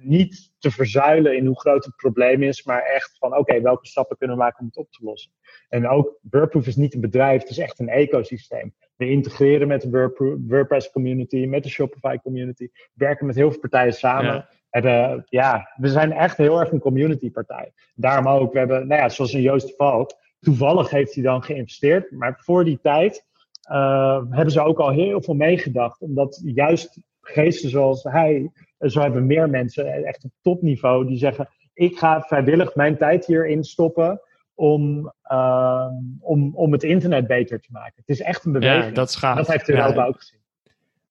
niet 0.00 0.52
te 0.58 0.70
verzuilen 0.70 1.36
in 1.36 1.46
hoe 1.46 1.60
groot 1.60 1.84
het 1.84 1.96
probleem 1.96 2.42
is, 2.42 2.64
maar 2.64 2.82
echt 2.82 3.16
van 3.18 3.36
oké, 3.36 3.60
welke 3.60 3.86
stappen 3.86 4.16
kunnen 4.16 4.36
we 4.36 4.42
maken 4.42 4.60
om 4.60 4.66
het 4.66 4.76
op 4.76 4.90
te 4.90 5.04
lossen. 5.04 5.32
En 5.68 5.88
ook 5.88 6.18
WordProof 6.30 6.66
is 6.66 6.76
niet 6.76 6.94
een 6.94 7.00
bedrijf, 7.00 7.40
het 7.40 7.50
is 7.50 7.58
echt 7.58 7.78
een 7.78 7.88
ecosysteem. 7.88 8.74
We 8.96 9.10
integreren 9.10 9.68
met 9.68 9.80
de 9.80 10.12
WordPress 10.46 10.90
community, 10.90 11.46
met 11.46 11.62
de 11.62 11.68
Shopify 11.68 12.16
community, 12.22 12.68
werken 12.92 13.26
met 13.26 13.34
heel 13.34 13.50
veel 13.50 13.60
partijen 13.60 13.92
samen. 13.92 14.48
Ja. 14.70 15.24
ja, 15.28 15.74
we 15.76 15.88
zijn 15.88 16.12
echt 16.12 16.36
heel 16.36 16.60
erg 16.60 16.72
een 16.72 16.80
community 16.80 17.30
partij. 17.30 17.72
Daarom 17.94 18.28
ook, 18.28 18.52
we 18.52 18.58
hebben, 18.58 18.86
nou 18.86 19.00
ja, 19.00 19.08
zoals 19.08 19.32
een 19.32 19.40
Joost 19.40 19.76
Valk, 19.76 20.12
toevallig 20.40 20.90
heeft 20.90 21.14
hij 21.14 21.22
dan 21.22 21.42
geïnvesteerd, 21.42 22.10
maar 22.10 22.40
voor 22.42 22.64
die 22.64 22.78
tijd 22.82 23.26
uh, 23.70 24.22
hebben 24.30 24.50
ze 24.50 24.60
ook 24.60 24.78
al 24.78 24.90
heel 24.90 25.22
veel 25.22 25.34
meegedacht, 25.34 26.00
omdat 26.00 26.40
juist 26.44 27.00
geesten 27.28 27.70
zoals 27.70 28.02
hij, 28.02 28.50
zo 28.78 29.00
hebben 29.00 29.26
meer 29.26 29.50
mensen, 29.50 30.04
echt 30.04 30.24
op 30.24 30.30
topniveau, 30.42 31.06
die 31.06 31.18
zeggen, 31.18 31.48
ik 31.74 31.98
ga 31.98 32.20
vrijwillig 32.20 32.74
mijn 32.74 32.96
tijd 32.96 33.26
hierin 33.26 33.64
stoppen 33.64 34.20
om, 34.54 35.12
uh, 35.32 35.86
om, 36.20 36.54
om 36.54 36.72
het 36.72 36.82
internet 36.82 37.26
beter 37.26 37.60
te 37.60 37.68
maken. 37.70 37.94
Het 37.96 38.08
is 38.08 38.20
echt 38.20 38.44
een 38.44 38.52
beweging. 38.52 38.84
Ja, 38.84 38.90
dat 38.90 39.08
is 39.08 39.16
gaaf. 39.16 39.36
Dat 39.36 39.48
heeft 39.48 39.68
Europa 39.68 40.02
ja. 40.02 40.06
ook 40.06 40.16
gezien. 40.18 40.38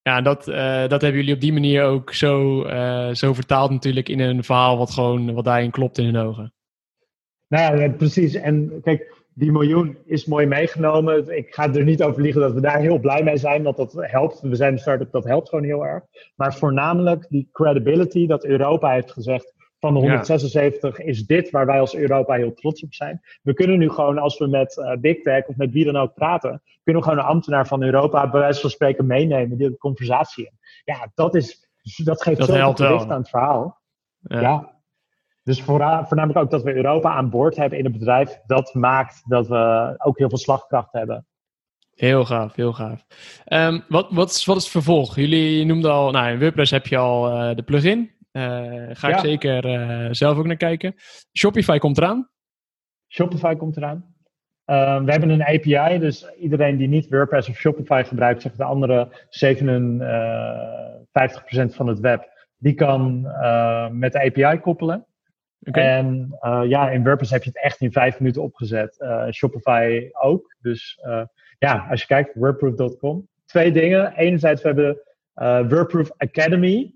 Ja, 0.02 0.22
dat, 0.22 0.48
uh, 0.48 0.88
dat 0.88 1.02
hebben 1.02 1.20
jullie 1.20 1.34
op 1.34 1.42
die 1.42 1.54
manier 1.54 1.84
ook 1.84 2.14
zo, 2.14 2.66
uh, 2.66 3.14
zo 3.14 3.34
vertaald 3.34 3.72
natuurlijk 3.72 4.10
in 4.10 4.20
een 4.20 4.44
verhaal 4.44 4.78
wat 4.78 4.92
gewoon 4.92 5.34
wat 5.34 5.46
daarin 5.46 5.72
klopt 5.72 5.98
in 5.98 6.06
hun 6.06 6.18
ogen. 6.18 6.54
Nou 7.48 7.82
ja, 7.82 7.90
precies. 7.90 8.34
En 8.34 8.82
kijk, 8.84 9.23
die 9.36 9.52
miljoen 9.52 9.98
is 10.06 10.26
mooi 10.26 10.46
meegenomen. 10.46 11.38
Ik 11.38 11.54
ga 11.54 11.74
er 11.74 11.84
niet 11.84 12.04
over 12.04 12.22
liegen 12.22 12.42
dat 12.42 12.54
we 12.54 12.62
daar 12.62 12.80
heel 12.80 13.00
blij 13.00 13.24
mee 13.24 13.38
zijn, 13.38 13.64
want 13.64 13.78
dat 13.78 13.94
helpt. 13.98 14.40
We 14.42 14.56
zijn 14.56 14.74
een 14.74 14.80
start-up, 14.80 15.12
dat 15.12 15.24
helpt 15.24 15.50
gewoon 15.50 15.64
heel 15.64 15.86
erg. 15.86 16.04
Maar 16.36 16.56
voornamelijk 16.56 17.26
die 17.30 17.50
credibility 17.52 18.28
dat 18.28 18.46
Europa 18.46 18.92
heeft 18.92 19.12
gezegd, 19.12 19.54
van 19.80 19.94
de 19.94 20.00
176 20.00 21.00
is 21.00 21.26
dit 21.26 21.50
waar 21.50 21.66
wij 21.66 21.80
als 21.80 21.96
Europa 21.96 22.34
heel 22.34 22.54
trots 22.54 22.84
op 22.84 22.94
zijn. 22.94 23.22
We 23.42 23.54
kunnen 23.54 23.80
nu 23.80 23.90
gewoon, 23.90 24.18
als 24.18 24.38
we 24.38 24.48
met 24.48 24.78
uh, 24.78 24.96
Big 24.96 25.22
Tech 25.22 25.48
of 25.48 25.56
met 25.56 25.72
wie 25.72 25.86
dan 25.86 25.96
ook 25.96 26.14
praten, 26.14 26.62
kunnen 26.84 27.02
we 27.02 27.10
gewoon 27.10 27.24
een 27.24 27.32
ambtenaar 27.32 27.68
van 27.68 27.84
Europa 27.84 28.30
bij 28.30 28.40
wijze 28.40 28.62
van 28.62 28.70
spreken 28.70 29.06
meenemen, 29.06 29.58
die 29.58 29.70
de 29.70 29.78
conversatie 29.78 30.46
in. 30.46 30.58
Ja, 30.84 31.12
dat, 31.16 31.36
is, 31.36 31.70
dat 32.04 32.24
geeft 32.24 32.38
dat 32.38 32.48
zoveel 32.48 32.74
gewicht 32.74 33.10
aan 33.10 33.20
het 33.20 33.30
verhaal. 33.30 33.82
Ja. 34.20 34.40
ja. 34.40 34.73
Dus 35.44 35.62
voornamelijk 35.62 36.38
ook 36.38 36.52
dat 36.52 36.64
we 36.64 36.76
Europa 36.76 37.14
aan 37.14 37.30
boord 37.30 37.56
hebben 37.56 37.78
in 37.78 37.84
het 37.84 37.94
bedrijf, 37.94 38.40
dat 38.46 38.74
maakt 38.74 39.30
dat 39.30 39.48
we 39.48 39.94
ook 39.98 40.18
heel 40.18 40.30
veel 40.30 40.38
slagkracht 40.38 40.92
hebben. 40.92 41.26
Heel 41.96 42.26
gaaf, 42.26 42.56
heel 42.56 42.74
gaaf. 42.74 43.06
Um, 43.48 43.84
wat, 43.88 44.08
wat, 44.12 44.30
is, 44.30 44.46
wat 44.46 44.56
is 44.58 44.64
het 44.64 44.72
vervolg? 44.72 45.16
Jullie 45.16 45.66
noemden 45.66 45.92
al, 45.92 46.12
nou 46.12 46.32
in 46.32 46.40
WordPress 46.40 46.72
heb 46.72 46.88
je 46.88 46.98
al 46.98 47.30
uh, 47.30 47.56
de 47.56 47.64
plugin. 47.64 48.12
Uh, 48.32 48.90
ga 48.90 49.08
ik 49.08 49.18
zeker 49.18 49.66
uh, 49.66 50.08
zelf 50.12 50.38
ook 50.38 50.46
naar 50.46 50.56
kijken. 50.56 50.96
Shopify 51.38 51.78
komt 51.78 51.98
eraan. 51.98 52.30
Shopify 53.08 53.56
komt 53.56 53.78
eraan. 53.78 54.16
Uh, 54.66 55.04
we 55.04 55.12
hebben 55.12 55.30
een 55.30 55.44
API, 55.44 56.00
dus 56.00 56.32
iedereen 56.40 56.78
die 56.78 56.88
niet 56.88 57.10
WordPress 57.10 57.50
of 57.50 57.56
Shopify 57.56 58.04
gebruikt, 58.06 58.42
zegt 58.42 58.58
de 58.58 58.64
andere 58.64 59.08
57% 61.70 61.76
van 61.76 61.88
het 61.88 62.00
web, 62.00 62.30
die 62.58 62.74
kan 62.74 63.22
met 63.92 64.12
de 64.12 64.24
API 64.26 64.60
koppelen. 64.60 65.06
Okay. 65.66 65.98
En 65.98 66.38
ja, 66.68 66.90
in 66.90 67.04
WordPress 67.04 67.32
heb 67.32 67.44
je 67.44 67.50
het 67.50 67.64
echt 67.64 67.82
in 67.82 67.92
vijf 67.92 68.20
minuten 68.20 68.42
opgezet. 68.42 69.06
Shopify 69.32 70.10
ook. 70.12 70.56
Dus 70.62 71.00
ja, 71.60 71.88
als 71.90 72.02
je 72.02 72.08
kijkt, 72.08 72.36
wordproof.com. 72.36 73.28
Twee 73.46 73.72
dingen. 73.72 74.14
Enerzijds, 74.16 74.62
we 74.62 74.68
hebben 74.68 74.98
WordProof 75.70 76.12
Academy. 76.18 76.94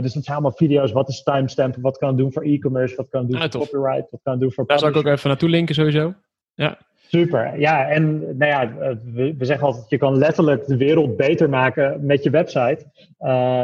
Dus 0.00 0.12
dat 0.12 0.24
zijn 0.24 0.36
allemaal 0.36 0.52
video's. 0.52 0.92
Wat 0.92 1.08
is 1.08 1.22
timestamp? 1.22 1.76
Wat 1.80 1.98
kan 1.98 2.08
het 2.08 2.18
doen 2.18 2.32
voor 2.32 2.42
e-commerce? 2.42 2.96
Wat 2.96 3.08
kan 3.08 3.20
het 3.20 3.30
doen 3.30 3.40
voor 3.40 3.60
copyright? 3.60 4.10
Wat 4.10 4.20
kan 4.22 4.32
het 4.32 4.40
doen 4.40 4.52
voor. 4.52 4.66
Daar 4.66 4.78
zal 4.78 4.88
ik 4.88 4.96
ook 4.96 5.06
even 5.06 5.28
naartoe 5.28 5.48
linken, 5.48 5.74
sowieso. 5.74 6.14
Ja. 6.54 6.78
Super. 7.08 7.58
Ja, 7.58 7.88
en 7.88 8.18
nou 8.18 8.52
ja, 8.52 8.72
we, 9.04 9.34
we, 9.38 9.44
zeggen 9.44 9.66
altijd: 9.66 9.90
je 9.90 9.98
kan 9.98 10.18
letterlijk 10.18 10.66
de 10.66 10.76
wereld 10.76 11.16
beter 11.16 11.48
maken 11.48 12.06
met 12.06 12.22
je 12.22 12.30
website. 12.30 12.86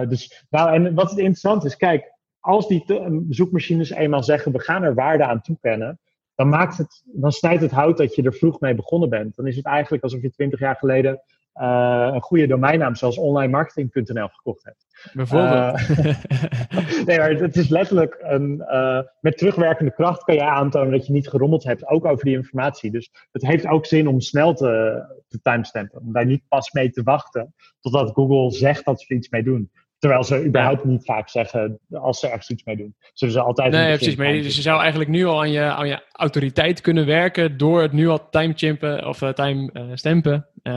Dus, 0.09 0.45
nou, 0.51 0.75
en 0.75 0.95
wat 0.95 1.11
het 1.11 1.19
interessant 1.19 1.65
is, 1.65 1.77
kijk, 1.77 2.13
als 2.45 2.69
die 2.69 2.85
zoekmachines 3.29 3.91
eenmaal 3.91 4.23
zeggen: 4.23 4.53
we 4.53 4.61
gaan 4.61 4.83
er 4.83 4.95
waarde 4.95 5.25
aan 5.25 5.41
toekennen. 5.41 5.99
Dan, 6.35 6.49
maakt 6.49 6.79
het, 6.79 7.03
dan 7.05 7.33
snijdt 7.33 7.63
het 7.63 7.71
hout 7.71 7.97
dat 7.97 8.15
je 8.15 8.23
er 8.23 8.35
vroeg 8.35 8.61
mee 8.61 8.75
begonnen 8.75 9.09
bent. 9.09 9.37
Dan 9.37 9.47
is 9.47 9.57
het 9.57 9.65
eigenlijk 9.65 10.03
alsof 10.03 10.23
je 10.23 10.31
twintig 10.31 10.61
jaar 10.61 10.77
geleden 10.77 11.23
uh, 11.61 12.11
een 12.13 12.21
goede 12.21 12.47
domeinnaam 12.47 12.95
zoals 12.95 13.19
onlinemarketing.nl 13.19 14.29
gekocht 14.29 14.65
hebt. 14.65 15.11
Bijvoorbeeld. 15.13 15.81
Uh, 15.81 17.07
nee, 17.07 17.19
maar 17.19 17.31
het 17.31 17.57
is 17.57 17.69
letterlijk 17.69 18.17
een. 18.21 18.65
Uh, 18.71 19.01
met 19.21 19.39
terugwerkende 19.39 19.93
kracht 19.93 20.25
kan 20.25 20.35
je 20.35 20.45
aantonen 20.45 20.93
dat 20.93 21.07
je 21.07 21.13
niet 21.13 21.29
gerommeld 21.29 21.65
hebt, 21.65 21.87
ook 21.87 22.05
over 22.05 22.25
die 22.25 22.37
informatie. 22.37 22.91
Dus 22.91 23.11
het 23.33 23.47
heeft 23.47 23.67
ook 23.67 23.87
zin 23.87 24.09
om 24.09 24.21
snel 24.21 24.55
te, 24.55 25.03
te 25.29 25.41
timestampen. 25.43 26.01
Om 26.01 26.13
daar 26.13 26.27
niet 26.27 26.43
pas 26.49 26.73
mee 26.73 26.91
te 26.91 27.03
wachten 27.03 27.55
totdat 27.81 28.15
Google 28.15 28.51
zegt 28.51 28.85
dat 28.85 29.01
ze 29.01 29.07
er 29.09 29.17
iets 29.17 29.29
mee 29.29 29.43
doen. 29.43 29.71
Terwijl 30.05 30.25
ze 30.25 30.45
überhaupt 30.45 30.85
niet 30.85 31.05
vaak 31.05 31.29
zeggen 31.29 31.79
als 31.91 32.21
ze 32.21 32.27
ergens 32.27 32.51
iets 32.51 32.65
mee 32.65 32.77
doen. 32.77 32.95
Zullen 33.13 33.35
ze 33.35 33.41
altijd. 33.41 33.73
Nee, 33.73 33.97
precies. 33.97 34.17
Maar 34.17 34.33
dus 34.33 34.57
je 34.57 34.63
zou 34.63 34.81
eigenlijk 34.81 35.11
nu 35.11 35.25
al 35.25 35.41
aan 35.41 35.51
je, 35.51 35.63
aan 35.63 35.89
je 35.89 36.03
autoriteit 36.13 36.81
kunnen 36.81 37.07
werken 37.07 37.57
door 37.57 37.83
het 37.83 37.93
nu 37.93 38.09
al 38.09 38.29
timechimpen 38.31 39.07
of 39.07 39.23
uh, 39.23 39.29
time 39.29 39.71
uh, 39.73 39.83
stampen. 39.95 40.49
Uh, 40.63 40.73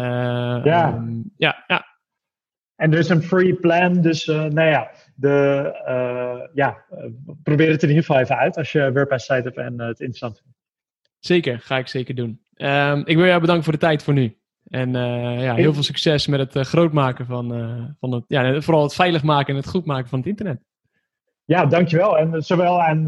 ja. 0.63 0.93
Um, 0.93 1.32
ja, 1.38 1.63
ja. 1.67 1.86
En 2.75 2.93
er 2.93 2.99
is 2.99 3.09
een 3.09 3.23
free 3.23 3.53
plan, 3.53 4.01
dus 4.01 4.25
nou 4.25 4.61
ja, 4.61 4.91
de, 5.15 6.49
ja 6.53 6.86
probeer 7.43 7.71
het 7.71 7.84
in 7.84 7.89
ieder 7.89 8.03
geval 8.03 8.21
even 8.21 8.38
uit 8.38 8.57
als 8.57 8.71
je 8.71 8.91
WordPress 8.91 9.25
site 9.25 9.41
hebt 9.41 9.57
en 9.57 9.80
het 9.80 9.99
interessant 9.99 10.41
vindt. 10.41 10.57
Zeker, 11.19 11.59
ga 11.59 11.78
ik 11.78 11.88
zeker 11.88 12.15
doen. 12.15 12.41
Um, 12.55 13.01
ik 13.05 13.15
wil 13.15 13.25
jou 13.25 13.39
bedanken 13.39 13.63
voor 13.63 13.73
de 13.73 13.80
tijd 13.80 14.03
voor 14.03 14.13
nu. 14.13 14.38
En 14.70 14.91
ja, 15.41 15.55
heel 15.55 15.74
veel 15.74 15.84
succes 15.84 16.28
met 16.28 16.53
het 16.53 16.68
groot 16.68 16.93
maken 16.93 17.26
van, 17.26 17.47
van 17.99 18.11
het, 18.11 18.24
ja, 18.28 18.61
vooral 18.61 18.84
het 18.84 18.93
veilig 18.93 19.24
maken 19.24 19.53
en 19.53 19.59
het 19.59 19.70
goed 19.70 19.86
maken 19.86 20.09
van 20.09 20.20
het 20.20 20.28
internet. 20.28 20.59
Ja, 21.45 21.65
dankjewel. 21.65 22.18
En 22.18 22.43
zowel 22.43 22.82
aan 22.82 23.05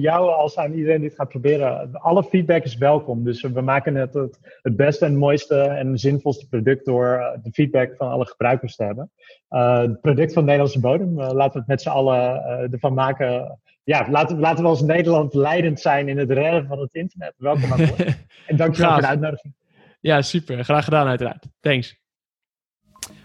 jou 0.00 0.30
als 0.30 0.56
aan 0.56 0.72
iedereen 0.72 1.00
die 1.00 1.08
het 1.08 1.18
gaat 1.18 1.28
proberen. 1.28 1.92
Alle 1.92 2.24
feedback 2.24 2.64
is 2.64 2.76
welkom. 2.76 3.24
Dus 3.24 3.42
we 3.42 3.60
maken 3.60 3.94
het 3.94 4.14
het, 4.14 4.38
het 4.62 4.76
beste 4.76 5.04
en 5.04 5.16
mooiste 5.16 5.60
en 5.60 5.98
zinvolste 5.98 6.48
product 6.48 6.84
door 6.84 7.38
de 7.42 7.50
feedback 7.52 7.94
van 7.96 8.10
alle 8.10 8.26
gebruikers 8.26 8.76
te 8.76 8.84
hebben. 8.84 9.10
het 9.48 10.00
product 10.00 10.32
van 10.32 10.44
Nederlandse 10.44 10.80
bodem, 10.80 11.14
laten 11.20 11.52
we 11.52 11.58
het 11.58 11.66
met 11.66 11.82
z'n 11.82 11.88
allen 11.88 12.42
ervan 12.72 12.94
maken 12.94 13.58
ja, 13.84 14.06
laten, 14.10 14.38
laten 14.38 14.62
we 14.62 14.68
als 14.68 14.82
Nederland 14.82 15.34
leidend 15.34 15.80
zijn 15.80 16.08
in 16.08 16.18
het 16.18 16.30
redden 16.30 16.66
van 16.66 16.78
het 16.78 16.94
internet. 16.94 17.34
Welkom 17.36 17.72
aan 17.72 17.78
boord. 17.78 18.04
en 18.46 18.56
dankjewel 18.56 18.92
voor 18.92 19.00
de 19.00 19.06
uitnodiging. 19.06 19.54
Ja, 20.00 20.22
super. 20.22 20.64
Graag 20.64 20.84
gedaan 20.84 21.06
uiteraard. 21.06 21.46
Thanks. 21.60 21.98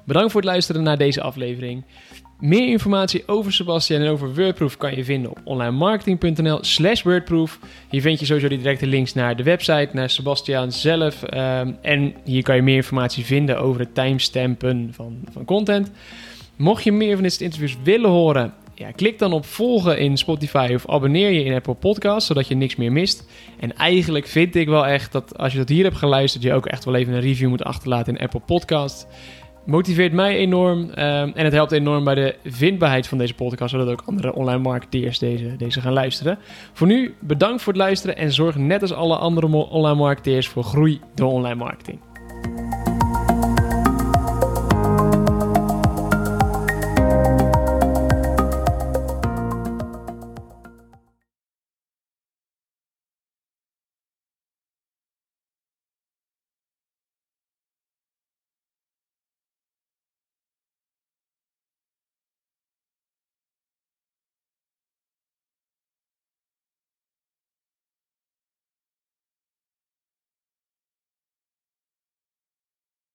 Bedankt 0.06 0.32
voor 0.32 0.42
het 0.42 0.50
luisteren 0.50 0.84
naar 0.84 0.98
deze 0.98 1.22
aflevering. 1.22 1.86
Meer 2.40 2.68
informatie 2.68 3.28
over 3.28 3.54
Sebastian 3.54 4.02
en 4.02 4.10
over 4.10 4.34
WordProof 4.34 4.78
kan 4.78 4.96
je 4.96 5.04
vinden 5.04 5.32
op 5.32 5.42
onlinemarketing.nl 5.44 6.58
slash 6.62 7.02
WordProof. 7.04 7.60
Hier 7.90 8.02
vind 8.02 8.20
je 8.20 8.26
sowieso 8.26 8.48
die 8.48 8.58
directe 8.58 8.88
links 8.88 9.14
naar 9.14 9.36
de 9.36 9.44
website, 9.44 9.90
naar 9.92 10.10
Sebastian 10.10 10.72
zelf. 10.72 11.24
Ehm, 11.24 11.72
en 11.82 12.14
hier 12.24 12.44
kan 12.44 12.56
je 12.56 12.62
meer 12.62 12.76
informatie 12.76 13.26
vinden 13.26 13.60
over 13.60 13.80
het 13.80 13.96
timestampen 13.96 14.90
van, 14.94 15.20
van 15.32 15.46
content. 15.46 15.92
Mocht 16.56 16.84
je 16.84 16.92
meer 16.92 17.14
van 17.14 17.24
dit 17.24 17.42
interviews 17.42 17.78
willen 17.84 18.10
horen, 18.10 18.54
klik 18.96 19.20
dan 19.20 19.34
op 19.34 19.46
volgen 19.46 20.00
in 20.00 20.18
Spotify 20.18 20.72
of 20.74 20.90
abonneer 20.90 21.30
je 21.30 21.44
in 21.44 21.54
Apple 21.54 21.74
Podcasts, 21.74 22.28
zodat 22.28 22.48
je 22.48 22.56
niks 22.56 22.76
meer 22.76 22.92
mist. 22.92 23.30
En 23.60 23.76
eigenlijk 23.76 24.28
vind 24.28 24.56
ik 24.56 24.68
wel 24.68 24.86
echt 24.86 25.12
dat 25.12 25.38
als 25.38 25.52
je 25.52 25.58
dat 25.58 25.70
hier 25.70 25.84
hebt 25.84 25.98
geluisterd, 25.98 26.44
je 26.44 26.54
ook 26.54 26.66
echt 26.66 26.86
wel 26.86 26.96
even 26.96 27.14
een 27.14 27.22
review 27.22 27.50
moet 27.50 27.64
achterlaten 27.64 28.16
in 28.16 28.24
Apple 28.24 28.40
Podcasts. 28.40 29.06
Motiveert 29.66 30.14
mij 30.14 30.38
enorm 30.38 30.90
ehm, 30.90 31.32
en 31.34 31.44
het 31.44 31.54
helpt 31.54 31.72
enorm 31.72 32.04
bij 32.04 32.16
de 32.16 32.36
vindbaarheid 32.44 33.08
van 33.08 33.18
deze 33.18 33.34
podcast, 33.34 33.72
zodat 33.72 33.90
ook 33.90 34.04
andere 34.06 34.34
online 34.34 34.62
marketeers 34.62 35.20
deze, 35.20 35.56
deze 35.56 35.82
gaan 35.82 35.94
luisteren. 35.94 36.38
Voor 36.74 36.88
nu, 36.88 37.16
bedankt 37.20 37.62
voor 37.62 37.74
het 37.74 37.82
luisteren 37.82 38.18
en 38.18 38.34
zorg 38.34 38.56
net 38.56 38.82
als 38.82 38.94
alle 38.94 39.18
andere 39.18 39.48
online 39.48 39.96
marketeers 39.96 40.48
voor 40.48 40.64
groei 40.64 41.00
door 41.16 41.32
online 41.32 41.56
marketing. 41.56 42.00